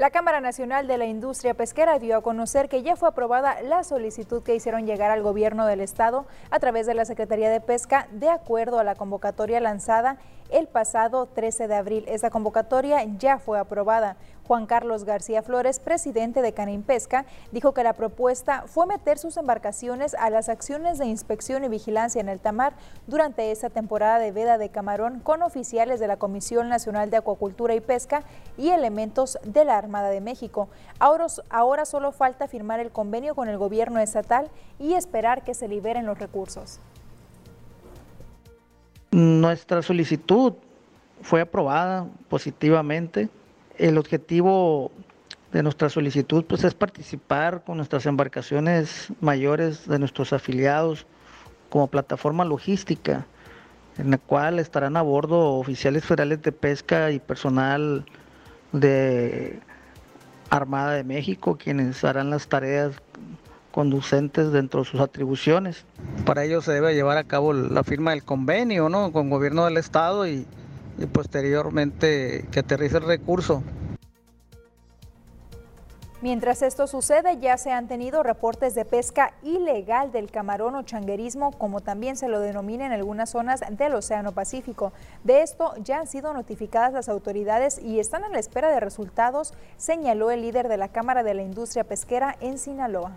la 0.03 0.11
Cámara 0.11 0.41
Nacional 0.41 0.89
de 0.89 0.99
la 0.99 1.07
Industria 1.07 1.55
Pesquera 1.55 2.01
dio 2.01 2.17
a 2.17 2.23
conocer 2.23 2.69
que 2.69 2.83
ya 2.83 2.97
fue 2.97 3.09
aprobada 3.09 3.63
la 3.63 3.85
solicitud 3.85 4.43
que 4.43 4.57
hicieron 4.57 4.85
llegar 4.85 5.13
al 5.13 5.23
gobierno 5.23 5.65
del 5.65 5.81
estado 5.81 6.27
a 6.51 6.59
través 6.59 6.89
de 6.89 6.95
la 6.95 7.05
Secretaría 7.05 7.49
de 7.51 7.61
Pesca 7.61 8.09
de 8.11 8.29
acuerdo 8.29 8.81
a 8.81 8.83
la 8.83 8.97
convocatoria 8.97 9.61
lanzada 9.61 10.17
el 10.51 10.67
pasado 10.67 11.27
13 11.27 11.69
de 11.69 11.77
abril. 11.77 12.05
Esta 12.09 12.31
convocatoria 12.31 13.05
ya 13.17 13.39
fue 13.39 13.61
aprobada. 13.61 14.17
Juan 14.53 14.67
Carlos 14.67 15.05
García 15.05 15.43
Flores, 15.43 15.81
presidente 15.81 16.43
de 16.43 16.53
Pesca, 16.87 17.25
dijo 17.53 17.73
que 17.73 17.83
la 17.83 17.95
propuesta 17.95 18.65
fue 18.67 18.85
meter 18.85 19.17
sus 19.17 19.39
embarcaciones 19.39 20.13
a 20.13 20.29
las 20.29 20.51
acciones 20.51 20.99
de 20.99 21.07
inspección 21.07 21.65
y 21.65 21.69
vigilancia 21.69 22.21
en 22.21 22.29
el 22.29 22.39
Tamar 22.39 22.75
durante 23.07 23.51
esta 23.51 23.71
temporada 23.71 24.19
de 24.19 24.31
veda 24.31 24.59
de 24.59 24.69
camarón 24.69 25.21
con 25.21 25.41
oficiales 25.41 26.01
de 26.01 26.07
la 26.07 26.19
Comisión 26.19 26.69
Nacional 26.69 27.09
de 27.09 27.17
Acuacultura 27.17 27.75
y 27.75 27.81
Pesca 27.81 28.25
y 28.59 28.69
elementos 28.69 29.39
de 29.43 29.65
la 29.65 29.79
Armada 29.79 30.11
de 30.11 30.21
México. 30.21 30.69
Ahora, 30.99 31.29
ahora 31.49 31.87
solo 31.87 32.13
falta 32.13 32.47
firmar 32.47 32.79
el 32.79 32.91
convenio 32.91 33.35
con 33.35 33.49
el 33.49 33.57
gobierno 33.57 34.01
estatal 34.01 34.51
y 34.79 34.93
esperar 34.93 35.45
que 35.45 35.55
se 35.55 35.67
liberen 35.67 36.05
los 36.05 36.19
recursos. 36.19 36.79
Nuestra 39.13 39.81
solicitud 39.81 40.53
fue 41.23 41.41
aprobada 41.41 42.07
positivamente. 42.29 43.31
El 43.83 43.99
objetivo 43.99 44.93
de 45.51 45.65
nuestra 45.65 45.89
solicitud 45.89 46.45
pues, 46.45 46.63
es 46.63 46.73
participar 46.73 47.65
con 47.65 47.79
nuestras 47.79 48.07
embarcaciones 48.07 49.09
mayores 49.21 49.89
de 49.89 49.99
nuestros 49.99 50.33
afiliados 50.33 51.05
como 51.69 51.89
plataforma 51.89 52.45
logística, 52.45 53.27
en 53.99 54.13
la 54.13 54.19
cual 54.19 54.61
estarán 54.61 54.97
a 54.97 55.03
bordo 55.03 55.55
oficiales 55.55 56.05
federales 56.05 56.43
de 56.43 56.53
pesca 56.53 57.11
y 57.11 57.19
personal 57.19 58.07
de 58.71 59.59
Armada 60.49 60.93
de 60.93 61.03
México, 61.03 61.59
quienes 61.59 62.05
harán 62.05 62.31
las 62.31 62.47
tareas 62.47 62.93
conducentes 63.73 64.53
dentro 64.53 64.85
de 64.85 64.91
sus 64.91 65.01
atribuciones. 65.01 65.87
Para 66.25 66.45
ello 66.45 66.63
se 66.63 66.71
debe 66.71 66.95
llevar 66.95 67.19
a 67.19 67.25
cabo 67.25 67.53
la 67.53 67.83
firma 67.83 68.13
del 68.13 68.23
convenio 68.23 68.89
¿no? 68.89 69.11
con 69.11 69.29
gobierno 69.29 69.65
del 69.65 69.77
estado 69.77 70.25
y, 70.25 70.47
y 70.99 71.07
posteriormente 71.07 72.47
que 72.51 72.61
aterrice 72.61 72.99
el 72.99 73.05
recurso. 73.05 73.63
Mientras 76.23 76.63
esto 76.63 76.87
sucede, 76.87 77.39
ya 77.41 77.57
se 77.57 77.73
han 77.73 77.89
tenido 77.89 78.23
reportes 78.23 78.77
de 78.77 78.85
pesca 78.85 79.35
ilegal 79.43 80.13
del 80.13 80.31
camarón 80.31 80.77
o 80.77 80.85
changuerismo, 80.85 81.51
como 81.51 81.81
también 81.81 82.15
se 82.17 82.29
lo 82.29 82.39
denomina 82.39 82.87
en 82.87 82.93
algunas 82.93 83.31
zonas 83.31 83.61
del 83.73 83.93
Océano 83.95 84.31
Pacífico. 84.31 84.93
De 85.25 85.43
esto 85.43 85.75
ya 85.83 85.99
han 85.99 86.07
sido 86.07 86.33
notificadas 86.33 86.93
las 86.93 87.09
autoridades 87.09 87.81
y 87.83 87.99
están 87.99 88.23
a 88.23 88.29
la 88.29 88.39
espera 88.39 88.71
de 88.71 88.79
resultados, 88.79 89.53
señaló 89.77 90.31
el 90.31 90.43
líder 90.43 90.69
de 90.69 90.77
la 90.77 90.87
Cámara 90.87 91.25
de 91.25 91.35
la 91.35 91.43
Industria 91.43 91.83
Pesquera 91.83 92.37
en 92.41 92.57
Sinaloa. 92.57 93.17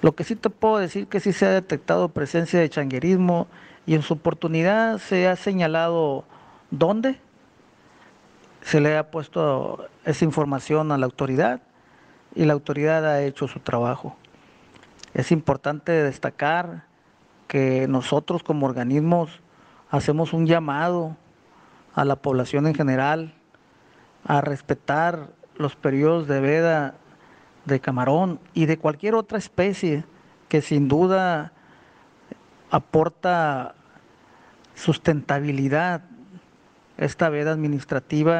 Lo 0.00 0.14
que 0.14 0.24
sí 0.24 0.36
te 0.36 0.48
puedo 0.48 0.78
decir 0.78 1.06
que 1.06 1.20
sí 1.20 1.34
se 1.34 1.44
ha 1.44 1.50
detectado 1.50 2.08
presencia 2.08 2.60
de 2.60 2.70
changuerismo 2.70 3.46
y 3.86 3.94
en 3.94 4.02
su 4.02 4.14
oportunidad 4.14 4.98
se 4.98 5.28
ha 5.28 5.36
señalado 5.36 6.24
dónde 6.70 7.20
se 8.62 8.80
le 8.80 8.96
ha 8.96 9.10
puesto 9.10 9.88
esa 10.04 10.24
información 10.24 10.90
a 10.90 10.98
la 10.98 11.06
autoridad 11.06 11.60
y 12.34 12.44
la 12.44 12.52
autoridad 12.52 13.06
ha 13.06 13.22
hecho 13.22 13.46
su 13.46 13.60
trabajo. 13.60 14.16
Es 15.14 15.30
importante 15.30 15.92
destacar 15.92 16.84
que 17.46 17.86
nosotros 17.88 18.42
como 18.42 18.66
organismos 18.66 19.40
hacemos 19.88 20.32
un 20.32 20.46
llamado 20.46 21.16
a 21.94 22.04
la 22.04 22.16
población 22.16 22.66
en 22.66 22.74
general 22.74 23.34
a 24.24 24.40
respetar 24.40 25.28
los 25.56 25.76
periodos 25.76 26.26
de 26.26 26.40
veda 26.40 26.94
de 27.64 27.80
camarón 27.80 28.40
y 28.52 28.66
de 28.66 28.78
cualquier 28.78 29.14
otra 29.14 29.38
especie 29.38 30.04
que 30.48 30.60
sin 30.60 30.88
duda 30.88 31.52
aporta 32.70 33.74
sustentabilidad 34.74 36.02
esta 36.98 37.28
veda 37.28 37.52
administrativa. 37.52 38.38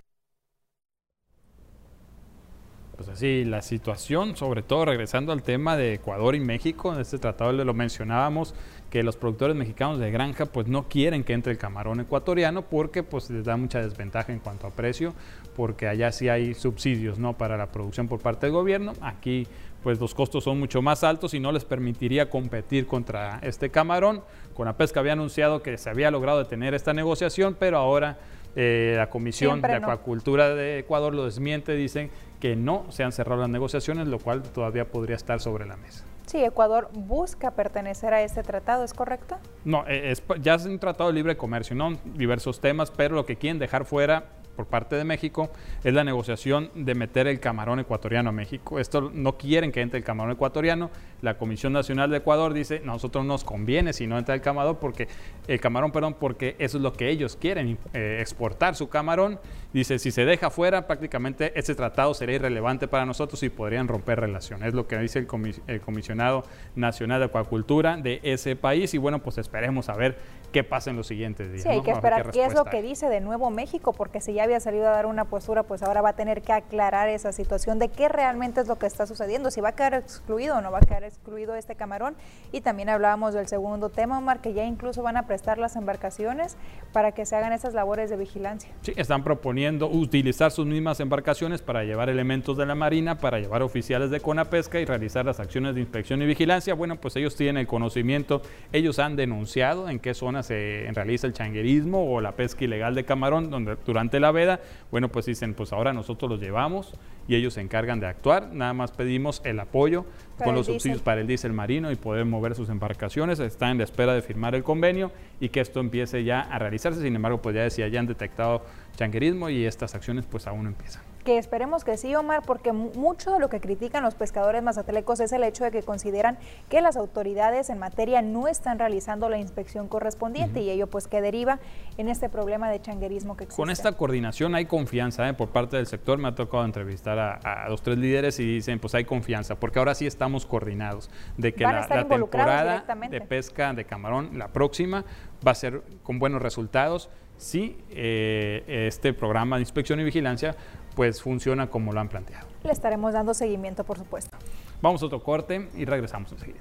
Pues 2.97 3.11
así, 3.11 3.45
la 3.45 3.61
situación, 3.61 4.37
sobre 4.37 4.63
todo 4.63 4.87
regresando 4.87 5.33
al 5.33 5.43
tema 5.43 5.77
de 5.77 5.95
Ecuador 5.95 6.35
y 6.35 6.41
México, 6.41 6.95
en 6.95 7.01
este 7.01 7.19
tratado 7.19 7.53
lo 7.53 7.75
mencionábamos, 7.75 8.55
que 8.91 9.03
los 9.03 9.17
productores 9.19 9.55
mexicanos 9.55 9.99
de 9.99 10.11
granja 10.11 10.47
pues 10.47 10.67
no 10.67 10.89
quieren 10.89 11.23
que 11.23 11.35
entre 11.35 11.53
el 11.53 11.59
camarón 11.59 12.01
ecuatoriano 12.01 12.63
porque 12.63 13.03
pues 13.03 13.29
les 13.29 13.45
da 13.45 13.59
mucha 13.59 13.83
desventaja 13.83 14.33
en 14.33 14.39
cuanto 14.39 14.67
a 14.67 14.71
precio, 14.71 15.13
porque 15.55 15.89
allá 15.89 16.11
sí 16.11 16.31
hay 16.31 16.55
subsidios 16.55 17.19
¿no? 17.19 17.35
para 17.35 17.59
la 17.59 17.67
producción 17.67 18.09
por 18.09 18.21
parte 18.21 18.47
del 18.47 18.55
gobierno, 18.55 18.95
aquí 19.03 19.47
pues 19.83 20.01
los 20.01 20.15
costos 20.15 20.45
son 20.45 20.59
mucho 20.59 20.83
más 20.83 21.05
altos 21.05 21.35
y 21.35 21.41
no 21.41 21.53
les 21.53 21.65
permitiría 21.65 22.29
competir 22.29 22.87
contra 22.87 23.39
este 23.43 23.71
camarón. 23.71 24.23
Con 24.55 24.67
la 24.67 24.77
pesca 24.77 25.01
había 25.01 25.13
anunciado 25.13 25.63
que 25.63 25.79
se 25.79 25.91
había 25.91 26.11
logrado 26.11 26.39
detener 26.39 26.75
esta 26.75 26.93
negociación, 26.93 27.57
pero 27.59 27.79
ahora 27.79 28.19
eh, 28.57 28.95
la 28.97 29.11
Comisión 29.11 29.61
de 29.61 29.75
Acuacultura 29.75 30.55
de 30.55 30.79
Ecuador 30.79 31.15
lo 31.15 31.27
desmiente, 31.27 31.75
dicen 31.75 32.11
que 32.41 32.57
no 32.57 32.87
se 32.91 33.05
han 33.05 33.13
cerrado 33.13 33.43
las 33.43 33.51
negociaciones, 33.51 34.09
lo 34.09 34.19
cual 34.19 34.43
todavía 34.43 34.89
podría 34.91 35.17
estar 35.17 35.41
sobre 35.41 35.67
la 35.67 35.77
mesa. 35.77 36.05
Sí, 36.27 36.43
Ecuador 36.43 36.89
busca 36.93 37.53
pertenecer 37.53 38.13
a 38.13 38.23
este 38.23 38.43
tratado, 38.43 38.83
¿es 38.83 38.95
correcto? 38.95 39.37
No, 39.65 39.87
es, 39.87 40.23
ya 40.41 40.55
es 40.55 40.65
un 40.65 40.79
tratado 40.79 41.11
de 41.11 41.15
libre 41.15 41.37
comercio, 41.37 41.77
¿no? 41.77 41.93
Diversos 42.05 42.61
temas, 42.61 42.91
pero 42.91 43.15
lo 43.15 43.27
que 43.27 43.37
quieren 43.37 43.59
dejar 43.59 43.85
fuera 43.85 44.25
por 44.57 44.67
parte 44.67 44.97
de 44.97 45.05
México 45.05 45.51
es 45.85 45.95
la 45.95 46.03
negociación 46.03 46.71
de 46.75 46.95
meter 46.95 47.27
el 47.27 47.39
camarón 47.39 47.79
ecuatoriano 47.79 48.31
a 48.31 48.33
México. 48.33 48.81
Esto 48.81 49.11
no 49.13 49.37
quieren 49.37 49.71
que 49.71 49.83
entre 49.83 49.99
el 49.99 50.05
camarón 50.05 50.33
ecuatoriano. 50.33 50.91
La 51.23 51.39
Comisión 51.39 51.73
Nacional 51.73 52.11
de 52.11 52.19
Ecuador 52.19 52.53
dice, 52.53 52.81
nosotros 52.81 53.25
nos 53.25 53.45
conviene 53.45 53.93
si 53.93 54.07
no 54.07 54.19
entra 54.19 54.35
el 54.35 54.41
camarón 54.41 54.79
porque 54.81 55.09
el 55.47 55.61
camarón, 55.61 55.93
perdón, 55.93 56.17
porque 56.19 56.57
eso 56.59 56.79
es 56.79 56.83
lo 56.83 56.93
que 56.93 57.09
ellos 57.09 57.37
quieren 57.37 57.79
eh, 57.93 58.19
exportar 58.21 58.75
su 58.75 58.89
camarón. 58.89 59.39
Dice, 59.73 59.99
si 59.99 60.11
se 60.11 60.25
deja 60.25 60.49
fuera, 60.49 60.87
prácticamente 60.87 61.59
ese 61.59 61.75
tratado 61.75 62.15
sería 62.15 62.37
irrelevante 62.37 62.89
para 62.89 63.05
nosotros 63.05 63.43
y 63.43 63.51
podrían 63.51 63.89
romper 63.89 64.21
relaciones. 64.21 64.69
Es 64.69 64.75
lo 64.75 64.87
que 64.87 64.97
dice 64.99 65.19
el, 65.19 65.27
el 65.67 65.81
comisionado 65.81 66.45
nacional 66.77 67.21
de 67.21 67.27
acuacultura 67.27 67.97
de 67.97 68.21
ese 68.23 68.57
país 68.57 68.95
y 68.95 68.99
bueno, 68.99 69.23
pues 69.23 69.39
esperemos 69.39 69.89
a 69.89 69.95
ver 69.95 70.17
qué 70.53 70.65
pasa 70.65 70.91
en 70.91 70.97
los 70.97 71.07
siguientes 71.07 71.53
días. 71.53 71.65
Sí, 71.65 71.69
hay 71.69 71.83
que 71.83 71.91
esperar 71.91 72.31
qué, 72.31 72.45
es 72.47 72.55
lo 72.55 72.65
que 72.65 72.81
dice 72.81 73.09
de 73.09 73.21
nuevo 73.21 73.51
México, 73.51 73.93
porque 73.93 74.21
si 74.21 74.33
ya 74.33 74.45
había 74.45 74.61
salido 74.61 74.87
a 74.89 74.91
dar 74.93 75.05
una 75.05 75.27
postura, 75.27 75.65
pues 75.65 75.83
ahora 75.83 76.01
va 76.01 76.11
a 76.11 76.17
tener 76.17 76.41
que 76.41 76.53
aclarar 76.53 77.09
esa 77.09 77.33
situación 77.33 77.79
de 77.79 77.89
qué 77.89 78.09
realmente 78.09 78.61
es 78.61 78.69
lo 78.69 78.77
que 78.77 78.87
está 78.87 79.07
sucediendo, 79.07 79.51
si 79.51 79.61
va 79.61 79.71
a 79.71 79.73
quedar 79.73 79.95
excluido 79.95 80.57
o 80.57 80.61
no 80.63 80.71
va 80.71 80.79
a 80.79 80.83
quedar 80.83 81.05
excluido 81.05 81.55
este 81.55 81.75
camarón. 81.75 82.17
Y 82.53 82.63
también 82.63 82.89
hablábamos 82.89 83.35
del 83.35 83.49
segundo 83.49 83.91
tema, 83.91 84.19
Omar, 84.19 84.41
que 84.41 84.55
ya 84.55 84.65
incluso 84.65 85.03
van 85.03 85.17
a 85.17 85.27
prestar 85.27 85.59
las 85.59 85.77
embarcaciones 85.77 86.57
para 86.93 87.13
que 87.13 87.27
se 87.27 87.37
hagan 87.37 87.53
esas 87.53 87.75
labores 87.75 88.09
de 88.09 88.17
vigilancia. 88.17 88.71
Sí, 88.81 88.95
están 88.97 89.25
proponiendo 89.25 89.56
utilizar 89.91 90.51
sus 90.51 90.67
mismas 90.67 91.01
embarcaciones 91.01 91.63
para 91.63 91.85
llevar 91.85 92.09
elementos 92.09 92.57
de 92.57 92.67
la 92.67 92.75
Marina, 92.75 93.19
para 93.19 93.39
llevar 93.39 93.63
oficiales 93.63 94.11
de 94.11 94.21
Conapesca 94.21 94.81
y 94.81 94.85
realizar 94.85 95.25
las 95.25 95.41
acciones 95.41 95.75
de 95.75 95.81
inspección 95.81 96.21
y 96.23 96.27
vigilancia. 96.27 96.75
Bueno, 96.75 96.97
pues 96.97 97.17
ellos 97.17 97.37
tienen 97.37 97.59
el 97.59 97.67
conocimiento, 97.67 98.43
ellos 98.73 98.99
han 98.99 99.17
denunciado 99.17 99.89
en 99.89 99.99
qué 99.99 100.15
zonas 100.15 100.47
se 100.47 100.89
realiza 100.93 101.27
el 101.27 101.33
changuerismo 101.33 102.13
o 102.13 102.21
la 102.21 102.33
pesca 102.33 102.65
ilegal 102.65 102.95
de 102.95 103.05
camarón 103.05 103.51
donde, 103.51 103.77
durante 103.87 104.21
la 104.21 104.31
veda. 104.31 104.61
Bueno, 104.91 105.09
pues 105.09 105.27
dicen, 105.27 105.55
pues 105.55 105.73
ahora 105.73 105.93
nosotros 105.93 106.31
los 106.31 106.41
llevamos 106.41 106.93
y 107.29 107.35
ellos 107.35 107.55
se 107.55 107.61
encargan 107.61 108.01
de 108.01 108.07
actuar. 108.07 108.53
Nada 108.53 108.73
más 108.73 108.93
pedimos 108.93 109.41
el 109.45 109.59
apoyo 109.61 110.05
con 110.43 110.55
los 110.55 110.67
subsidios 110.67 111.03
para 111.03 111.21
el 111.21 111.27
diésel 111.27 111.53
marino 111.53 111.91
y 111.91 111.97
poder 111.97 112.25
mover 112.25 112.55
sus 112.55 112.69
embarcaciones. 112.69 113.41
Están 113.41 113.73
en 113.73 113.79
la 113.79 113.85
espera 113.85 114.15
de 114.15 114.23
firmar 114.23 114.55
el 114.55 114.63
convenio 114.63 115.11
y 115.41 115.49
que 115.49 115.61
esto 115.61 115.81
empiece 115.81 116.25
ya 116.25 116.41
a 116.41 116.59
realizarse. 116.59 117.01
Sin 117.01 117.17
embargo, 117.17 117.41
pues 117.41 117.55
ya 117.55 117.63
decía, 117.63 117.89
ya 117.89 118.01
han 118.01 118.07
detectado 118.07 118.63
changuerismo 118.97 119.49
y 119.49 119.65
estas 119.65 119.95
acciones 119.95 120.27
pues 120.27 120.47
aún 120.47 120.65
no 120.65 120.71
empiezan. 120.71 121.03
Que 121.25 121.39
esperemos 121.39 121.83
que 121.83 121.97
sí, 121.97 122.15
Omar, 122.15 122.43
porque 122.47 122.73
mucho 122.73 123.33
de 123.33 123.41
lo 123.41 123.49
que 123.49 123.61
critican 123.61 124.05
los 124.05 124.15
pescadores 124.15 124.63
mazatelecos 124.63 125.19
es 125.19 125.33
el 125.33 125.43
hecho 125.43 125.65
de 125.65 125.73
que 125.73 125.83
consideran 125.83 126.39
que 126.69 126.81
las 126.81 126.97
autoridades 126.97 127.69
en 127.69 127.81
materia 127.81 128.23
no 128.23 128.47
están 128.47 128.79
realizando 128.79 129.29
la 129.29 129.37
inspección 129.37 129.89
correspondiente 129.89 130.61
y 130.61 130.71
ello 130.71 130.87
pues 130.87 131.09
que 131.09 131.21
deriva 131.21 131.59
en 131.99 132.09
este 132.09 132.29
problema 132.29 132.71
de 132.71 132.81
changuerismo 132.81 133.37
que 133.37 133.45
existe. 133.45 133.61
Con 133.61 133.71
esta 133.71 133.93
coordinación 133.93 134.55
hay 134.55 134.67
confianza 134.67 135.29
¿eh? 135.29 135.35
por 135.35 135.49
parte 135.49 135.77
del 135.77 135.89
sector. 135.89 136.17
Me 136.17 136.29
ha 136.29 136.35
tocado 136.37 136.65
entrevistar 136.65 137.19
a, 137.19 137.69
los 137.69 137.83
tres 137.83 137.99
líderes 137.99 138.39
y 138.39 138.45
dicen 138.45 138.79
pues 138.79 138.95
hay 138.95 139.05
confianza 139.05 139.57
porque 139.57 139.81
ahora 139.81 139.97
sí 139.97 140.07
estamos 140.07 140.47
coordinados 140.47 141.11
de 141.37 141.55
que 141.55 141.65
la, 141.65 141.89
la 141.89 142.07
temporada 142.07 142.85
de 143.11 143.21
pesca 143.21 143.73
de 143.73 143.85
camarón, 143.85 144.39
la 144.39 144.49
próxima, 144.49 145.05
va 145.45 145.51
a 145.51 145.55
ser 145.57 145.83
con 146.05 146.21
buenos 146.21 146.41
resultados 146.41 147.11
si 147.39 147.77
eh, 147.91 148.87
este 148.89 149.13
programa 149.13 149.57
de 149.57 149.63
inspección 149.63 150.01
y 150.01 150.05
vigilancia 150.05 150.57
pues 150.95 151.21
funciona 151.21 151.69
como 151.69 151.93
lo 151.93 152.01
han 152.01 152.09
planteado. 152.09 152.49
Le 152.65 152.73
estaremos 152.73 153.13
dando 153.13 153.35
seguimiento, 153.35 153.85
por 153.85 153.99
supuesto. 153.99 154.37
Vamos 154.81 155.03
a 155.03 155.07
otro 155.07 155.23
corte 155.23 155.69
y 155.77 155.85
regresamos 155.85 156.33
enseguida. 156.33 156.61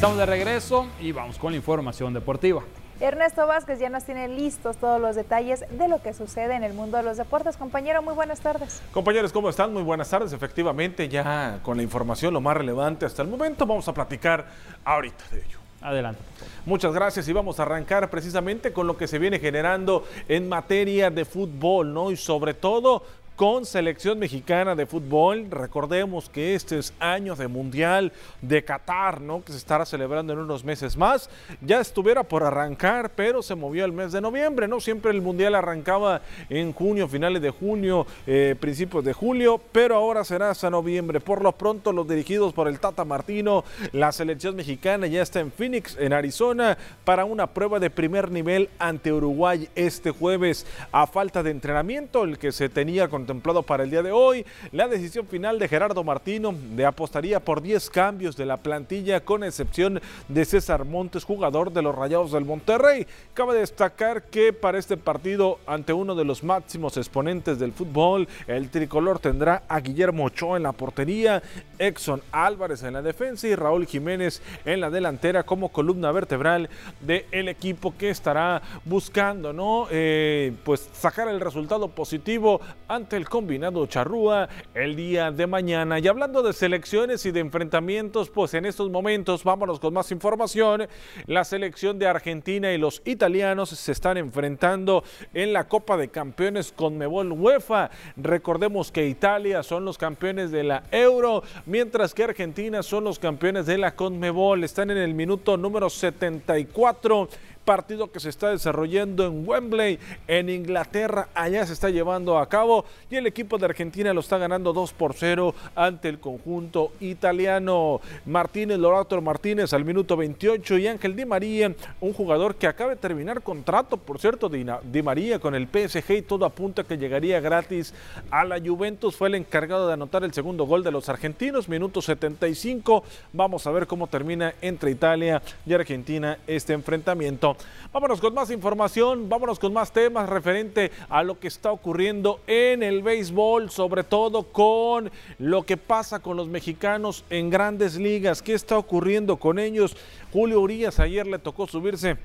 Estamos 0.00 0.16
de 0.16 0.24
regreso 0.24 0.86
y 0.98 1.12
vamos 1.12 1.36
con 1.38 1.52
la 1.52 1.58
información 1.58 2.14
deportiva. 2.14 2.62
Ernesto 3.00 3.46
Vázquez 3.46 3.78
ya 3.78 3.88
nos 3.88 4.04
tiene 4.04 4.28
listos 4.28 4.76
todos 4.76 5.00
los 5.00 5.16
detalles 5.16 5.64
de 5.70 5.88
lo 5.88 6.02
que 6.02 6.12
sucede 6.12 6.54
en 6.54 6.62
el 6.62 6.74
mundo 6.74 6.98
de 6.98 7.02
los 7.02 7.16
deportes. 7.16 7.56
Compañero, 7.56 8.02
muy 8.02 8.12
buenas 8.12 8.40
tardes. 8.40 8.82
Compañeros, 8.92 9.32
¿cómo 9.32 9.48
están? 9.48 9.72
Muy 9.72 9.82
buenas 9.82 10.10
tardes. 10.10 10.34
Efectivamente, 10.34 11.08
ya 11.08 11.60
con 11.62 11.78
la 11.78 11.82
información 11.82 12.34
lo 12.34 12.42
más 12.42 12.58
relevante 12.58 13.06
hasta 13.06 13.22
el 13.22 13.28
momento, 13.28 13.64
vamos 13.64 13.88
a 13.88 13.94
platicar 13.94 14.46
ahorita 14.84 15.24
de 15.32 15.38
ello. 15.38 15.58
Adelante. 15.80 16.20
Muchas 16.66 16.92
gracias 16.92 17.26
y 17.26 17.32
vamos 17.32 17.58
a 17.58 17.62
arrancar 17.62 18.10
precisamente 18.10 18.70
con 18.74 18.86
lo 18.86 18.98
que 18.98 19.08
se 19.08 19.18
viene 19.18 19.38
generando 19.38 20.04
en 20.28 20.46
materia 20.46 21.08
de 21.08 21.24
fútbol, 21.24 21.94
¿no? 21.94 22.10
Y 22.10 22.18
sobre 22.18 22.52
todo 22.52 23.02
con 23.40 23.64
selección 23.64 24.18
mexicana 24.18 24.74
de 24.74 24.84
fútbol. 24.84 25.46
Recordemos 25.50 26.28
que 26.28 26.54
este 26.54 26.78
es 26.78 26.92
año 27.00 27.34
de 27.34 27.48
Mundial 27.48 28.12
de 28.42 28.62
Qatar, 28.62 29.22
¿no? 29.22 29.42
Que 29.42 29.52
se 29.52 29.56
estará 29.56 29.86
celebrando 29.86 30.34
en 30.34 30.40
unos 30.40 30.62
meses 30.62 30.94
más. 30.94 31.30
Ya 31.62 31.80
estuviera 31.80 32.22
por 32.22 32.42
arrancar, 32.42 33.12
pero 33.16 33.40
se 33.40 33.54
movió 33.54 33.86
el 33.86 33.92
mes 33.92 34.12
de 34.12 34.20
noviembre, 34.20 34.68
¿no? 34.68 34.78
Siempre 34.78 35.10
el 35.10 35.22
Mundial 35.22 35.54
arrancaba 35.54 36.20
en 36.50 36.74
junio, 36.74 37.08
finales 37.08 37.40
de 37.40 37.48
junio, 37.48 38.06
eh, 38.26 38.56
principios 38.60 39.06
de 39.06 39.14
julio, 39.14 39.58
pero 39.72 39.96
ahora 39.96 40.22
será 40.22 40.50
hasta 40.50 40.68
noviembre. 40.68 41.18
Por 41.18 41.40
lo 41.40 41.52
pronto, 41.52 41.94
los 41.94 42.06
dirigidos 42.06 42.52
por 42.52 42.68
el 42.68 42.78
Tata 42.78 43.06
Martino, 43.06 43.64
la 43.92 44.12
selección 44.12 44.54
mexicana 44.54 45.06
ya 45.06 45.22
está 45.22 45.40
en 45.40 45.50
Phoenix, 45.50 45.96
en 45.98 46.12
Arizona, 46.12 46.76
para 47.06 47.24
una 47.24 47.46
prueba 47.46 47.80
de 47.80 47.88
primer 47.88 48.30
nivel 48.30 48.68
ante 48.78 49.14
Uruguay 49.14 49.66
este 49.76 50.10
jueves. 50.10 50.66
A 50.92 51.06
falta 51.06 51.42
de 51.42 51.52
entrenamiento, 51.52 52.24
el 52.24 52.36
que 52.36 52.52
se 52.52 52.68
tenía 52.68 53.08
con 53.08 53.29
contemplado 53.30 53.62
para 53.62 53.84
el 53.84 53.90
día 53.90 54.02
de 54.02 54.10
hoy. 54.10 54.44
La 54.72 54.88
decisión 54.88 55.24
final 55.24 55.60
de 55.60 55.68
Gerardo 55.68 56.02
Martino 56.02 56.52
de 56.74 56.84
apostaría 56.84 57.38
por 57.38 57.62
10 57.62 57.88
cambios 57.90 58.36
de 58.36 58.44
la 58.44 58.56
plantilla 58.56 59.20
con 59.20 59.44
excepción 59.44 60.00
de 60.26 60.44
César 60.44 60.84
Montes, 60.84 61.22
jugador 61.22 61.72
de 61.72 61.80
los 61.80 61.94
Rayados 61.94 62.32
del 62.32 62.44
Monterrey. 62.44 63.06
Cabe 63.32 63.54
destacar 63.54 64.24
que 64.24 64.52
para 64.52 64.78
este 64.78 64.96
partido 64.96 65.60
ante 65.64 65.92
uno 65.92 66.16
de 66.16 66.24
los 66.24 66.42
máximos 66.42 66.96
exponentes 66.96 67.60
del 67.60 67.72
fútbol, 67.72 68.26
el 68.48 68.68
tricolor 68.68 69.20
tendrá 69.20 69.62
a 69.68 69.78
Guillermo 69.78 70.24
Ochoa 70.24 70.56
en 70.56 70.64
la 70.64 70.72
portería, 70.72 71.40
Exxon 71.78 72.22
Álvarez 72.32 72.82
en 72.82 72.94
la 72.94 73.02
defensa 73.02 73.46
y 73.46 73.54
Raúl 73.54 73.86
Jiménez 73.86 74.42
en 74.64 74.80
la 74.80 74.90
delantera 74.90 75.44
como 75.44 75.68
columna 75.68 76.10
vertebral 76.10 76.68
del 77.00 77.48
equipo 77.48 77.94
que 77.96 78.10
estará 78.10 78.60
buscando, 78.84 79.52
¿no? 79.52 79.86
Eh, 79.92 80.52
pues 80.64 80.90
sacar 80.92 81.28
el 81.28 81.40
resultado 81.40 81.86
positivo 81.86 82.60
ante 82.88 83.19
el 83.20 83.28
combinado 83.28 83.86
charrúa 83.86 84.48
el 84.74 84.96
día 84.96 85.30
de 85.30 85.46
mañana. 85.46 85.98
Y 85.98 86.08
hablando 86.08 86.42
de 86.42 86.54
selecciones 86.54 87.26
y 87.26 87.30
de 87.30 87.40
enfrentamientos, 87.40 88.30
pues 88.30 88.54
en 88.54 88.64
estos 88.64 88.90
momentos 88.90 89.44
vámonos 89.44 89.78
con 89.78 89.92
más 89.92 90.10
información. 90.10 90.88
La 91.26 91.44
selección 91.44 91.98
de 91.98 92.06
Argentina 92.06 92.72
y 92.72 92.78
los 92.78 93.02
italianos 93.04 93.68
se 93.68 93.92
están 93.92 94.16
enfrentando 94.16 95.04
en 95.34 95.52
la 95.52 95.68
Copa 95.68 95.98
de 95.98 96.08
Campeones 96.08 96.72
con 96.72 96.96
Mebol 96.96 97.32
UEFA. 97.32 97.90
Recordemos 98.16 98.90
que 98.90 99.06
Italia 99.06 99.62
son 99.62 99.84
los 99.84 99.98
campeones 99.98 100.50
de 100.50 100.64
la 100.64 100.84
Euro, 100.90 101.42
mientras 101.66 102.14
que 102.14 102.24
Argentina 102.24 102.82
son 102.82 103.04
los 103.04 103.18
campeones 103.18 103.66
de 103.66 103.76
la 103.76 103.94
Conmebol. 103.94 104.64
Están 104.64 104.90
en 104.90 104.98
el 104.98 105.12
minuto 105.12 105.58
número 105.58 105.90
74 105.90 107.28
partido 107.70 108.10
que 108.10 108.18
se 108.18 108.30
está 108.30 108.48
desarrollando 108.48 109.24
en 109.24 109.48
Wembley, 109.48 110.00
en 110.26 110.48
Inglaterra. 110.48 111.28
Allá 111.34 111.64
se 111.64 111.72
está 111.72 111.88
llevando 111.88 112.36
a 112.36 112.48
cabo 112.48 112.84
y 113.08 113.14
el 113.14 113.28
equipo 113.28 113.58
de 113.58 113.66
Argentina 113.66 114.12
lo 114.12 114.18
está 114.18 114.38
ganando 114.38 114.72
2 114.72 114.92
por 114.94 115.14
0 115.14 115.54
ante 115.76 116.08
el 116.08 116.18
conjunto 116.18 116.90
italiano. 116.98 118.00
Martínez, 118.26 118.76
Lorato 118.76 119.22
Martínez 119.22 119.72
al 119.72 119.84
minuto 119.84 120.16
28 120.16 120.78
y 120.78 120.88
Ángel 120.88 121.14
Di 121.14 121.24
María, 121.24 121.72
un 122.00 122.12
jugador 122.12 122.56
que 122.56 122.66
acaba 122.66 122.90
de 122.90 122.96
terminar 122.96 123.40
contrato, 123.40 123.96
por 123.96 124.18
cierto, 124.18 124.48
Di 124.48 125.02
María 125.02 125.38
con 125.38 125.54
el 125.54 125.68
PSG 125.68 126.10
y 126.10 126.22
todo 126.22 126.46
apunta 126.46 126.82
que 126.82 126.98
llegaría 126.98 127.38
gratis 127.38 127.94
a 128.32 128.44
la 128.44 128.58
Juventus. 128.58 129.14
Fue 129.14 129.28
el 129.28 129.36
encargado 129.36 129.86
de 129.86 129.92
anotar 129.92 130.24
el 130.24 130.34
segundo 130.34 130.64
gol 130.64 130.82
de 130.82 130.90
los 130.90 131.08
argentinos, 131.08 131.68
minuto 131.68 132.02
75. 132.02 133.04
Vamos 133.32 133.64
a 133.68 133.70
ver 133.70 133.86
cómo 133.86 134.08
termina 134.08 134.54
entre 134.60 134.90
Italia 134.90 135.40
y 135.64 135.72
Argentina 135.72 136.36
este 136.48 136.72
enfrentamiento. 136.72 137.56
Vámonos 137.92 138.20
con 138.20 138.34
más 138.34 138.50
información, 138.50 139.28
vámonos 139.28 139.58
con 139.58 139.72
más 139.72 139.92
temas 139.92 140.28
referente 140.28 140.90
a 141.08 141.22
lo 141.22 141.40
que 141.40 141.48
está 141.48 141.72
ocurriendo 141.72 142.40
en 142.46 142.82
el 142.82 143.02
béisbol, 143.02 143.70
sobre 143.70 144.04
todo 144.04 144.44
con 144.44 145.10
lo 145.38 145.64
que 145.64 145.76
pasa 145.76 146.20
con 146.20 146.36
los 146.36 146.48
mexicanos 146.48 147.24
en 147.30 147.50
grandes 147.50 147.96
ligas. 147.96 148.42
¿Qué 148.42 148.54
está 148.54 148.78
ocurriendo 148.78 149.36
con 149.36 149.58
ellos? 149.58 149.96
Julio 150.32 150.60
Urias 150.60 151.00
ayer 151.00 151.26
le 151.26 151.38
tocó 151.38 151.66
subirse 151.66 152.16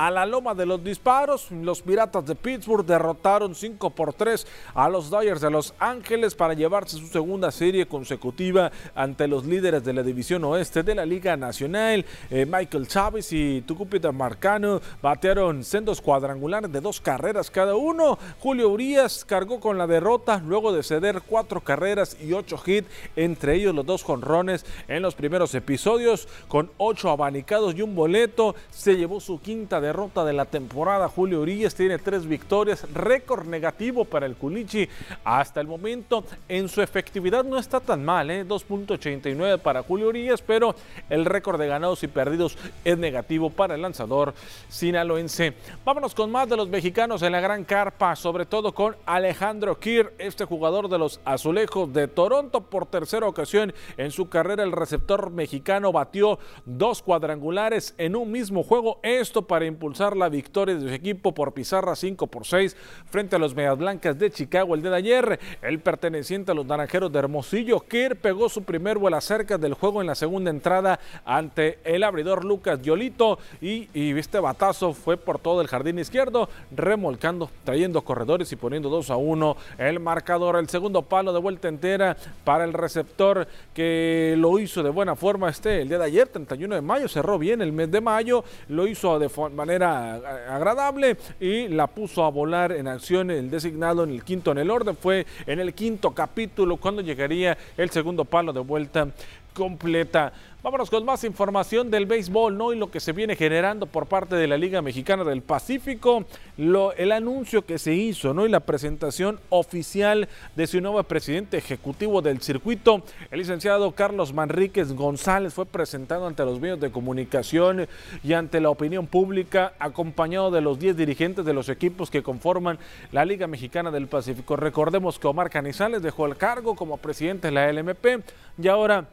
a 0.00 0.10
la 0.10 0.24
loma 0.24 0.54
de 0.54 0.64
los 0.64 0.82
disparos. 0.82 1.50
Los 1.50 1.82
Piratas 1.82 2.24
de 2.24 2.34
Pittsburgh 2.34 2.86
derrotaron 2.86 3.54
5 3.54 3.90
por 3.90 4.14
3 4.14 4.46
a 4.72 4.88
los 4.88 5.10
Dodgers 5.10 5.42
de 5.42 5.50
Los 5.50 5.74
Ángeles 5.78 6.34
para 6.34 6.54
llevarse 6.54 6.96
su 6.96 7.06
segunda 7.08 7.50
serie 7.50 7.84
consecutiva 7.84 8.72
ante 8.94 9.28
los 9.28 9.44
líderes 9.44 9.84
de 9.84 9.92
la 9.92 10.02
división 10.02 10.42
oeste 10.44 10.82
de 10.82 10.94
la 10.94 11.04
Liga 11.04 11.36
Nacional. 11.36 12.06
Eh, 12.30 12.46
Michael 12.46 12.88
Chávez 12.88 13.30
y 13.32 13.60
Tucupita 13.60 14.10
Marcano 14.10 14.80
batearon 15.02 15.64
sendos 15.64 16.00
cuadrangulares 16.00 16.72
de 16.72 16.80
dos 16.80 16.98
carreras 17.02 17.50
cada 17.50 17.76
uno. 17.76 18.18
Julio 18.38 18.70
Urias 18.70 19.26
cargó 19.26 19.60
con 19.60 19.76
la 19.76 19.86
derrota 19.86 20.42
luego 20.46 20.72
de 20.72 20.82
ceder 20.82 21.20
cuatro 21.26 21.60
carreras 21.60 22.16
y 22.18 22.32
ocho 22.32 22.58
hits, 22.64 22.88
entre 23.16 23.56
ellos 23.56 23.74
los 23.74 23.84
dos 23.84 24.02
jonrones 24.02 24.64
en 24.88 25.02
los 25.02 25.14
primeros 25.14 25.54
episodios, 25.54 26.26
con 26.48 26.70
ocho 26.78 27.10
abanicados 27.10 27.74
y 27.74 27.82
un 27.82 27.94
boleto. 27.94 28.54
Se 28.70 28.96
llevó 28.96 29.20
su 29.20 29.42
quinta 29.42 29.78
derrota 29.78 29.89
derrota 29.90 30.24
de 30.24 30.32
la 30.32 30.44
temporada. 30.44 31.08
Julio 31.08 31.40
Urias 31.40 31.74
tiene 31.74 31.98
tres 31.98 32.24
victorias, 32.24 32.86
récord 32.94 33.46
negativo 33.46 34.04
para 34.04 34.24
el 34.24 34.36
Culichi 34.36 34.88
hasta 35.24 35.60
el 35.60 35.66
momento. 35.66 36.22
En 36.48 36.68
su 36.68 36.80
efectividad 36.80 37.42
no 37.42 37.58
está 37.58 37.80
tan 37.80 38.04
mal, 38.04 38.30
¿eh? 38.30 38.46
2.89 38.46 39.58
para 39.58 39.82
Julio 39.82 40.06
Urias, 40.06 40.42
pero 40.42 40.76
el 41.08 41.24
récord 41.24 41.58
de 41.58 41.66
ganados 41.66 42.04
y 42.04 42.06
perdidos 42.06 42.56
es 42.84 42.96
negativo 42.98 43.50
para 43.50 43.74
el 43.74 43.82
lanzador 43.82 44.32
sinaloense. 44.68 45.54
Vámonos 45.84 46.14
con 46.14 46.30
más 46.30 46.48
de 46.48 46.56
los 46.56 46.68
mexicanos 46.68 47.22
en 47.22 47.32
la 47.32 47.40
gran 47.40 47.64
carpa, 47.64 48.14
sobre 48.14 48.46
todo 48.46 48.72
con 48.72 48.94
Alejandro 49.06 49.80
Kir, 49.80 50.12
este 50.18 50.44
jugador 50.44 50.88
de 50.88 50.98
los 50.98 51.20
Azulejos 51.24 51.92
de 51.92 52.06
Toronto 52.06 52.60
por 52.60 52.86
tercera 52.86 53.26
ocasión 53.26 53.74
en 53.96 54.12
su 54.12 54.28
carrera. 54.28 54.62
El 54.62 54.70
receptor 54.70 55.30
mexicano 55.30 55.90
batió 55.90 56.38
dos 56.64 57.02
cuadrangulares 57.02 57.92
en 57.98 58.14
un 58.14 58.30
mismo 58.30 58.62
juego. 58.62 59.00
Esto 59.02 59.42
para 59.42 59.64
impulsar 59.80 60.14
la 60.14 60.28
victoria 60.28 60.74
de 60.74 60.86
su 60.86 60.94
equipo 60.94 61.32
por 61.32 61.54
pizarra 61.54 61.96
5 61.96 62.26
por 62.26 62.44
6 62.44 62.76
frente 63.08 63.36
a 63.36 63.38
los 63.38 63.54
Medias 63.54 63.78
Blancas 63.78 64.18
de 64.18 64.30
Chicago 64.30 64.74
el 64.74 64.82
día 64.82 64.90
de 64.90 64.96
ayer. 64.98 65.40
El 65.62 65.78
perteneciente 65.78 66.52
a 66.52 66.54
los 66.54 66.66
Naranjeros 66.66 67.10
de 67.10 67.18
Hermosillo, 67.18 67.80
Kerr 67.80 68.16
pegó 68.16 68.50
su 68.50 68.62
primer 68.62 68.98
vuelo 68.98 69.18
cerca 69.22 69.56
del 69.56 69.72
juego 69.72 70.02
en 70.02 70.06
la 70.06 70.14
segunda 70.14 70.50
entrada 70.50 71.00
ante 71.24 71.78
el 71.84 72.02
abridor 72.02 72.44
Lucas 72.44 72.82
Yolito 72.82 73.38
y, 73.62 73.88
y 73.94 74.16
este 74.18 74.38
batazo 74.38 74.92
fue 74.92 75.16
por 75.16 75.38
todo 75.38 75.62
el 75.62 75.66
jardín 75.68 75.98
izquierdo, 75.98 76.50
remolcando, 76.76 77.48
trayendo 77.64 78.02
corredores 78.02 78.52
y 78.52 78.56
poniendo 78.56 78.90
2 78.90 79.08
a 79.08 79.16
1 79.16 79.56
el 79.78 79.98
marcador. 79.98 80.56
El 80.56 80.68
segundo 80.68 81.00
palo 81.00 81.32
de 81.32 81.40
vuelta 81.40 81.68
entera 81.68 82.18
para 82.44 82.64
el 82.64 82.74
receptor 82.74 83.48
que 83.72 84.34
lo 84.36 84.58
hizo 84.58 84.82
de 84.82 84.90
buena 84.90 85.16
forma 85.16 85.48
este 85.48 85.80
el 85.80 85.88
día 85.88 85.98
de 85.98 86.04
ayer, 86.04 86.28
31 86.28 86.74
de 86.74 86.82
mayo, 86.82 87.08
cerró 87.08 87.38
bien 87.38 87.62
el 87.62 87.72
mes 87.72 87.90
de 87.90 88.02
mayo, 88.02 88.44
lo 88.68 88.86
hizo 88.86 89.18
de 89.18 89.30
forma 89.30 89.59
manera 89.60 90.14
agradable 90.48 91.18
y 91.38 91.68
la 91.68 91.86
puso 91.86 92.24
a 92.24 92.30
volar 92.30 92.72
en 92.72 92.88
acción 92.88 93.30
el 93.30 93.50
designado 93.50 94.04
en 94.04 94.10
el 94.10 94.24
quinto 94.24 94.52
en 94.52 94.58
el 94.58 94.70
orden. 94.70 94.96
Fue 94.96 95.26
en 95.46 95.60
el 95.60 95.74
quinto 95.74 96.12
capítulo 96.12 96.78
cuando 96.78 97.02
llegaría 97.02 97.58
el 97.76 97.90
segundo 97.90 98.24
palo 98.24 98.54
de 98.54 98.60
vuelta 98.60 99.08
completa. 99.54 100.32
Vámonos 100.62 100.90
con 100.90 101.06
más 101.06 101.24
información 101.24 101.90
del 101.90 102.04
béisbol, 102.04 102.58
¿no? 102.58 102.74
Y 102.74 102.76
lo 102.76 102.90
que 102.90 103.00
se 103.00 103.12
viene 103.12 103.34
generando 103.34 103.86
por 103.86 104.04
parte 104.04 104.36
de 104.36 104.46
la 104.46 104.58
Liga 104.58 104.82
Mexicana 104.82 105.24
del 105.24 105.40
Pacífico, 105.40 106.26
lo, 106.58 106.92
el 106.92 107.12
anuncio 107.12 107.64
que 107.64 107.78
se 107.78 107.94
hizo, 107.94 108.34
¿no? 108.34 108.44
Y 108.44 108.50
la 108.50 108.60
presentación 108.60 109.40
oficial 109.48 110.28
de 110.56 110.66
su 110.66 110.78
nuevo 110.82 111.02
presidente 111.04 111.56
ejecutivo 111.56 112.20
del 112.20 112.42
circuito, 112.42 113.02
el 113.30 113.38
licenciado 113.38 113.92
Carlos 113.92 114.34
Manríquez 114.34 114.92
González, 114.92 115.54
fue 115.54 115.64
presentado 115.64 116.26
ante 116.26 116.44
los 116.44 116.60
medios 116.60 116.78
de 116.78 116.92
comunicación 116.92 117.88
y 118.22 118.34
ante 118.34 118.60
la 118.60 118.68
opinión 118.68 119.06
pública, 119.06 119.72
acompañado 119.78 120.50
de 120.50 120.60
los 120.60 120.78
10 120.78 120.94
dirigentes 120.94 121.46
de 121.46 121.54
los 121.54 121.70
equipos 121.70 122.10
que 122.10 122.22
conforman 122.22 122.78
la 123.12 123.24
Liga 123.24 123.46
Mexicana 123.46 123.90
del 123.90 124.08
Pacífico. 124.08 124.56
Recordemos 124.56 125.18
que 125.18 125.26
Omar 125.26 125.48
Canizales 125.48 126.02
dejó 126.02 126.26
el 126.26 126.36
cargo 126.36 126.76
como 126.76 126.98
presidente 126.98 127.48
de 127.48 127.52
la 127.52 127.72
LMP 127.72 128.22
y 128.62 128.68
ahora 128.68 129.06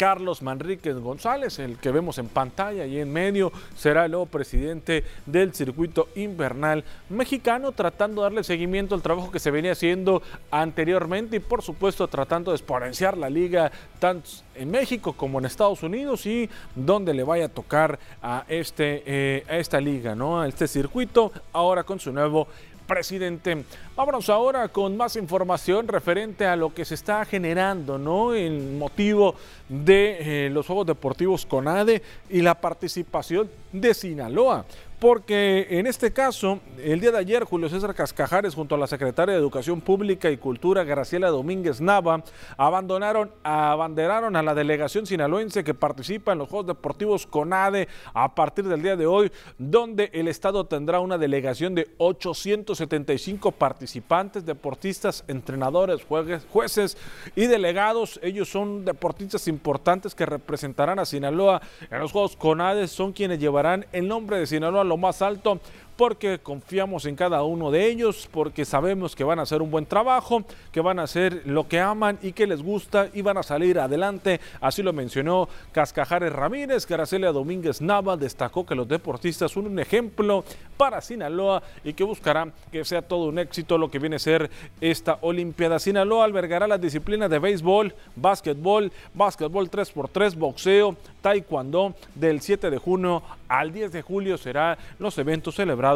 Carlos 0.00 0.40
Manríquez 0.40 0.96
González, 0.96 1.58
el 1.58 1.76
que 1.76 1.90
vemos 1.90 2.16
en 2.16 2.28
pantalla 2.28 2.86
y 2.86 2.98
en 2.98 3.12
medio, 3.12 3.52
será 3.76 4.06
el 4.06 4.12
nuevo 4.12 4.24
presidente 4.24 5.04
del 5.26 5.52
circuito 5.52 6.08
invernal 6.14 6.84
mexicano, 7.10 7.72
tratando 7.72 8.22
de 8.22 8.24
darle 8.24 8.42
seguimiento 8.42 8.94
al 8.94 9.02
trabajo 9.02 9.30
que 9.30 9.38
se 9.38 9.50
venía 9.50 9.72
haciendo 9.72 10.22
anteriormente 10.50 11.36
y 11.36 11.40
por 11.40 11.60
supuesto 11.60 12.08
tratando 12.08 12.50
de 12.50 12.56
exponenciar 12.56 13.18
la 13.18 13.28
liga 13.28 13.70
tanto 13.98 14.30
en 14.54 14.70
México 14.70 15.12
como 15.12 15.38
en 15.38 15.44
Estados 15.44 15.82
Unidos 15.82 16.24
y 16.24 16.48
donde 16.74 17.12
le 17.12 17.22
vaya 17.22 17.44
a 17.44 17.48
tocar 17.50 17.98
a, 18.22 18.46
este, 18.48 19.02
eh, 19.04 19.44
esta 19.50 19.82
liga, 19.82 20.14
¿no? 20.14 20.40
a 20.40 20.48
este 20.48 20.66
circuito, 20.66 21.30
ahora 21.52 21.84
con 21.84 22.00
su 22.00 22.10
nuevo 22.10 22.48
presidente. 22.90 23.64
Vámonos 23.94 24.28
ahora 24.30 24.66
con 24.66 24.96
más 24.96 25.14
información 25.14 25.86
referente 25.86 26.44
a 26.44 26.56
lo 26.56 26.74
que 26.74 26.84
se 26.84 26.94
está 26.96 27.24
generando, 27.24 27.98
¿no? 27.98 28.34
En 28.34 28.80
motivo 28.80 29.36
de 29.68 30.46
eh, 30.46 30.50
los 30.50 30.66
Juegos 30.66 30.88
Deportivos 30.88 31.46
CONADE 31.46 32.02
y 32.28 32.42
la 32.42 32.56
participación 32.56 33.48
de 33.70 33.94
Sinaloa 33.94 34.64
porque 35.00 35.66
en 35.70 35.86
este 35.86 36.12
caso, 36.12 36.60
el 36.78 37.00
día 37.00 37.10
de 37.10 37.16
ayer, 37.16 37.44
Julio 37.44 37.70
César 37.70 37.94
Cascajares, 37.94 38.54
junto 38.54 38.74
a 38.74 38.78
la 38.78 38.86
secretaria 38.86 39.34
de 39.34 39.40
Educación 39.40 39.80
Pública 39.80 40.30
y 40.30 40.36
Cultura, 40.36 40.84
Graciela 40.84 41.30
Domínguez 41.30 41.80
Nava, 41.80 42.22
abandonaron, 42.58 43.30
abanderaron 43.42 44.36
a 44.36 44.42
la 44.42 44.54
delegación 44.54 45.06
sinaloense 45.06 45.64
que 45.64 45.72
participa 45.72 46.32
en 46.32 46.38
los 46.38 46.50
Juegos 46.50 46.66
Deportivos 46.66 47.26
CONADE 47.26 47.88
a 48.12 48.34
partir 48.34 48.66
del 48.66 48.82
día 48.82 48.94
de 48.94 49.06
hoy, 49.06 49.32
donde 49.56 50.10
el 50.12 50.28
Estado 50.28 50.66
tendrá 50.66 51.00
una 51.00 51.16
delegación 51.16 51.74
de 51.74 51.88
875 51.96 53.52
participantes, 53.52 54.44
deportistas, 54.44 55.24
entrenadores, 55.28 56.02
jueces 56.50 56.98
y 57.34 57.46
delegados. 57.46 58.20
Ellos 58.22 58.50
son 58.50 58.84
deportistas 58.84 59.48
importantes 59.48 60.14
que 60.14 60.26
representarán 60.26 60.98
a 60.98 61.06
Sinaloa 61.06 61.62
en 61.90 62.00
los 62.00 62.12
Juegos 62.12 62.36
CONADE, 62.36 62.86
son 62.86 63.12
quienes 63.12 63.38
llevarán 63.38 63.86
el 63.92 64.06
nombre 64.06 64.38
de 64.38 64.46
Sinaloa 64.46 64.89
lo 64.90 64.96
más 64.98 65.22
alto 65.22 65.60
porque 66.00 66.38
confiamos 66.38 67.04
en 67.04 67.14
cada 67.14 67.42
uno 67.42 67.70
de 67.70 67.86
ellos, 67.86 68.26
porque 68.32 68.64
sabemos 68.64 69.14
que 69.14 69.22
van 69.22 69.38
a 69.38 69.42
hacer 69.42 69.60
un 69.60 69.70
buen 69.70 69.84
trabajo, 69.84 70.44
que 70.72 70.80
van 70.80 70.98
a 70.98 71.02
hacer 71.02 71.42
lo 71.44 71.68
que 71.68 71.78
aman 71.78 72.18
y 72.22 72.32
que 72.32 72.46
les 72.46 72.62
gusta 72.62 73.10
y 73.12 73.20
van 73.20 73.36
a 73.36 73.42
salir 73.42 73.78
adelante. 73.78 74.40
Así 74.62 74.82
lo 74.82 74.94
mencionó 74.94 75.46
Cascajares 75.72 76.32
Ramírez. 76.32 76.86
Gracelia 76.86 77.32
Domínguez 77.32 77.82
Nava 77.82 78.16
destacó 78.16 78.64
que 78.64 78.74
los 78.74 78.88
deportistas 78.88 79.52
son 79.52 79.66
un 79.66 79.78
ejemplo 79.78 80.42
para 80.78 81.02
Sinaloa 81.02 81.62
y 81.84 81.92
que 81.92 82.02
buscarán 82.02 82.54
que 82.72 82.82
sea 82.86 83.02
todo 83.02 83.26
un 83.26 83.38
éxito 83.38 83.76
lo 83.76 83.90
que 83.90 83.98
viene 83.98 84.16
a 84.16 84.20
ser 84.20 84.50
esta 84.80 85.18
Olimpiada. 85.20 85.78
Sinaloa 85.78 86.24
albergará 86.24 86.66
las 86.66 86.80
disciplinas 86.80 87.28
de 87.28 87.38
béisbol, 87.38 87.94
básquetbol, 88.16 88.90
básquetbol 89.12 89.70
3x3, 89.70 90.34
boxeo, 90.34 90.96
taekwondo 91.20 91.94
del 92.14 92.40
7 92.40 92.70
de 92.70 92.78
junio 92.78 93.22
al 93.50 93.72
10 93.72 93.90
de 93.90 94.02
julio 94.02 94.38
serán 94.38 94.78
los 95.00 95.18
eventos 95.18 95.56
celebrados 95.56 95.89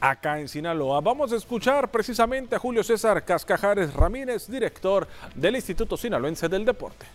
acá 0.00 0.38
en 0.40 0.48
Sinaloa. 0.48 1.00
Vamos 1.00 1.32
a 1.32 1.36
escuchar 1.36 1.90
precisamente 1.90 2.54
a 2.54 2.58
Julio 2.58 2.82
César 2.82 3.24
Cascajares 3.24 3.92
Ramírez, 3.94 4.46
director 4.48 5.06
del 5.34 5.56
Instituto 5.56 5.96
Sinaloense 5.96 6.48
del 6.48 6.64
Deporte. 6.64 7.06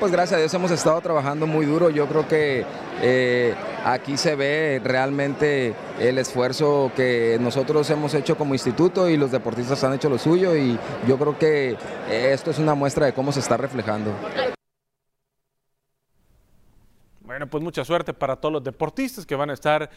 Pues 0.00 0.10
gracias 0.10 0.36
a 0.36 0.40
Dios 0.40 0.52
hemos 0.52 0.72
estado 0.72 1.00
trabajando 1.00 1.46
muy 1.46 1.64
duro. 1.64 1.90
Yo 1.90 2.06
creo 2.06 2.26
que 2.26 2.64
eh, 3.02 3.54
aquí 3.84 4.16
se 4.16 4.34
ve 4.34 4.80
realmente 4.82 5.74
el 6.00 6.18
esfuerzo 6.18 6.90
que 6.96 7.38
nosotros 7.40 7.88
hemos 7.90 8.12
hecho 8.14 8.36
como 8.36 8.52
instituto 8.52 9.08
y 9.08 9.16
los 9.16 9.30
deportistas 9.30 9.84
han 9.84 9.94
hecho 9.94 10.08
lo 10.10 10.18
suyo 10.18 10.56
y 10.56 10.76
yo 11.06 11.16
creo 11.18 11.38
que 11.38 11.76
esto 12.10 12.50
es 12.50 12.58
una 12.58 12.74
muestra 12.74 13.06
de 13.06 13.12
cómo 13.12 13.30
se 13.30 13.38
está 13.38 13.56
reflejando. 13.56 14.10
Bueno, 17.26 17.48
pues 17.48 17.62
mucha 17.62 17.84
suerte 17.84 18.14
para 18.14 18.36
todos 18.36 18.52
los 18.52 18.62
deportistas 18.62 19.26
que 19.26 19.34
van 19.34 19.50
a 19.50 19.54
estar 19.54 19.90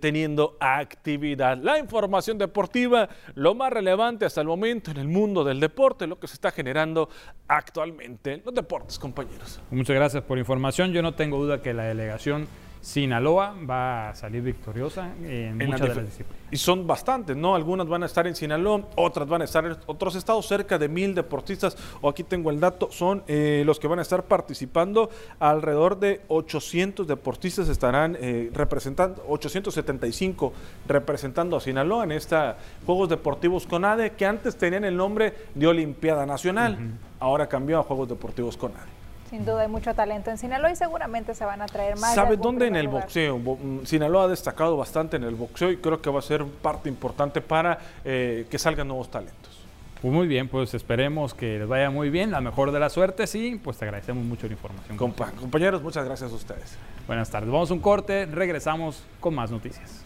teniendo 0.00 0.58
actividad. 0.60 1.56
La 1.56 1.78
información 1.78 2.36
deportiva, 2.36 3.08
lo 3.34 3.54
más 3.54 3.72
relevante 3.72 4.26
hasta 4.26 4.42
el 4.42 4.46
momento 4.46 4.90
en 4.90 4.98
el 4.98 5.08
mundo 5.08 5.44
del 5.44 5.60
deporte, 5.60 6.06
lo 6.06 6.18
que 6.18 6.28
se 6.28 6.34
está 6.34 6.50
generando 6.50 7.08
actualmente 7.48 8.34
en 8.34 8.42
los 8.44 8.54
deportes, 8.54 8.98
compañeros. 8.98 9.60
Muchas 9.70 9.96
gracias 9.96 10.22
por 10.24 10.36
la 10.36 10.40
información. 10.40 10.92
Yo 10.92 11.00
no 11.00 11.14
tengo 11.14 11.38
duda 11.38 11.62
que 11.62 11.72
la 11.72 11.84
delegación 11.84 12.46
Sinaloa 12.84 13.54
va 13.68 14.10
a 14.10 14.14
salir 14.14 14.42
victoriosa 14.42 15.14
en, 15.22 15.56
muchas 15.56 15.80
de 15.80 15.88
las 15.88 16.04
disciplinas. 16.04 16.44
Y 16.50 16.58
son 16.58 16.86
bastantes, 16.86 17.34
¿no? 17.34 17.54
Algunas 17.54 17.88
van 17.88 18.02
a 18.02 18.06
estar 18.06 18.26
en 18.26 18.36
Sinaloa, 18.36 18.82
otras 18.96 19.26
van 19.26 19.40
a 19.40 19.46
estar 19.46 19.64
en 19.64 19.74
otros 19.86 20.14
estados, 20.16 20.46
cerca 20.46 20.76
de 20.78 20.86
mil 20.86 21.14
deportistas, 21.14 21.78
o 22.02 22.10
aquí 22.10 22.24
tengo 22.24 22.50
el 22.50 22.60
dato, 22.60 22.90
son 22.92 23.22
eh, 23.26 23.62
los 23.64 23.80
que 23.80 23.88
van 23.88 24.00
a 24.00 24.02
estar 24.02 24.24
participando, 24.24 25.08
alrededor 25.38 25.98
de 25.98 26.20
800 26.28 27.06
deportistas 27.06 27.70
estarán 27.70 28.18
eh, 28.20 28.50
representando, 28.52 29.24
875 29.28 30.52
representando 30.86 31.56
a 31.56 31.62
Sinaloa 31.62 32.04
en 32.04 32.12
estos 32.12 32.54
Juegos 32.84 33.08
Deportivos 33.08 33.66
CONADE, 33.66 34.10
que 34.10 34.26
antes 34.26 34.56
tenían 34.56 34.84
el 34.84 34.94
nombre 34.94 35.32
de 35.54 35.66
Olimpiada 35.66 36.26
Nacional, 36.26 36.76
ahora 37.18 37.48
cambió 37.48 37.78
a 37.78 37.82
Juegos 37.82 38.10
Deportivos 38.10 38.58
CONADE. 38.58 39.03
Sin 39.34 39.44
duda 39.44 39.62
hay 39.62 39.68
mucho 39.68 39.92
talento 39.94 40.30
en 40.30 40.38
Sinaloa 40.38 40.70
y 40.70 40.76
seguramente 40.76 41.34
se 41.34 41.44
van 41.44 41.60
a 41.60 41.66
traer 41.66 41.98
más. 41.98 42.14
¿Sabes 42.14 42.40
dónde? 42.40 42.68
En 42.68 42.76
el 42.76 42.86
boxeo. 42.86 43.36
Mm, 43.36 43.84
Sinaloa 43.84 44.26
ha 44.26 44.28
destacado 44.28 44.76
bastante 44.76 45.16
en 45.16 45.24
el 45.24 45.34
boxeo 45.34 45.72
y 45.72 45.78
creo 45.78 46.00
que 46.00 46.08
va 46.08 46.20
a 46.20 46.22
ser 46.22 46.44
parte 46.44 46.88
importante 46.88 47.40
para 47.40 47.80
eh, 48.04 48.46
que 48.48 48.60
salgan 48.60 48.86
nuevos 48.86 49.10
talentos. 49.10 49.60
Pues 50.00 50.14
muy 50.14 50.28
bien, 50.28 50.46
pues 50.46 50.72
esperemos 50.74 51.34
que 51.34 51.58
les 51.58 51.66
vaya 51.66 51.90
muy 51.90 52.10
bien, 52.10 52.30
la 52.30 52.40
mejor 52.40 52.70
de 52.70 52.78
la 52.78 52.88
suerte, 52.90 53.26
sí, 53.26 53.60
pues 53.64 53.76
te 53.76 53.86
agradecemos 53.86 54.24
mucho 54.24 54.46
la 54.46 54.52
información. 54.52 54.96
compañeros, 54.96 55.82
muchas 55.82 56.04
gracias 56.04 56.30
a 56.30 56.34
ustedes. 56.36 56.78
Buenas 57.08 57.28
tardes, 57.28 57.50
vamos 57.50 57.72
a 57.72 57.74
un 57.74 57.80
corte, 57.80 58.26
regresamos 58.26 59.02
con 59.18 59.34
más 59.34 59.50
noticias. 59.50 60.04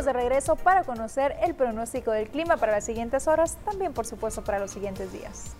De 0.00 0.14
regreso 0.14 0.56
para 0.56 0.84
conocer 0.84 1.36
el 1.42 1.54
pronóstico 1.54 2.10
del 2.10 2.28
clima 2.28 2.56
para 2.56 2.72
las 2.72 2.84
siguientes 2.84 3.28
horas, 3.28 3.58
también 3.66 3.92
por 3.92 4.06
supuesto 4.06 4.42
para 4.42 4.58
los 4.58 4.70
siguientes 4.70 5.12
días. 5.12 5.54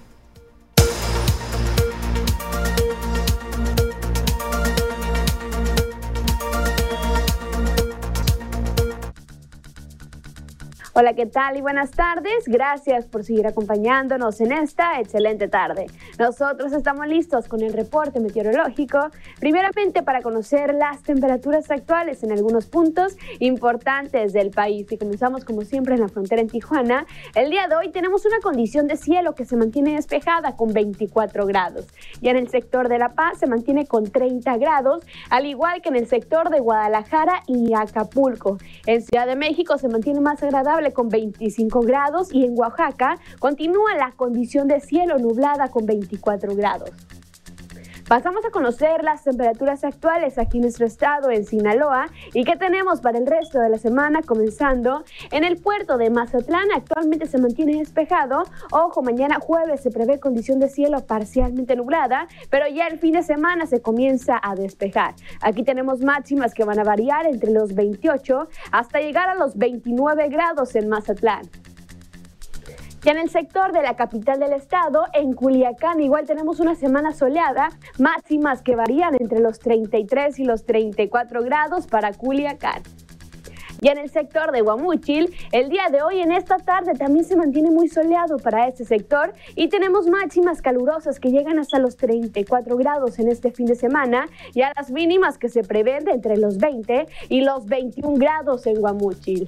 Hola, 10.92 11.14
¿qué 11.14 11.24
tal 11.24 11.56
y 11.56 11.60
buenas 11.60 11.92
tardes? 11.92 12.42
Gracias 12.46 13.06
por 13.06 13.22
seguir 13.22 13.46
acompañándonos 13.46 14.40
en 14.40 14.50
esta 14.50 14.98
excelente 14.98 15.46
tarde. 15.46 15.86
Nosotros 16.18 16.72
estamos 16.72 17.06
listos 17.06 17.46
con 17.46 17.60
el 17.60 17.72
reporte 17.72 18.18
meteorológico, 18.18 18.98
primeramente 19.38 20.02
para 20.02 20.20
conocer 20.20 20.74
las 20.74 21.04
temperaturas 21.04 21.70
actuales 21.70 22.24
en 22.24 22.32
algunos 22.32 22.66
puntos 22.66 23.16
importantes 23.38 24.32
del 24.32 24.50
país. 24.50 24.90
Y 24.90 24.98
comenzamos 24.98 25.44
como 25.44 25.62
siempre 25.62 25.94
en 25.94 26.00
la 26.00 26.08
frontera 26.08 26.42
en 26.42 26.48
Tijuana. 26.48 27.06
El 27.36 27.50
día 27.50 27.68
de 27.68 27.76
hoy 27.76 27.92
tenemos 27.92 28.26
una 28.26 28.40
condición 28.40 28.88
de 28.88 28.96
cielo 28.96 29.36
que 29.36 29.44
se 29.44 29.56
mantiene 29.56 29.94
despejada 29.94 30.56
con 30.56 30.72
24 30.72 31.46
grados. 31.46 31.86
Y 32.20 32.30
en 32.30 32.36
el 32.36 32.48
sector 32.48 32.88
de 32.88 32.98
La 32.98 33.10
Paz 33.10 33.38
se 33.38 33.46
mantiene 33.46 33.86
con 33.86 34.10
30 34.10 34.56
grados, 34.56 35.06
al 35.30 35.46
igual 35.46 35.82
que 35.82 35.90
en 35.90 35.96
el 35.96 36.08
sector 36.08 36.50
de 36.50 36.58
Guadalajara 36.58 37.44
y 37.46 37.74
Acapulco. 37.74 38.58
En 38.86 39.02
Ciudad 39.02 39.28
de 39.28 39.36
México 39.36 39.78
se 39.78 39.86
mantiene 39.86 40.18
más 40.18 40.42
agradable 40.42 40.80
con 40.92 41.08
25 41.08 41.80
grados 41.80 42.32
y 42.32 42.44
en 42.44 42.58
Oaxaca 42.58 43.18
continúa 43.38 43.94
la 43.96 44.12
condición 44.12 44.68
de 44.68 44.80
cielo 44.80 45.18
nublada 45.18 45.68
con 45.68 45.86
24 45.86 46.54
grados. 46.54 46.90
Pasamos 48.10 48.44
a 48.44 48.50
conocer 48.50 49.04
las 49.04 49.22
temperaturas 49.22 49.84
actuales 49.84 50.36
aquí 50.36 50.56
en 50.56 50.62
nuestro 50.62 50.84
estado, 50.84 51.30
en 51.30 51.44
Sinaloa, 51.44 52.08
y 52.34 52.42
qué 52.42 52.56
tenemos 52.56 53.00
para 53.00 53.18
el 53.18 53.24
resto 53.24 53.60
de 53.60 53.68
la 53.68 53.78
semana, 53.78 54.22
comenzando 54.22 55.04
en 55.30 55.44
el 55.44 55.58
puerto 55.58 55.96
de 55.96 56.10
Mazatlán. 56.10 56.72
Actualmente 56.74 57.28
se 57.28 57.38
mantiene 57.38 57.78
despejado. 57.78 58.42
Ojo, 58.72 59.00
mañana 59.02 59.38
jueves 59.38 59.82
se 59.82 59.92
prevé 59.92 60.18
condición 60.18 60.58
de 60.58 60.68
cielo 60.68 61.06
parcialmente 61.06 61.76
nublada, 61.76 62.26
pero 62.50 62.66
ya 62.66 62.88
el 62.88 62.98
fin 62.98 63.12
de 63.12 63.22
semana 63.22 63.66
se 63.66 63.80
comienza 63.80 64.40
a 64.42 64.56
despejar. 64.56 65.14
Aquí 65.40 65.62
tenemos 65.62 66.00
máximas 66.00 66.52
que 66.52 66.64
van 66.64 66.80
a 66.80 66.82
variar 66.82 67.26
entre 67.26 67.52
los 67.52 67.76
28 67.76 68.48
hasta 68.72 68.98
llegar 68.98 69.28
a 69.28 69.36
los 69.36 69.56
29 69.56 70.28
grados 70.30 70.74
en 70.74 70.88
Mazatlán. 70.88 71.48
Ya 73.02 73.12
en 73.12 73.18
el 73.18 73.30
sector 73.30 73.72
de 73.72 73.82
la 73.82 73.96
capital 73.96 74.40
del 74.40 74.52
estado, 74.52 75.06
en 75.14 75.32
Culiacán, 75.32 76.00
igual 76.00 76.26
tenemos 76.26 76.60
una 76.60 76.74
semana 76.74 77.12
soleada, 77.12 77.70
máximas 77.98 78.60
que 78.60 78.76
varían 78.76 79.14
entre 79.18 79.40
los 79.40 79.58
33 79.58 80.38
y 80.38 80.44
los 80.44 80.66
34 80.66 81.42
grados 81.42 81.86
para 81.86 82.12
Culiacán. 82.12 82.82
Ya 83.80 83.92
en 83.92 83.98
el 83.98 84.10
sector 84.10 84.52
de 84.52 84.60
Guamúchil, 84.60 85.34
el 85.52 85.70
día 85.70 85.88
de 85.90 86.02
hoy 86.02 86.20
en 86.20 86.30
esta 86.30 86.58
tarde 86.58 86.92
también 86.92 87.24
se 87.24 87.36
mantiene 87.36 87.70
muy 87.70 87.88
soleado 87.88 88.36
para 88.36 88.68
este 88.68 88.84
sector 88.84 89.32
y 89.56 89.68
tenemos 89.70 90.06
máximas 90.06 90.60
calurosas 90.60 91.18
que 91.18 91.30
llegan 91.30 91.58
hasta 91.58 91.78
los 91.78 91.96
34 91.96 92.76
grados 92.76 93.18
en 93.18 93.28
este 93.28 93.50
fin 93.50 93.64
de 93.64 93.76
semana 93.76 94.28
y 94.52 94.60
a 94.60 94.74
las 94.76 94.90
mínimas 94.90 95.38
que 95.38 95.48
se 95.48 95.62
prevén 95.62 96.04
de 96.04 96.12
entre 96.12 96.36
los 96.36 96.58
20 96.58 97.06
y 97.30 97.40
los 97.40 97.64
21 97.64 98.18
grados 98.18 98.66
en 98.66 98.78
Guamúchil. 98.78 99.46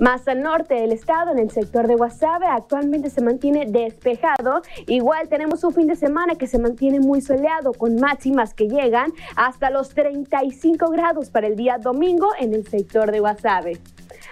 Más 0.00 0.26
al 0.28 0.40
norte 0.40 0.76
del 0.76 0.92
estado, 0.92 1.30
en 1.30 1.38
el 1.38 1.50
sector 1.50 1.86
de 1.86 1.94
Guasave, 1.94 2.46
actualmente 2.46 3.10
se 3.10 3.20
mantiene 3.20 3.66
despejado. 3.66 4.62
Igual 4.86 5.28
tenemos 5.28 5.62
un 5.62 5.74
fin 5.74 5.86
de 5.88 5.94
semana 5.94 6.36
que 6.36 6.46
se 6.46 6.58
mantiene 6.58 7.00
muy 7.00 7.20
soleado, 7.20 7.74
con 7.74 7.96
máximas 7.96 8.54
que 8.54 8.66
llegan 8.66 9.12
hasta 9.36 9.68
los 9.68 9.90
35 9.90 10.88
grados 10.88 11.28
para 11.28 11.48
el 11.48 11.54
día 11.54 11.76
domingo 11.76 12.28
en 12.38 12.54
el 12.54 12.66
sector 12.66 13.12
de 13.12 13.20
Guasave. 13.20 13.78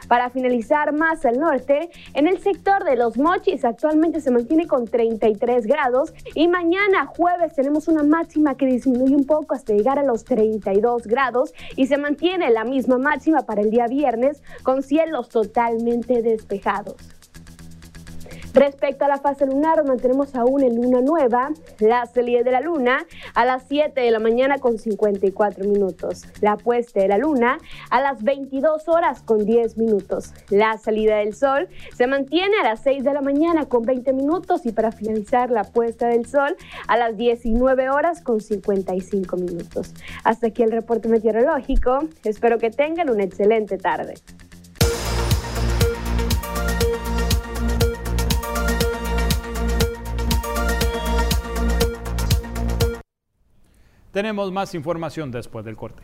Para 0.08 0.30
finalizar 0.30 0.92
más 0.92 1.24
al 1.26 1.38
norte, 1.38 1.90
en 2.14 2.26
el 2.26 2.40
sector 2.40 2.84
de 2.84 2.96
los 2.96 3.18
mochis 3.18 3.64
actualmente 3.64 4.20
se 4.20 4.30
mantiene 4.30 4.66
con 4.66 4.86
33 4.86 5.66
grados 5.66 6.14
y 6.34 6.48
mañana 6.48 7.06
jueves 7.06 7.54
tenemos 7.54 7.88
una 7.88 8.02
máxima 8.02 8.56
que 8.56 8.66
disminuye 8.66 9.14
un 9.14 9.26
poco 9.26 9.54
hasta 9.54 9.74
llegar 9.74 9.98
a 9.98 10.02
los 10.02 10.24
32 10.24 11.06
grados 11.06 11.52
y 11.76 11.86
se 11.86 11.98
mantiene 11.98 12.50
la 12.50 12.64
misma 12.64 12.96
máxima 12.98 13.42
para 13.42 13.60
el 13.60 13.70
día 13.70 13.86
viernes 13.86 14.42
con 14.62 14.82
cielos 14.82 15.28
totalmente 15.28 16.22
despejados. 16.22 17.17
Respecto 18.58 19.04
a 19.04 19.08
la 19.08 19.18
fase 19.18 19.46
lunar, 19.46 19.84
mantenemos 19.84 20.34
aún 20.34 20.64
en 20.64 20.74
luna 20.74 21.00
nueva, 21.00 21.50
la 21.78 22.04
salida 22.06 22.42
de 22.42 22.50
la 22.50 22.60
luna 22.60 23.06
a 23.34 23.44
las 23.44 23.62
7 23.68 24.00
de 24.00 24.10
la 24.10 24.18
mañana 24.18 24.58
con 24.58 24.78
54 24.78 25.64
minutos, 25.64 26.24
la 26.40 26.56
puesta 26.56 26.98
de 26.98 27.06
la 27.06 27.18
luna 27.18 27.58
a 27.88 28.00
las 28.00 28.20
22 28.24 28.88
horas 28.88 29.22
con 29.22 29.46
10 29.46 29.78
minutos, 29.78 30.34
la 30.50 30.76
salida 30.76 31.18
del 31.18 31.36
sol 31.36 31.68
se 31.96 32.08
mantiene 32.08 32.56
a 32.60 32.64
las 32.64 32.80
6 32.80 33.04
de 33.04 33.12
la 33.12 33.20
mañana 33.20 33.66
con 33.66 33.82
20 33.82 34.12
minutos 34.12 34.66
y 34.66 34.72
para 34.72 34.90
finalizar 34.90 35.52
la 35.52 35.62
puesta 35.62 36.08
del 36.08 36.26
sol 36.26 36.56
a 36.88 36.96
las 36.96 37.16
19 37.16 37.90
horas 37.90 38.22
con 38.22 38.40
55 38.40 39.36
minutos. 39.36 39.94
Hasta 40.24 40.48
aquí 40.48 40.64
el 40.64 40.72
reporte 40.72 41.08
meteorológico, 41.08 42.00
espero 42.24 42.58
que 42.58 42.70
tengan 42.70 43.08
una 43.08 43.22
excelente 43.22 43.78
tarde. 43.78 44.14
Tenemos 54.12 54.50
más 54.52 54.74
información 54.74 55.30
después 55.30 55.64
del 55.64 55.76
corte. 55.76 56.02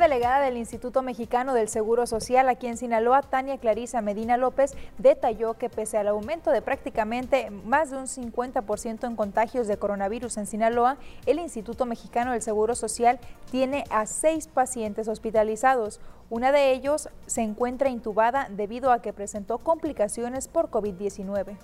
Delegada 0.00 0.40
del 0.40 0.56
Instituto 0.56 1.02
Mexicano 1.02 1.52
del 1.52 1.68
Seguro 1.68 2.06
Social 2.06 2.48
aquí 2.48 2.66
en 2.66 2.78
Sinaloa, 2.78 3.20
Tania 3.20 3.58
Clarisa 3.58 4.00
Medina 4.00 4.38
López, 4.38 4.74
detalló 4.98 5.54
que 5.54 5.68
pese 5.68 5.98
al 5.98 6.08
aumento 6.08 6.50
de 6.50 6.62
prácticamente 6.62 7.50
más 7.50 7.90
de 7.90 7.98
un 7.98 8.06
50% 8.06 9.06
en 9.06 9.14
contagios 9.14 9.68
de 9.68 9.76
coronavirus 9.76 10.38
en 10.38 10.46
Sinaloa, 10.46 10.96
el 11.26 11.38
Instituto 11.38 11.84
Mexicano 11.84 12.32
del 12.32 12.40
Seguro 12.40 12.74
Social 12.74 13.20
tiene 13.50 13.84
a 13.90 14.06
seis 14.06 14.48
pacientes 14.48 15.06
hospitalizados. 15.06 16.00
Una 16.30 16.50
de 16.50 16.72
ellos 16.72 17.10
se 17.26 17.42
encuentra 17.42 17.90
intubada 17.90 18.48
debido 18.50 18.92
a 18.92 19.02
que 19.02 19.12
presentó 19.12 19.58
complicaciones 19.58 20.48
por 20.48 20.70
COVID-19. 20.70 21.56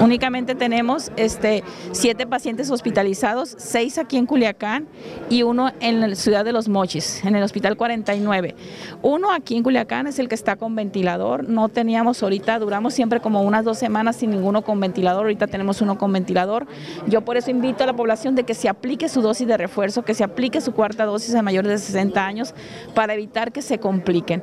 Únicamente 0.00 0.54
tenemos 0.54 1.12
este, 1.16 1.62
siete 1.92 2.26
pacientes 2.26 2.70
hospitalizados, 2.70 3.54
seis 3.58 3.98
aquí 3.98 4.16
en 4.16 4.24
Culiacán 4.24 4.88
y 5.28 5.42
uno 5.42 5.72
en 5.80 6.00
la 6.00 6.14
ciudad 6.14 6.42
de 6.42 6.52
Los 6.52 6.68
Mochis, 6.68 7.22
en 7.22 7.36
el 7.36 7.42
hospital 7.42 7.76
49. 7.76 8.54
Uno 9.02 9.30
aquí 9.30 9.56
en 9.56 9.62
Culiacán 9.62 10.06
es 10.06 10.18
el 10.18 10.28
que 10.28 10.34
está 10.34 10.56
con 10.56 10.74
ventilador. 10.74 11.46
No 11.46 11.68
teníamos 11.68 12.22
ahorita, 12.22 12.58
duramos 12.58 12.94
siempre 12.94 13.20
como 13.20 13.42
unas 13.42 13.62
dos 13.62 13.76
semanas 13.76 14.16
sin 14.16 14.30
ninguno 14.30 14.62
con 14.62 14.80
ventilador. 14.80 15.24
Ahorita 15.24 15.46
tenemos 15.48 15.82
uno 15.82 15.98
con 15.98 16.10
ventilador. 16.14 16.66
Yo 17.06 17.20
por 17.20 17.36
eso 17.36 17.50
invito 17.50 17.84
a 17.84 17.86
la 17.86 17.94
población 17.94 18.34
de 18.34 18.44
que 18.44 18.54
se 18.54 18.70
aplique 18.70 19.06
su 19.10 19.20
dosis 19.20 19.46
de 19.46 19.58
refuerzo, 19.58 20.02
que 20.02 20.14
se 20.14 20.24
aplique 20.24 20.62
su 20.62 20.72
cuarta 20.72 21.04
dosis 21.04 21.34
a 21.34 21.42
mayores 21.42 21.70
de 21.72 21.78
60 21.78 22.26
años 22.26 22.54
para 22.94 23.12
evitar 23.12 23.52
que 23.52 23.60
se 23.60 23.78
compliquen. 23.78 24.42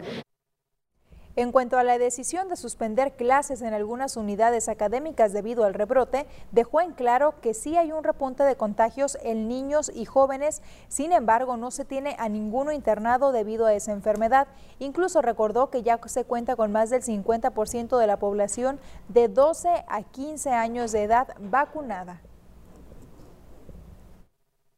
En 1.38 1.52
cuanto 1.52 1.78
a 1.78 1.84
la 1.84 2.00
decisión 2.00 2.50
de 2.50 2.56
suspender 2.56 3.12
clases 3.16 3.62
en 3.62 3.76
algunas 3.76 4.18
unidades 4.18 4.68
académicas 4.68 5.34
debido 5.34 5.66
al 5.66 5.76
rebrote, 5.76 6.26
dejó 6.52 6.82
en 6.82 6.94
claro 6.94 7.36
que 7.42 7.54
sí 7.54 7.78
hay 7.78 7.92
un 7.92 8.04
repunte 8.04 8.42
de 8.42 8.56
contagios 8.56 9.20
en 9.22 9.48
niños 9.48 9.92
y 9.94 10.06
jóvenes, 10.06 10.64
sin 10.88 11.12
embargo 11.12 11.56
no 11.56 11.70
se 11.70 11.86
tiene 11.86 12.16
a 12.18 12.28
ninguno 12.28 12.72
internado 12.72 13.32
debido 13.32 13.68
a 13.68 13.76
esa 13.76 13.92
enfermedad. 13.92 14.48
Incluso 14.80 15.22
recordó 15.22 15.70
que 15.70 15.84
ya 15.84 16.00
se 16.08 16.26
cuenta 16.26 16.56
con 16.56 16.72
más 16.72 16.90
del 16.90 17.04
50% 17.04 18.00
de 18.00 18.08
la 18.08 18.18
población 18.18 18.80
de 19.08 19.28
12 19.28 19.86
a 19.88 20.02
15 20.02 20.50
años 20.50 20.92
de 20.92 21.04
edad 21.04 21.36
vacunada. 21.40 22.20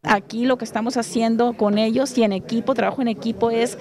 Aquí 0.02 0.45
lo 0.45 0.58
que 0.58 0.64
estamos 0.64 0.95
haciendo 0.95 1.54
con 1.54 1.78
ellos 1.78 2.18
y 2.18 2.24
en 2.24 2.32
equipo, 2.32 2.74
trabajo 2.74 3.02
en 3.02 3.10
equipo, 3.10 3.52
es 3.52 3.78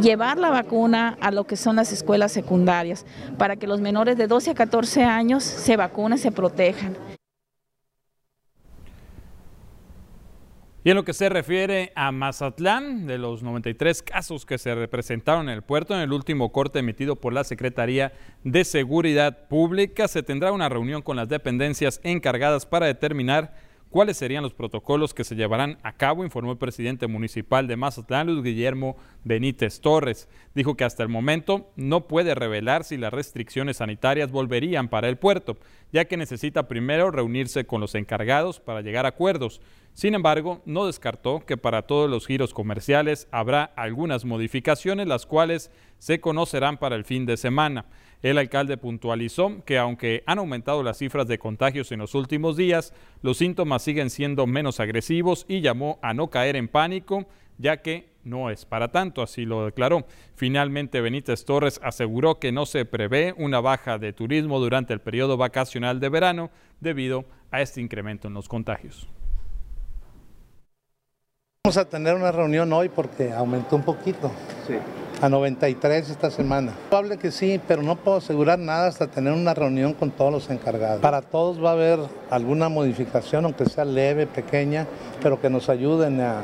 llevar 0.00 0.38
la 0.38 0.48
vacuna 0.48 1.18
a 1.20 1.30
lo 1.30 1.44
que 1.44 1.56
son 1.56 1.76
las 1.76 1.92
escuelas 1.92 2.32
secundarias, 2.32 3.04
para 3.36 3.56
que 3.56 3.66
los 3.66 3.78
menores 3.78 4.16
de 4.16 4.26
12 4.26 4.52
a 4.52 4.54
14 4.54 5.04
años 5.04 5.44
se 5.44 5.76
vacunen, 5.76 6.16
se 6.16 6.32
protejan. 6.32 6.96
Y 10.84 10.90
en 10.90 10.96
lo 10.96 11.04
que 11.04 11.12
se 11.12 11.28
refiere 11.28 11.92
a 11.94 12.12
Mazatlán, 12.12 13.06
de 13.06 13.18
los 13.18 13.42
93 13.42 14.02
casos 14.02 14.46
que 14.46 14.56
se 14.56 14.74
representaron 14.74 15.50
en 15.50 15.54
el 15.56 15.62
puerto, 15.62 15.92
en 15.94 16.00
el 16.00 16.14
último 16.14 16.50
corte 16.50 16.78
emitido 16.78 17.16
por 17.16 17.34
la 17.34 17.44
Secretaría 17.44 18.14
de 18.42 18.64
Seguridad 18.64 19.48
Pública, 19.48 20.08
se 20.08 20.22
tendrá 20.22 20.50
una 20.50 20.70
reunión 20.70 21.02
con 21.02 21.16
las 21.16 21.28
dependencias 21.28 22.00
encargadas 22.04 22.64
para 22.64 22.86
determinar 22.86 23.67
cuáles 23.90 24.16
serían 24.16 24.42
los 24.42 24.54
protocolos 24.54 25.14
que 25.14 25.24
se 25.24 25.34
llevarán 25.34 25.78
a 25.82 25.92
cabo, 25.92 26.24
informó 26.24 26.52
el 26.52 26.58
presidente 26.58 27.06
municipal 27.06 27.66
de 27.66 27.76
Mazatlán, 27.76 28.26
Luis 28.26 28.42
Guillermo 28.42 28.96
Benítez 29.24 29.80
Torres. 29.80 30.28
Dijo 30.54 30.76
que 30.76 30.84
hasta 30.84 31.02
el 31.02 31.08
momento 31.08 31.70
no 31.76 32.06
puede 32.06 32.34
revelar 32.34 32.84
si 32.84 32.96
las 32.96 33.12
restricciones 33.12 33.78
sanitarias 33.78 34.30
volverían 34.30 34.88
para 34.88 35.08
el 35.08 35.16
puerto, 35.16 35.56
ya 35.92 36.04
que 36.04 36.16
necesita 36.16 36.68
primero 36.68 37.10
reunirse 37.10 37.64
con 37.64 37.80
los 37.80 37.94
encargados 37.94 38.60
para 38.60 38.82
llegar 38.82 39.06
a 39.06 39.10
acuerdos. 39.10 39.60
Sin 39.94 40.14
embargo, 40.14 40.62
no 40.64 40.86
descartó 40.86 41.44
que 41.44 41.56
para 41.56 41.82
todos 41.82 42.08
los 42.08 42.26
giros 42.26 42.54
comerciales 42.54 43.26
habrá 43.32 43.64
algunas 43.64 44.24
modificaciones, 44.24 45.08
las 45.08 45.26
cuales 45.26 45.72
se 45.98 46.20
conocerán 46.20 46.78
para 46.78 46.94
el 46.94 47.04
fin 47.04 47.26
de 47.26 47.36
semana. 47.36 47.86
El 48.22 48.38
alcalde 48.38 48.76
puntualizó 48.76 49.64
que 49.64 49.78
aunque 49.78 50.24
han 50.26 50.38
aumentado 50.38 50.82
las 50.82 50.98
cifras 50.98 51.28
de 51.28 51.38
contagios 51.38 51.92
en 51.92 52.00
los 52.00 52.14
últimos 52.14 52.56
días, 52.56 52.92
los 53.22 53.38
síntomas 53.38 53.82
siguen 53.82 54.10
siendo 54.10 54.46
menos 54.46 54.80
agresivos 54.80 55.46
y 55.48 55.60
llamó 55.60 55.98
a 56.02 56.14
no 56.14 56.28
caer 56.28 56.56
en 56.56 56.68
pánico, 56.68 57.26
ya 57.58 57.80
que 57.80 58.08
no 58.24 58.50
es 58.50 58.64
para 58.64 58.88
tanto, 58.88 59.22
así 59.22 59.44
lo 59.44 59.64
declaró. 59.64 60.04
Finalmente, 60.34 61.00
Benítez 61.00 61.44
Torres 61.44 61.80
aseguró 61.82 62.40
que 62.40 62.52
no 62.52 62.66
se 62.66 62.84
prevé 62.84 63.34
una 63.38 63.60
baja 63.60 63.98
de 63.98 64.12
turismo 64.12 64.58
durante 64.58 64.92
el 64.92 65.00
periodo 65.00 65.36
vacacional 65.36 66.00
de 66.00 66.08
verano 66.08 66.50
debido 66.80 67.24
a 67.50 67.62
este 67.62 67.80
incremento 67.80 68.28
en 68.28 68.34
los 68.34 68.48
contagios. 68.48 69.08
Vamos 71.64 71.76
a 71.76 71.88
tener 71.88 72.14
una 72.14 72.32
reunión 72.32 72.72
hoy 72.72 72.88
porque 72.88 73.32
aumentó 73.32 73.76
un 73.76 73.82
poquito. 73.82 74.30
A 75.20 75.28
93 75.28 76.10
esta 76.10 76.30
semana. 76.30 76.72
Probable 76.88 77.18
que 77.18 77.30
sí, 77.30 77.60
pero 77.66 77.82
no 77.82 77.96
puedo 77.96 78.18
asegurar 78.18 78.58
nada 78.58 78.88
hasta 78.88 79.06
tener 79.06 79.32
una 79.32 79.54
reunión 79.54 79.92
con 79.92 80.10
todos 80.10 80.32
los 80.32 80.50
encargados. 80.50 81.00
Para 81.00 81.22
todos 81.22 81.62
va 81.62 81.70
a 81.70 81.72
haber 81.72 81.98
alguna 82.30 82.68
modificación, 82.68 83.44
aunque 83.44 83.66
sea 83.66 83.84
leve, 83.84 84.26
pequeña, 84.26 84.86
pero 85.22 85.40
que 85.40 85.50
nos 85.50 85.68
ayuden 85.68 86.20
a 86.20 86.42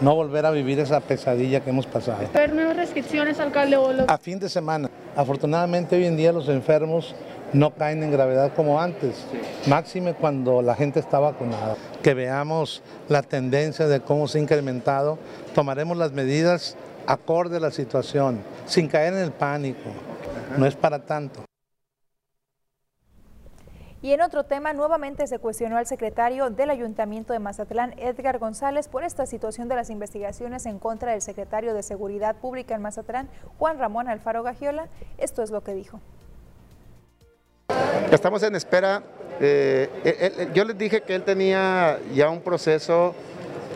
no 0.00 0.14
volver 0.14 0.46
a 0.46 0.50
vivir 0.50 0.80
esa 0.80 1.00
pesadilla 1.00 1.60
que 1.60 1.70
hemos 1.70 1.86
pasado. 1.86 2.26
¿Haber 2.34 2.54
nuevas 2.54 2.76
restricciones, 2.76 3.38
alcalde? 3.40 3.76
A 4.06 4.18
fin 4.18 4.38
de 4.38 4.48
semana. 4.48 4.90
Afortunadamente 5.16 5.96
hoy 5.96 6.06
en 6.06 6.16
día 6.16 6.32
los 6.32 6.48
enfermos 6.48 7.14
no 7.52 7.70
caen 7.70 8.02
en 8.02 8.10
gravedad 8.10 8.52
como 8.54 8.80
antes, 8.80 9.24
máxime 9.66 10.12
cuando 10.14 10.60
la 10.62 10.74
gente 10.74 11.00
está 11.00 11.18
vacunada. 11.18 11.76
Que 12.02 12.14
veamos 12.14 12.82
la 13.08 13.22
tendencia 13.22 13.88
de 13.88 14.00
cómo 14.00 14.28
se 14.28 14.38
ha 14.38 14.42
incrementado, 14.42 15.18
tomaremos 15.54 15.96
las 15.96 16.12
medidas 16.12 16.76
acorde 17.08 17.56
a 17.56 17.60
la 17.60 17.70
situación, 17.70 18.42
sin 18.66 18.86
caer 18.86 19.14
en 19.14 19.20
el 19.20 19.32
pánico. 19.32 19.90
No 20.58 20.66
es 20.66 20.76
para 20.76 20.98
tanto. 21.06 21.42
Y 24.02 24.12
en 24.12 24.20
otro 24.20 24.44
tema, 24.44 24.74
nuevamente 24.74 25.26
se 25.26 25.38
cuestionó 25.38 25.78
al 25.78 25.86
secretario 25.86 26.50
del 26.50 26.70
Ayuntamiento 26.70 27.32
de 27.32 27.38
Mazatlán, 27.40 27.94
Edgar 27.98 28.38
González, 28.38 28.88
por 28.88 29.04
esta 29.04 29.26
situación 29.26 29.68
de 29.68 29.74
las 29.74 29.90
investigaciones 29.90 30.66
en 30.66 30.78
contra 30.78 31.12
del 31.12 31.22
secretario 31.22 31.74
de 31.74 31.82
Seguridad 31.82 32.36
Pública 32.36 32.74
en 32.74 32.82
Mazatlán, 32.82 33.28
Juan 33.58 33.78
Ramón 33.78 34.06
Alfaro 34.06 34.42
Gagiola. 34.42 34.88
Esto 35.16 35.42
es 35.42 35.50
lo 35.50 35.64
que 35.64 35.72
dijo. 35.72 36.00
Estamos 38.12 38.42
en 38.42 38.54
espera. 38.54 39.02
Eh, 39.40 40.50
yo 40.54 40.64
les 40.64 40.76
dije 40.76 41.00
que 41.00 41.14
él 41.14 41.22
tenía 41.22 41.98
ya 42.14 42.28
un 42.28 42.40
proceso 42.40 43.14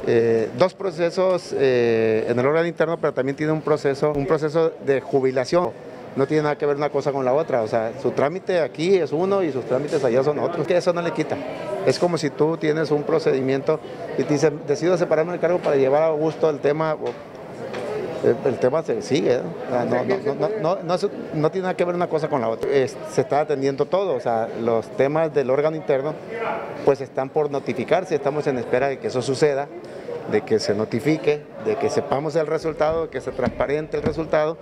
eh, 0.06 0.48
dos 0.58 0.74
procesos 0.74 1.54
eh, 1.56 2.26
en 2.28 2.38
el 2.38 2.46
órgano 2.46 2.66
interno, 2.66 2.98
pero 2.98 3.12
también 3.12 3.36
tiene 3.36 3.52
un 3.52 3.62
proceso, 3.62 4.12
un 4.12 4.26
proceso 4.26 4.72
de 4.84 5.00
jubilación. 5.00 5.70
No 6.14 6.26
tiene 6.26 6.42
nada 6.42 6.58
que 6.58 6.66
ver 6.66 6.76
una 6.76 6.90
cosa 6.90 7.10
con 7.12 7.24
la 7.24 7.32
otra. 7.32 7.62
O 7.62 7.68
sea, 7.68 7.92
su 8.02 8.10
trámite 8.10 8.60
aquí 8.60 8.96
es 8.96 9.12
uno 9.12 9.42
y 9.42 9.50
sus 9.50 9.64
trámites 9.64 10.04
allá 10.04 10.22
son 10.22 10.38
otros. 10.40 10.66
Que 10.66 10.76
eso 10.76 10.92
no 10.92 11.00
le 11.00 11.12
quita. 11.12 11.36
Es 11.86 11.98
como 11.98 12.18
si 12.18 12.30
tú 12.30 12.56
tienes 12.58 12.90
un 12.90 13.02
procedimiento 13.04 13.80
y 14.18 14.24
te 14.24 14.34
dicen, 14.34 14.60
decido 14.66 14.96
separarme 14.98 15.32
del 15.32 15.40
cargo 15.40 15.58
para 15.58 15.76
llevar 15.76 16.02
a 16.02 16.10
gusto 16.10 16.50
el 16.50 16.58
tema. 16.58 16.96
El, 18.22 18.58
tema 18.58 18.82
se 18.82 19.02
sigue, 19.02 19.40
no, 20.60 20.78
no, 20.82 21.50
tiene 21.50 21.62
nada 21.62 21.76
que 21.76 21.84
ver 21.84 21.94
una 21.94 22.08
cosa 22.08 22.28
con 22.28 22.40
la 22.40 22.48
otra. 22.48 22.70
se 22.70 23.20
está 23.20 23.40
atendiendo 23.40 23.86
todo, 23.86 24.14
o 24.14 24.20
sea, 24.20 24.48
los 24.60 24.86
temas 24.96 25.34
del 25.34 25.50
órgano 25.50 25.76
interno 25.76 26.14
pues 26.84 27.00
están 27.00 27.30
por 27.30 27.50
notificarse, 27.50 28.14
estamos 28.14 28.46
en 28.46 28.58
espera 28.58 28.88
de 28.88 28.98
que 28.98 29.08
eso 29.08 29.22
suceda 29.22 29.68
de 30.30 30.42
que 30.42 30.58
se 30.58 30.74
notifique, 30.74 31.42
de 31.64 31.76
que 31.76 31.90
sepamos 31.90 32.36
el 32.36 32.46
resultado, 32.46 33.02
de 33.02 33.08
que 33.08 33.20
se 33.20 33.32
transparente 33.32 33.96
el 33.96 34.02
resultado 34.02 34.56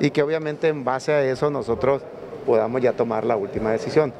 y 0.00 0.10
que 0.10 0.22
obviamente 0.22 0.68
en 0.68 0.84
base 0.84 1.12
a 1.12 1.22
eso 1.22 1.50
nosotros 1.50 2.02
podamos 2.44 2.82
ya 2.82 2.92
tomar 2.92 3.24
la 3.24 3.36
última 3.36 3.70
decisión. 3.70 4.12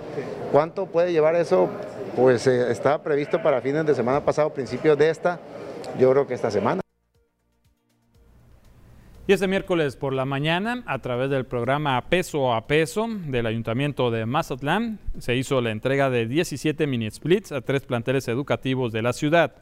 ¿Cuánto 0.53 0.86
puede 0.86 1.12
llevar 1.12 1.34
eso? 1.34 1.68
Pues 2.16 2.47
eh, 2.47 2.70
estaba 2.70 3.03
previsto 3.03 3.42
para 3.42 3.61
fines 3.61 3.84
de 3.86 3.95
semana 3.95 4.24
pasado, 4.24 4.51
principios 4.51 4.97
de 4.97 5.11
esta, 5.11 5.38
yo 5.99 6.11
creo 6.12 6.26
que 6.26 6.34
esta 6.34 6.51
semana. 6.51 6.84
Y 9.26 9.32
este 9.32 9.48
miércoles 9.48 9.96
por 9.96 10.12
la 10.12 10.26
mañana, 10.26 10.82
a 10.84 10.98
través 10.98 11.30
del 11.30 11.46
programa 11.46 11.98
Peso 12.10 12.52
a 12.52 12.66
Peso 12.66 13.08
del 13.08 13.46
Ayuntamiento 13.46 14.10
de 14.10 14.26
Mazatlán, 14.26 14.98
se 15.18 15.34
hizo 15.34 15.62
la 15.62 15.70
entrega 15.70 16.10
de 16.10 16.26
17 16.26 16.86
mini 16.86 17.10
splits 17.10 17.50
a 17.50 17.62
tres 17.62 17.86
planteles 17.86 18.28
educativos 18.28 18.92
de 18.92 19.00
la 19.00 19.14
ciudad. 19.14 19.54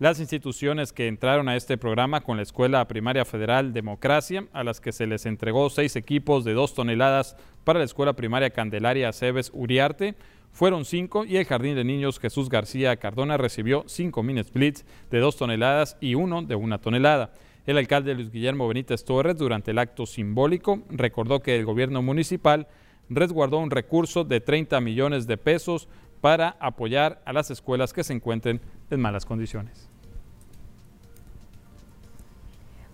Las 0.00 0.18
instituciones 0.18 0.92
que 0.92 1.06
entraron 1.06 1.48
a 1.48 1.54
este 1.54 1.78
programa 1.78 2.22
con 2.22 2.38
la 2.38 2.42
Escuela 2.42 2.88
Primaria 2.88 3.24
Federal 3.24 3.72
Democracia, 3.72 4.46
a 4.52 4.64
las 4.64 4.80
que 4.80 4.90
se 4.90 5.06
les 5.06 5.26
entregó 5.26 5.70
seis 5.70 5.94
equipos 5.94 6.44
de 6.44 6.54
dos 6.54 6.74
toneladas 6.74 7.36
para 7.62 7.78
la 7.78 7.84
Escuela 7.84 8.14
Primaria 8.14 8.50
Candelaria 8.50 9.12
Cebes 9.12 9.52
Uriarte, 9.54 10.16
fueron 10.50 10.84
cinco 10.84 11.24
y 11.24 11.36
el 11.36 11.44
Jardín 11.44 11.76
de 11.76 11.84
Niños 11.84 12.18
Jesús 12.18 12.48
García 12.48 12.96
Cardona 12.96 13.36
recibió 13.36 13.84
cinco 13.86 14.24
mini 14.24 14.42
splits 14.42 14.84
de 15.12 15.20
dos 15.20 15.36
toneladas 15.36 15.96
y 16.00 16.16
uno 16.16 16.42
de 16.42 16.56
una 16.56 16.78
tonelada. 16.78 17.30
El 17.66 17.78
alcalde 17.78 18.14
Luis 18.14 18.30
Guillermo 18.30 18.68
Benítez 18.68 19.04
Torres, 19.04 19.38
durante 19.38 19.70
el 19.70 19.78
acto 19.78 20.04
simbólico, 20.04 20.80
recordó 20.90 21.40
que 21.40 21.56
el 21.56 21.64
gobierno 21.64 22.02
municipal 22.02 22.68
resguardó 23.08 23.58
un 23.58 23.70
recurso 23.70 24.24
de 24.24 24.40
30 24.40 24.80
millones 24.82 25.26
de 25.26 25.38
pesos 25.38 25.88
para 26.20 26.56
apoyar 26.60 27.22
a 27.24 27.32
las 27.32 27.50
escuelas 27.50 27.94
que 27.94 28.04
se 28.04 28.12
encuentren 28.12 28.60
en 28.90 29.00
malas 29.00 29.24
condiciones. 29.24 29.88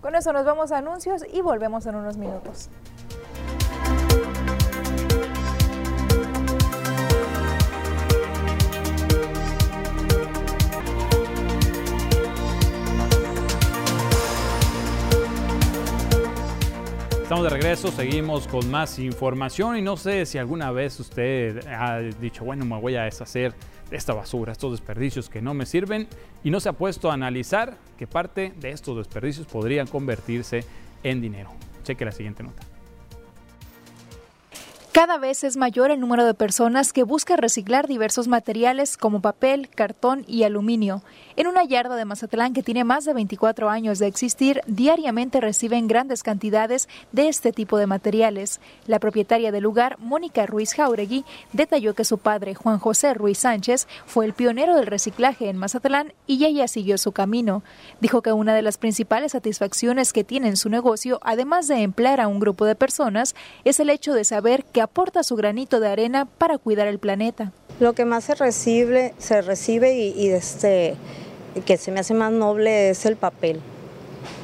Con 0.01 0.15
eso 0.15 0.31
nos 0.31 0.45
vamos 0.45 0.71
a 0.71 0.77
anuncios 0.77 1.23
y 1.31 1.41
volvemos 1.41 1.85
en 1.85 1.95
unos 1.95 2.17
minutos. 2.17 2.69
Estamos 17.31 17.49
de 17.49 17.57
regreso, 17.57 17.91
seguimos 17.91 18.45
con 18.45 18.69
más 18.69 18.99
información 18.99 19.77
y 19.77 19.81
no 19.81 19.95
sé 19.95 20.25
si 20.25 20.37
alguna 20.37 20.69
vez 20.73 20.99
usted 20.99 21.65
ha 21.65 21.99
dicho, 21.99 22.43
bueno, 22.43 22.65
me 22.65 22.77
voy 22.77 22.97
a 22.97 23.03
deshacer 23.03 23.53
de 23.89 23.95
esta 23.95 24.13
basura, 24.13 24.51
estos 24.51 24.71
desperdicios 24.73 25.29
que 25.29 25.41
no 25.41 25.53
me 25.53 25.65
sirven 25.65 26.09
y 26.43 26.51
no 26.51 26.59
se 26.59 26.67
ha 26.67 26.73
puesto 26.73 27.09
a 27.09 27.13
analizar 27.13 27.77
que 27.97 28.05
parte 28.05 28.51
de 28.59 28.71
estos 28.71 28.97
desperdicios 28.97 29.47
podrían 29.47 29.87
convertirse 29.87 30.65
en 31.03 31.21
dinero. 31.21 31.51
Cheque 31.85 32.03
la 32.03 32.11
siguiente 32.11 32.43
nota. 32.43 32.63
Cada 34.91 35.17
vez 35.17 35.45
es 35.45 35.55
mayor 35.55 35.89
el 35.89 36.01
número 36.01 36.25
de 36.25 36.33
personas 36.33 36.91
que 36.91 37.03
busca 37.03 37.37
reciclar 37.37 37.87
diversos 37.87 38.27
materiales 38.27 38.97
como 38.97 39.21
papel, 39.21 39.69
cartón 39.69 40.25
y 40.27 40.43
aluminio. 40.43 41.01
En 41.37 41.47
una 41.47 41.63
yarda 41.63 41.95
de 41.95 42.03
Mazatlán 42.03 42.53
que 42.53 42.61
tiene 42.61 42.83
más 42.83 43.05
de 43.05 43.13
24 43.13 43.69
años 43.69 43.99
de 43.99 44.07
existir, 44.07 44.59
diariamente 44.67 45.39
reciben 45.39 45.87
grandes 45.87 46.23
cantidades 46.23 46.89
de 47.13 47.29
este 47.29 47.53
tipo 47.53 47.77
de 47.77 47.87
materiales. 47.87 48.59
La 48.85 48.99
propietaria 48.99 49.53
del 49.53 49.63
lugar, 49.63 49.97
Mónica 49.97 50.45
Ruiz 50.45 50.73
Jauregui, 50.73 51.23
detalló 51.53 51.95
que 51.95 52.03
su 52.03 52.17
padre, 52.17 52.53
Juan 52.53 52.77
José 52.77 53.13
Ruiz 53.13 53.37
Sánchez, 53.37 53.87
fue 54.05 54.25
el 54.25 54.33
pionero 54.33 54.75
del 54.75 54.87
reciclaje 54.87 55.47
en 55.47 55.55
Mazatlán 55.55 56.11
y 56.27 56.43
ella 56.43 56.67
siguió 56.67 56.97
su 56.97 57.13
camino. 57.13 57.63
Dijo 58.01 58.21
que 58.21 58.33
una 58.33 58.53
de 58.53 58.61
las 58.61 58.77
principales 58.77 59.31
satisfacciones 59.31 60.11
que 60.11 60.25
tiene 60.25 60.49
en 60.49 60.57
su 60.57 60.67
negocio, 60.67 61.21
además 61.23 61.69
de 61.69 61.81
emplear 61.81 62.19
a 62.19 62.27
un 62.27 62.41
grupo 62.41 62.65
de 62.65 62.75
personas, 62.75 63.35
es 63.63 63.79
el 63.79 63.89
hecho 63.89 64.13
de 64.13 64.25
saber 64.25 64.65
que 64.65 64.80
aporta 64.81 65.23
su 65.23 65.35
granito 65.35 65.79
de 65.79 65.87
arena 65.87 66.25
para 66.25 66.57
cuidar 66.57 66.87
el 66.87 66.99
planeta. 66.99 67.51
Lo 67.79 67.93
que 67.93 68.05
más 68.05 68.25
se 68.25 68.35
recibe, 68.35 69.13
se 69.17 69.41
recibe 69.41 69.93
y, 69.93 70.29
este, 70.29 70.95
que 71.65 71.77
se 71.77 71.91
me 71.91 71.99
hace 71.99 72.13
más 72.13 72.31
noble 72.31 72.89
es 72.89 73.05
el 73.05 73.15
papel, 73.15 73.59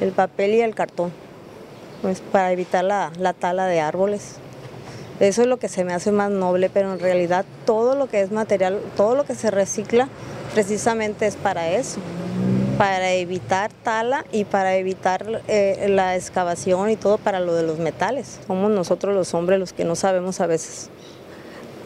el 0.00 0.12
papel 0.12 0.54
y 0.54 0.60
el 0.60 0.74
cartón, 0.74 1.12
pues 2.02 2.20
para 2.20 2.52
evitar 2.52 2.84
la, 2.84 3.12
la 3.18 3.32
tala 3.32 3.66
de 3.66 3.80
árboles. 3.80 4.36
Eso 5.20 5.42
es 5.42 5.48
lo 5.48 5.58
que 5.58 5.68
se 5.68 5.84
me 5.84 5.94
hace 5.94 6.12
más 6.12 6.30
noble, 6.30 6.70
pero 6.70 6.92
en 6.92 7.00
realidad 7.00 7.44
todo 7.66 7.94
lo 7.96 8.08
que 8.08 8.20
es 8.20 8.30
material, 8.30 8.80
todo 8.96 9.14
lo 9.14 9.24
que 9.24 9.34
se 9.34 9.50
recicla, 9.50 10.08
precisamente 10.54 11.26
es 11.26 11.36
para 11.36 11.70
eso 11.70 12.00
para 12.78 13.12
evitar 13.12 13.72
tala 13.82 14.24
y 14.30 14.44
para 14.44 14.76
evitar 14.76 15.42
eh, 15.48 15.86
la 15.90 16.14
excavación 16.14 16.90
y 16.90 16.96
todo 16.96 17.18
para 17.18 17.40
lo 17.40 17.54
de 17.54 17.64
los 17.64 17.78
metales. 17.78 18.38
Somos 18.46 18.70
nosotros 18.70 19.14
los 19.14 19.34
hombres 19.34 19.58
los 19.58 19.72
que 19.72 19.84
no 19.84 19.96
sabemos 19.96 20.40
a 20.40 20.46
veces 20.46 20.88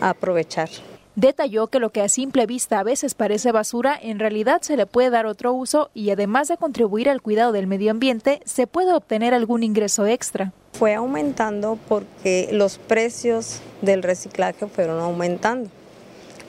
aprovechar. 0.01 0.69
Detalló 1.15 1.67
que 1.67 1.79
lo 1.79 1.91
que 1.91 2.03
a 2.03 2.09
simple 2.09 2.47
vista 2.47 2.79
a 2.79 2.85
veces 2.85 3.15
parece 3.15 3.53
basura, 3.53 3.99
en 4.01 4.19
realidad 4.19 4.63
se 4.63 4.77
le 4.77 4.87
puede 4.87 5.11
dar 5.11 5.27
otro 5.27 5.53
uso 5.53 5.91
y 5.95 6.11
además 6.11 6.49
de 6.49 6.57
contribuir 6.57 7.09
al 7.09 7.21
cuidado 7.21 7.53
del 7.53 7.67
medio 7.67 7.91
ambiente, 7.91 8.41
se 8.45 8.67
puede 8.67 8.95
obtener 8.95 9.35
algún 9.35 9.63
ingreso 9.63 10.07
extra. 10.07 10.53
Fue 10.73 10.95
aumentando 10.95 11.79
porque 11.89 12.49
los 12.53 12.79
precios 12.79 13.61
del 13.83 14.03
reciclaje 14.03 14.67
fueron 14.67 15.01
aumentando. 15.01 15.71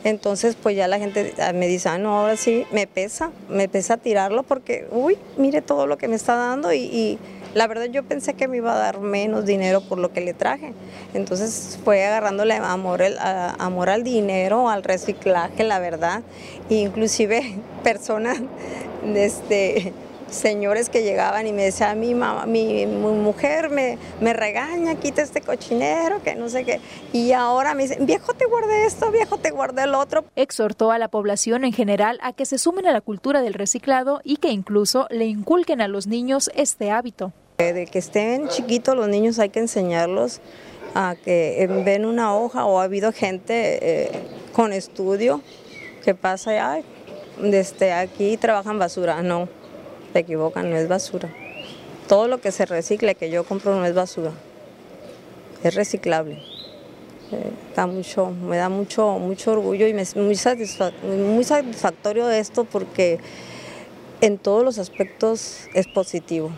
Entonces, 0.03 0.55
pues 0.61 0.75
ya 0.75 0.87
la 0.87 0.99
gente 0.99 1.33
ah, 1.39 1.53
me 1.53 1.67
dice, 1.67 1.89
ah, 1.89 1.97
no, 1.97 2.19
ahora 2.19 2.35
sí 2.35 2.65
me 2.71 2.87
pesa, 2.87 3.31
me 3.49 3.69
pesa 3.69 3.97
tirarlo 3.97 4.43
porque, 4.43 4.87
uy, 4.91 5.17
mire 5.37 5.61
todo 5.61 5.87
lo 5.87 5.97
que 5.97 6.07
me 6.07 6.15
está 6.15 6.35
dando 6.35 6.73
y, 6.73 7.17
la 7.53 7.67
verdad 7.67 7.85
yo 7.85 8.01
pensé 8.01 8.33
que 8.33 8.47
me 8.47 8.57
iba 8.57 8.73
a 8.73 8.79
dar 8.79 8.99
menos 8.99 9.45
dinero 9.45 9.81
por 9.81 9.99
lo 9.99 10.11
que 10.11 10.21
le 10.21 10.33
traje. 10.33 10.73
Entonces 11.13 11.77
fue 11.83 12.03
agarrándole 12.03 12.55
amor, 12.55 13.03
amor 13.59 13.91
al 13.91 14.03
dinero, 14.03 14.69
al 14.69 14.83
reciclaje, 14.83 15.63
la 15.63 15.77
verdad. 15.77 16.23
E 16.71 16.77
inclusive 16.77 17.55
personas, 17.83 18.39
este, 19.05 19.93
señores 20.33 20.89
que 20.89 21.03
llegaban 21.03 21.47
y 21.47 21.53
me 21.53 21.63
decían, 21.63 21.99
mi, 21.99 22.13
mamá, 22.13 22.45
mi, 22.45 22.85
mujer 22.85 23.69
me, 23.69 23.97
me 24.19 24.33
regaña, 24.33 24.95
quita 24.95 25.21
este 25.21 25.41
cochinero, 25.41 26.21
que 26.23 26.35
no 26.35 26.49
sé 26.49 26.65
qué. 26.65 26.81
Y 27.11 27.31
ahora 27.31 27.73
me 27.73 27.83
dicen, 27.83 28.05
viejo 28.05 28.33
te 28.33 28.45
guardé 28.45 28.85
esto, 28.85 29.11
viejo 29.11 29.37
te 29.37 29.51
guardé 29.51 29.83
el 29.83 29.95
otro. 29.95 30.25
Exhortó 30.35 30.91
a 30.91 30.97
la 30.97 31.07
población 31.07 31.63
en 31.63 31.73
general 31.73 32.19
a 32.21 32.33
que 32.33 32.45
se 32.45 32.57
sumen 32.57 32.87
a 32.87 32.91
la 32.91 33.01
cultura 33.01 33.41
del 33.41 33.53
reciclado 33.53 34.21
y 34.23 34.37
que 34.37 34.49
incluso 34.49 35.07
le 35.09 35.25
inculquen 35.25 35.81
a 35.81 35.87
los 35.87 36.07
niños 36.07 36.49
este 36.55 36.91
hábito. 36.91 37.31
De 37.57 37.85
que 37.85 37.99
estén 37.99 38.47
chiquitos 38.49 38.95
los 38.95 39.07
niños 39.07 39.39
hay 39.39 39.49
que 39.49 39.59
enseñarlos 39.59 40.41
a 40.95 41.15
que 41.23 41.67
ven 41.85 42.05
una 42.05 42.35
hoja 42.35 42.65
o 42.65 42.79
ha 42.79 42.83
habido 42.83 43.11
gente 43.11 43.79
eh, 43.81 44.11
con 44.51 44.73
estudio 44.73 45.41
que 46.03 46.13
pasa 46.13 46.53
ya, 46.53 46.81
desde 47.41 47.93
aquí 47.93 48.37
trabajan 48.37 48.77
basura. 48.77 49.21
No, 49.23 49.47
te 50.13 50.19
equivocan, 50.19 50.69
no 50.69 50.77
es 50.77 50.87
basura. 50.87 51.29
Todo 52.07 52.27
lo 52.27 52.39
que 52.39 52.51
se 52.51 52.65
recicle, 52.65 53.15
que 53.15 53.29
yo 53.29 53.43
compro, 53.43 53.75
no 53.75 53.85
es 53.85 53.93
basura, 53.93 54.31
es 55.63 55.75
reciclable. 55.75 56.41
Eh, 57.31 57.51
da 57.75 57.87
mucho, 57.87 58.29
me 58.29 58.57
da 58.57 58.69
mucho, 58.69 59.17
mucho 59.17 59.53
orgullo 59.53 59.87
y 59.87 59.93
me, 59.93 60.03
muy, 60.15 60.37
muy 61.17 61.43
satisfactorio 61.43 62.29
esto 62.29 62.63
porque 62.65 63.19
en 64.21 64.37
todos 64.37 64.63
los 64.63 64.77
aspectos 64.77 65.67
es 65.73 65.87
positivo. 65.87 66.51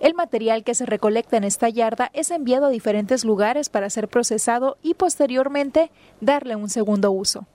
El 0.00 0.14
material 0.14 0.62
que 0.62 0.74
se 0.74 0.86
recolecta 0.86 1.36
en 1.36 1.44
esta 1.44 1.68
yarda 1.68 2.10
es 2.12 2.30
enviado 2.30 2.66
a 2.66 2.70
diferentes 2.70 3.24
lugares 3.24 3.68
para 3.68 3.90
ser 3.90 4.06
procesado 4.06 4.76
y 4.82 4.94
posteriormente 4.94 5.90
darle 6.20 6.54
un 6.54 6.68
segundo 6.68 7.10
uso. 7.10 7.46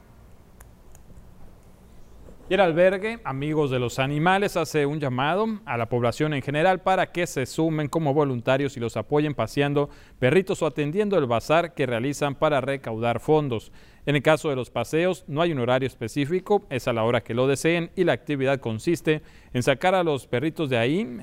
Y 2.48 2.54
el 2.54 2.60
albergue 2.60 3.20
Amigos 3.22 3.70
de 3.70 3.78
los 3.78 4.00
Animales 4.00 4.56
hace 4.56 4.84
un 4.84 4.98
llamado 4.98 5.46
a 5.64 5.76
la 5.76 5.88
población 5.88 6.34
en 6.34 6.42
general 6.42 6.80
para 6.80 7.12
que 7.12 7.28
se 7.28 7.46
sumen 7.46 7.88
como 7.88 8.14
voluntarios 8.14 8.76
y 8.76 8.80
los 8.80 8.96
apoyen 8.96 9.34
paseando 9.34 9.90
perritos 10.18 10.60
o 10.60 10.66
atendiendo 10.66 11.16
el 11.16 11.26
bazar 11.26 11.72
que 11.72 11.86
realizan 11.86 12.34
para 12.34 12.60
recaudar 12.60 13.20
fondos. 13.20 13.70
En 14.04 14.16
el 14.16 14.22
caso 14.22 14.50
de 14.50 14.56
los 14.56 14.70
paseos 14.70 15.24
no 15.28 15.42
hay 15.42 15.52
un 15.52 15.60
horario 15.60 15.86
específico, 15.86 16.66
es 16.70 16.88
a 16.88 16.92
la 16.92 17.04
hora 17.04 17.22
que 17.22 17.34
lo 17.34 17.46
deseen 17.46 17.90
y 17.94 18.02
la 18.02 18.12
actividad 18.12 18.58
consiste 18.58 19.22
en 19.52 19.62
sacar 19.62 19.94
a 19.94 20.02
los 20.02 20.26
perritos 20.26 20.68
de 20.68 20.76
ahí 20.76 21.18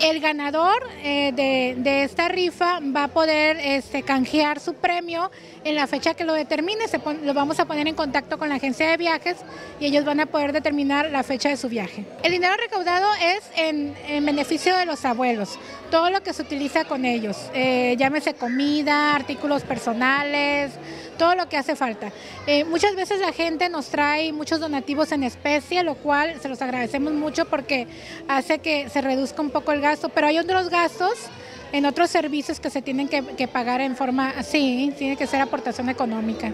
El 0.00 0.20
ganador 0.20 0.82
eh, 1.02 1.32
de, 1.32 2.04
esta 2.04 2.28
rifa 2.28 2.78
va 2.80 3.04
a 3.04 3.08
poder 3.08 3.58
este, 3.60 4.02
canjear 4.02 4.60
su 4.60 4.74
premio 4.74 5.30
en 5.64 5.74
la 5.74 5.86
fecha 5.88 6.14
que 6.14 6.24
lo 6.24 6.34
determine. 6.34 6.84
lo 7.24 7.34
vamos 7.34 7.58
a 7.58 7.64
poner 7.64 7.88
en 7.88 7.94
contacto 7.94 8.38
con 8.38 8.48
la 8.48 8.56
agencia 8.56 8.88
de 8.88 8.96
viajes 8.96 9.36
y 9.80 9.86
ellos 9.86 10.04
van 10.04 10.20
a 10.20 10.26
poder 10.26 10.52
determinar 10.52 11.10
la 11.10 11.22
fecha 11.24 11.48
de 11.48 11.56
su 11.56 11.68
viaje. 11.68 12.04
El 12.22 12.32
dinero 12.32 12.54
recaudado 12.56 13.08
es 13.14 13.42
en, 13.56 13.94
beneficio 14.24 14.76
de 14.76 14.86
los 14.86 15.04
abuelos, 15.04 15.58
todo 15.90 16.10
lo 16.10 16.22
que 16.22 16.32
se 16.32 16.42
utiliza 16.42 16.84
con 16.84 17.04
ellos, 17.04 17.36
eh, 17.54 17.96
llámese 17.98 18.34
comida, 18.34 19.14
artículos 19.16 19.62
personales, 19.62 20.72
todo 21.18 21.34
lo 21.34 21.48
que 21.48 21.56
hace 21.56 21.76
falta. 21.76 22.12
Eh, 22.46 22.64
muchas 22.64 22.94
veces 22.94 23.20
la 23.20 23.32
gente 23.32 23.68
nos 23.68 23.88
trae 23.88 24.32
muchos 24.32 24.60
donativos 24.60 25.12
en 25.12 25.24
especie, 25.24 25.82
lo 25.82 25.96
cual 25.96 26.40
se 26.40 26.48
los 26.48 26.62
agradecemos 26.62 27.12
mucho 27.12 27.44
porque 27.46 27.86
hace 28.28 28.60
que 28.60 28.88
se 28.88 29.00
reduzca 29.00 29.42
un 29.42 29.50
poco 29.50 29.72
el 29.72 29.80
gasto, 29.80 29.87
pero 30.14 30.26
hay 30.26 30.38
otros 30.38 30.68
gastos 30.68 31.30
en 31.72 31.86
otros 31.86 32.10
servicios 32.10 32.60
que 32.60 32.70
se 32.70 32.82
tienen 32.82 33.08
que, 33.08 33.48
pagar 33.48 33.80
en 33.80 33.96
forma 33.96 34.30
así, 34.30 34.92
tiene 34.96 35.16
que 35.16 35.26
ser 35.26 35.40
aportación 35.40 35.88
económica. 35.88 36.52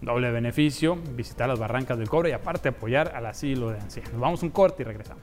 Doble 0.00 0.30
beneficio, 0.30 0.96
visitar 0.96 1.48
las 1.48 1.58
barrancas 1.58 1.98
del 1.98 2.08
cobre 2.08 2.30
y 2.30 2.32
aparte 2.32 2.68
apoyar 2.68 3.12
al 3.14 3.26
asilo 3.26 3.70
de 3.70 3.80
ancianos. 3.80 4.18
Vamos 4.18 4.42
un 4.42 4.50
corte 4.50 4.82
y 4.82 4.84
regresamos. 4.84 5.22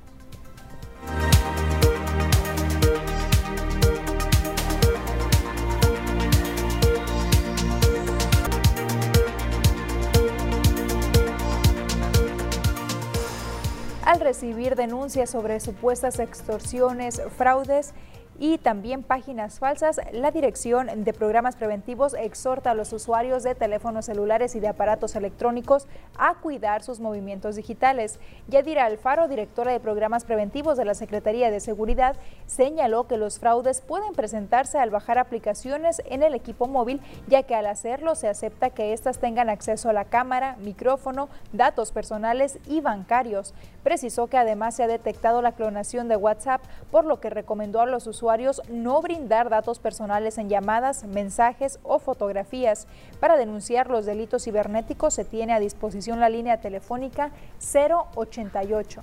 Al 14.11 14.19
recibir 14.19 14.75
denuncias 14.75 15.29
sobre 15.29 15.61
supuestas 15.61 16.19
extorsiones, 16.19 17.21
fraudes 17.37 17.93
y 18.41 18.57
también 18.57 19.03
páginas 19.03 19.59
falsas, 19.59 20.01
la 20.13 20.31
Dirección 20.31 21.03
de 21.03 21.13
Programas 21.13 21.55
Preventivos 21.55 22.15
exhorta 22.15 22.71
a 22.71 22.73
los 22.73 22.91
usuarios 22.91 23.43
de 23.43 23.53
teléfonos 23.53 24.05
celulares 24.05 24.55
y 24.55 24.59
de 24.59 24.67
aparatos 24.67 25.15
electrónicos 25.15 25.87
a 26.17 26.33
cuidar 26.33 26.81
sus 26.81 26.99
movimientos 26.99 27.55
digitales. 27.55 28.19
Yadira 28.47 28.85
Alfaro, 28.85 29.27
directora 29.27 29.71
de 29.71 29.79
Programas 29.79 30.25
Preventivos 30.25 30.75
de 30.75 30.85
la 30.85 30.95
Secretaría 30.95 31.51
de 31.51 31.59
Seguridad, 31.59 32.15
señaló 32.47 33.05
que 33.05 33.17
los 33.17 33.37
fraudes 33.37 33.81
pueden 33.81 34.13
presentarse 34.13 34.79
al 34.79 34.89
bajar 34.89 35.19
aplicaciones 35.19 36.01
en 36.05 36.23
el 36.23 36.33
equipo 36.33 36.65
móvil, 36.65 36.99
ya 37.27 37.43
que 37.43 37.53
al 37.53 37.67
hacerlo 37.67 38.15
se 38.15 38.27
acepta 38.27 38.71
que 38.71 38.93
éstas 38.93 39.19
tengan 39.19 39.51
acceso 39.51 39.87
a 39.87 39.93
la 39.93 40.05
cámara, 40.05 40.55
micrófono, 40.61 41.29
datos 41.53 41.91
personales 41.91 42.57
y 42.65 42.81
bancarios. 42.81 43.53
Precisó 43.83 44.27
que 44.27 44.37
además 44.37 44.75
se 44.75 44.83
ha 44.83 44.87
detectado 44.87 45.41
la 45.41 45.53
clonación 45.53 46.07
de 46.07 46.15
WhatsApp, 46.15 46.61
por 46.91 47.05
lo 47.05 47.19
que 47.19 47.29
recomendó 47.29 47.81
a 47.81 47.85
los 47.85 48.07
usuarios 48.07 48.61
no 48.69 49.01
brindar 49.01 49.49
datos 49.49 49.79
personales 49.79 50.37
en 50.37 50.49
llamadas, 50.49 51.03
mensajes 51.05 51.79
o 51.83 51.99
fotografías. 51.99 52.87
Para 53.19 53.37
denunciar 53.37 53.89
los 53.89 54.05
delitos 54.05 54.43
cibernéticos 54.43 55.13
se 55.13 55.25
tiene 55.25 55.53
a 55.53 55.59
disposición 55.59 56.19
la 56.19 56.29
línea 56.29 56.61
telefónica 56.61 57.31
088. 57.59 59.01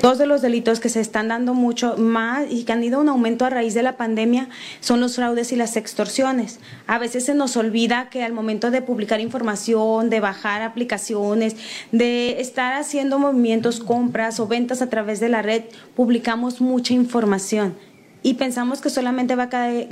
Dos 0.00 0.16
de 0.16 0.24
los 0.24 0.40
delitos 0.40 0.80
que 0.80 0.88
se 0.88 1.00
están 1.00 1.28
dando 1.28 1.52
mucho 1.52 1.96
más 1.98 2.46
y 2.48 2.64
que 2.64 2.72
han 2.72 2.82
ido 2.82 2.98
a 2.98 3.00
un 3.02 3.10
aumento 3.10 3.44
a 3.44 3.50
raíz 3.50 3.74
de 3.74 3.82
la 3.82 3.98
pandemia 3.98 4.48
son 4.80 4.98
los 5.00 5.16
fraudes 5.16 5.52
y 5.52 5.56
las 5.56 5.76
extorsiones. 5.76 6.58
A 6.86 6.98
veces 6.98 7.26
se 7.26 7.34
nos 7.34 7.56
olvida 7.58 8.08
que 8.08 8.22
al 8.22 8.32
momento 8.32 8.70
de 8.70 8.80
publicar 8.80 9.20
información, 9.20 10.08
de 10.08 10.20
bajar 10.20 10.62
aplicaciones, 10.62 11.56
de 11.92 12.40
estar 12.40 12.74
haciendo 12.74 13.18
movimientos, 13.18 13.80
compras 13.80 14.40
o 14.40 14.46
ventas 14.46 14.80
a 14.80 14.88
través 14.88 15.20
de 15.20 15.28
la 15.28 15.42
red, 15.42 15.64
publicamos 15.94 16.62
mucha 16.62 16.94
información 16.94 17.74
y 18.22 18.34
pensamos 18.34 18.80
que 18.80 18.90
solamente 18.90 19.36
va 19.36 19.44
a 19.44 19.48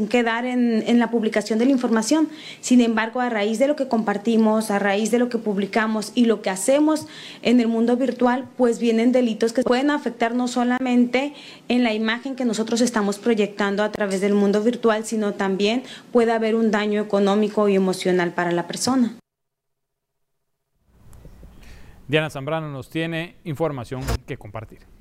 quedar 0.08 0.44
en, 0.44 0.98
la 0.98 1.10
publicación 1.10 1.58
de 1.58 1.64
la 1.64 1.70
información. 1.70 2.28
Sin 2.60 2.80
embargo, 2.80 3.20
a 3.20 3.28
raíz 3.28 3.58
de 3.58 3.68
lo 3.68 3.76
que 3.76 3.88
compartimos, 3.88 4.70
a 4.70 4.78
raíz 4.78 5.10
de 5.10 5.18
lo 5.18 5.28
que 5.28 5.38
publicamos 5.38 6.12
y 6.14 6.26
lo 6.26 6.42
que 6.42 6.50
hacemos 6.50 7.06
en 7.42 7.60
el 7.60 7.68
mundo 7.68 7.96
virtual, 7.96 8.48
pues 8.56 8.78
vienen 8.78 9.12
delitos 9.12 9.52
que 9.52 9.62
pueden 9.62 9.90
afectar 9.90 10.34
no 10.34 10.48
solamente 10.48 11.34
en 11.68 11.82
la 11.82 11.94
imagen 11.94 12.36
que 12.36 12.44
nosotros 12.44 12.80
estamos 12.80 13.18
proyectando 13.18 13.82
a 13.82 13.90
través 13.90 14.20
del 14.20 14.34
mundo 14.34 14.62
virtual, 14.62 15.04
sino 15.04 15.34
también 15.34 15.82
puede 16.12 16.32
haber 16.32 16.54
un 16.54 16.70
daño 16.70 17.00
económico 17.00 17.68
y 17.68 17.74
emocional 17.76 18.32
para 18.32 18.52
la 18.52 18.66
persona. 18.66 19.14
Diana 22.08 22.30
Zambrano 22.30 22.70
nos 22.70 22.88
tiene 22.88 23.36
información 23.44 24.02
que 24.26 24.38
compartir. 24.38 24.97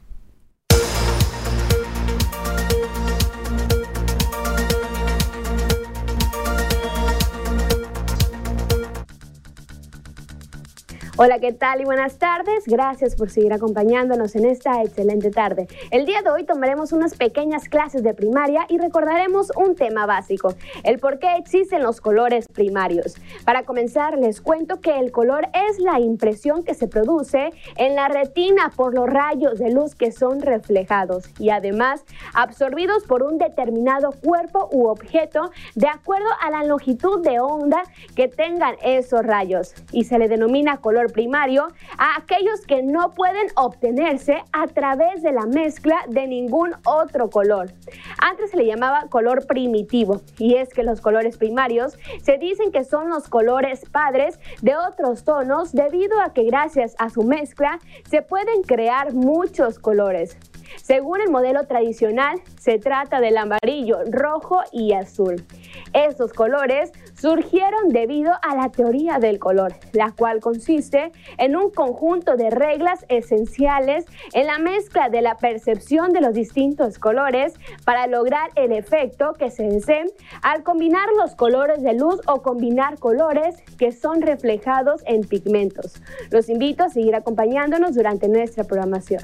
Hola, 11.19 11.39
¿qué 11.39 11.51
tal 11.51 11.81
y 11.81 11.83
buenas 11.83 12.19
tardes? 12.19 12.65
Gracias 12.67 13.15
por 13.15 13.31
seguir 13.31 13.51
acompañándonos 13.51 14.35
en 14.35 14.45
esta 14.45 14.83
excelente 14.83 15.31
tarde. 15.31 15.67
El 15.89 16.05
día 16.05 16.21
de 16.21 16.29
hoy 16.29 16.43
tomaremos 16.43 16.91
unas 16.91 17.15
pequeñas 17.15 17.69
clases 17.69 18.03
de 18.03 18.13
primaria 18.13 18.67
y 18.69 18.77
recordaremos 18.77 19.51
un 19.55 19.73
tema 19.73 20.05
básico, 20.05 20.53
el 20.83 20.99
por 20.99 21.17
qué 21.17 21.35
existen 21.37 21.81
los 21.81 22.01
colores 22.01 22.47
primarios. 22.47 23.15
Para 23.45 23.63
comenzar, 23.63 24.15
les 24.19 24.41
cuento 24.41 24.79
que 24.79 24.99
el 24.99 25.11
color 25.11 25.47
es 25.69 25.79
la 25.79 25.99
impresión 25.99 26.63
que 26.63 26.75
se 26.75 26.87
produce 26.87 27.49
en 27.77 27.95
la 27.95 28.09
retina 28.09 28.71
por 28.75 28.93
los 28.93 29.07
rayos 29.07 29.57
de 29.57 29.71
luz 29.71 29.95
que 29.95 30.11
son 30.11 30.39
reflejados 30.39 31.31
y 31.39 31.49
además 31.49 32.05
absorbidos 32.35 33.05
por 33.05 33.23
un 33.23 33.39
determinado 33.39 34.11
cuerpo 34.11 34.69
u 34.71 34.85
objeto 34.85 35.49
de 35.73 35.87
acuerdo 35.87 36.29
a 36.43 36.51
la 36.51 36.63
longitud 36.63 37.23
de 37.23 37.39
onda 37.39 37.81
que 38.15 38.27
tengan 38.27 38.75
esos 38.83 39.23
rayos 39.25 39.73
y 39.91 40.03
se 40.03 40.19
le 40.19 40.27
denomina 40.27 40.77
color 40.77 41.06
primario 41.09 41.67
a 41.97 42.17
aquellos 42.17 42.61
que 42.67 42.83
no 42.83 43.13
pueden 43.13 43.47
obtenerse 43.55 44.43
a 44.51 44.67
través 44.67 45.21
de 45.21 45.31
la 45.31 45.45
mezcla 45.45 46.03
de 46.07 46.27
ningún 46.27 46.73
otro 46.85 47.29
color. 47.29 47.71
Antes 48.19 48.51
se 48.51 48.57
le 48.57 48.65
llamaba 48.65 49.07
color 49.09 49.45
primitivo 49.47 50.21
y 50.37 50.55
es 50.55 50.69
que 50.69 50.83
los 50.83 51.01
colores 51.01 51.37
primarios 51.37 51.97
se 52.21 52.37
dicen 52.37 52.71
que 52.71 52.83
son 52.83 53.09
los 53.09 53.27
colores 53.27 53.83
padres 53.91 54.39
de 54.61 54.75
otros 54.75 55.23
tonos 55.23 55.71
debido 55.71 56.21
a 56.21 56.33
que 56.33 56.43
gracias 56.43 56.95
a 56.99 57.09
su 57.09 57.23
mezcla 57.23 57.79
se 58.09 58.21
pueden 58.21 58.61
crear 58.63 59.13
muchos 59.13 59.79
colores. 59.79 60.37
Según 60.81 61.21
el 61.21 61.29
modelo 61.29 61.65
tradicional, 61.65 62.41
se 62.59 62.79
trata 62.79 63.19
del 63.19 63.37
amarillo, 63.37 63.99
rojo 64.09 64.61
y 64.71 64.93
azul. 64.93 65.45
Estos 65.93 66.33
colores 66.33 66.91
surgieron 67.19 67.89
debido 67.89 68.33
a 68.41 68.55
la 68.55 68.69
teoría 68.69 69.19
del 69.19 69.39
color, 69.39 69.73
la 69.93 70.11
cual 70.11 70.39
consiste 70.39 71.11
en 71.37 71.55
un 71.55 71.71
conjunto 71.71 72.35
de 72.35 72.49
reglas 72.49 73.05
esenciales 73.09 74.05
en 74.33 74.47
la 74.47 74.59
mezcla 74.59 75.09
de 75.09 75.21
la 75.21 75.37
percepción 75.37 76.11
de 76.13 76.21
los 76.21 76.33
distintos 76.33 76.99
colores 76.99 77.53
para 77.85 78.07
lograr 78.07 78.51
el 78.55 78.71
efecto 78.71 79.33
que 79.33 79.49
se 79.49 79.63
desee 79.63 80.05
al 80.41 80.63
combinar 80.63 81.07
los 81.17 81.35
colores 81.35 81.81
de 81.81 81.93
luz 81.93 82.19
o 82.27 82.41
combinar 82.41 82.99
colores 82.99 83.55
que 83.77 83.91
son 83.91 84.21
reflejados 84.21 85.01
en 85.05 85.21
pigmentos. 85.21 86.01
Los 86.29 86.49
invito 86.49 86.83
a 86.83 86.89
seguir 86.89 87.15
acompañándonos 87.15 87.95
durante 87.95 88.27
nuestra 88.27 88.63
programación. 88.63 89.23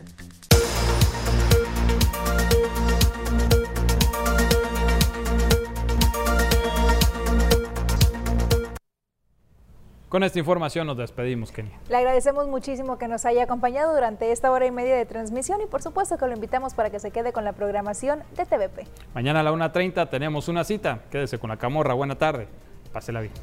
Con 10.14 10.22
esta 10.22 10.38
información 10.38 10.86
nos 10.86 10.96
despedimos, 10.96 11.52
Kenia. 11.52 11.72
Le 11.90 11.98
agradecemos 11.98 12.48
muchísimo 12.48 13.00
que 13.00 13.08
nos 13.08 13.26
haya 13.26 13.46
acompañado 13.46 13.96
durante 13.96 14.32
esta 14.32 14.52
hora 14.52 14.68
y 14.68 14.70
media 14.70 14.96
de 14.96 15.08
transmisión 15.08 15.60
y 15.60 15.66
por 15.66 15.82
supuesto 15.82 16.20
que 16.20 16.28
lo 16.28 16.34
invitamos 16.34 16.76
para 16.76 16.92
que 16.92 17.00
se 17.00 17.10
quede 17.10 17.34
con 17.34 17.44
la 17.44 17.54
programación 17.54 18.22
de 18.38 18.46
TVP. 18.46 18.86
Mañana 19.16 19.40
a 19.40 19.44
la 19.44 19.52
1.30 19.52 20.08
tenemos 20.12 20.50
una 20.50 20.66
cita. 20.66 21.00
Quédese 21.10 21.40
con 21.40 21.50
la 21.50 21.58
camorra. 21.58 21.96
Buena 21.96 22.16
tarde. 22.16 22.48
Pásela 22.92 23.22
bien. 23.22 23.34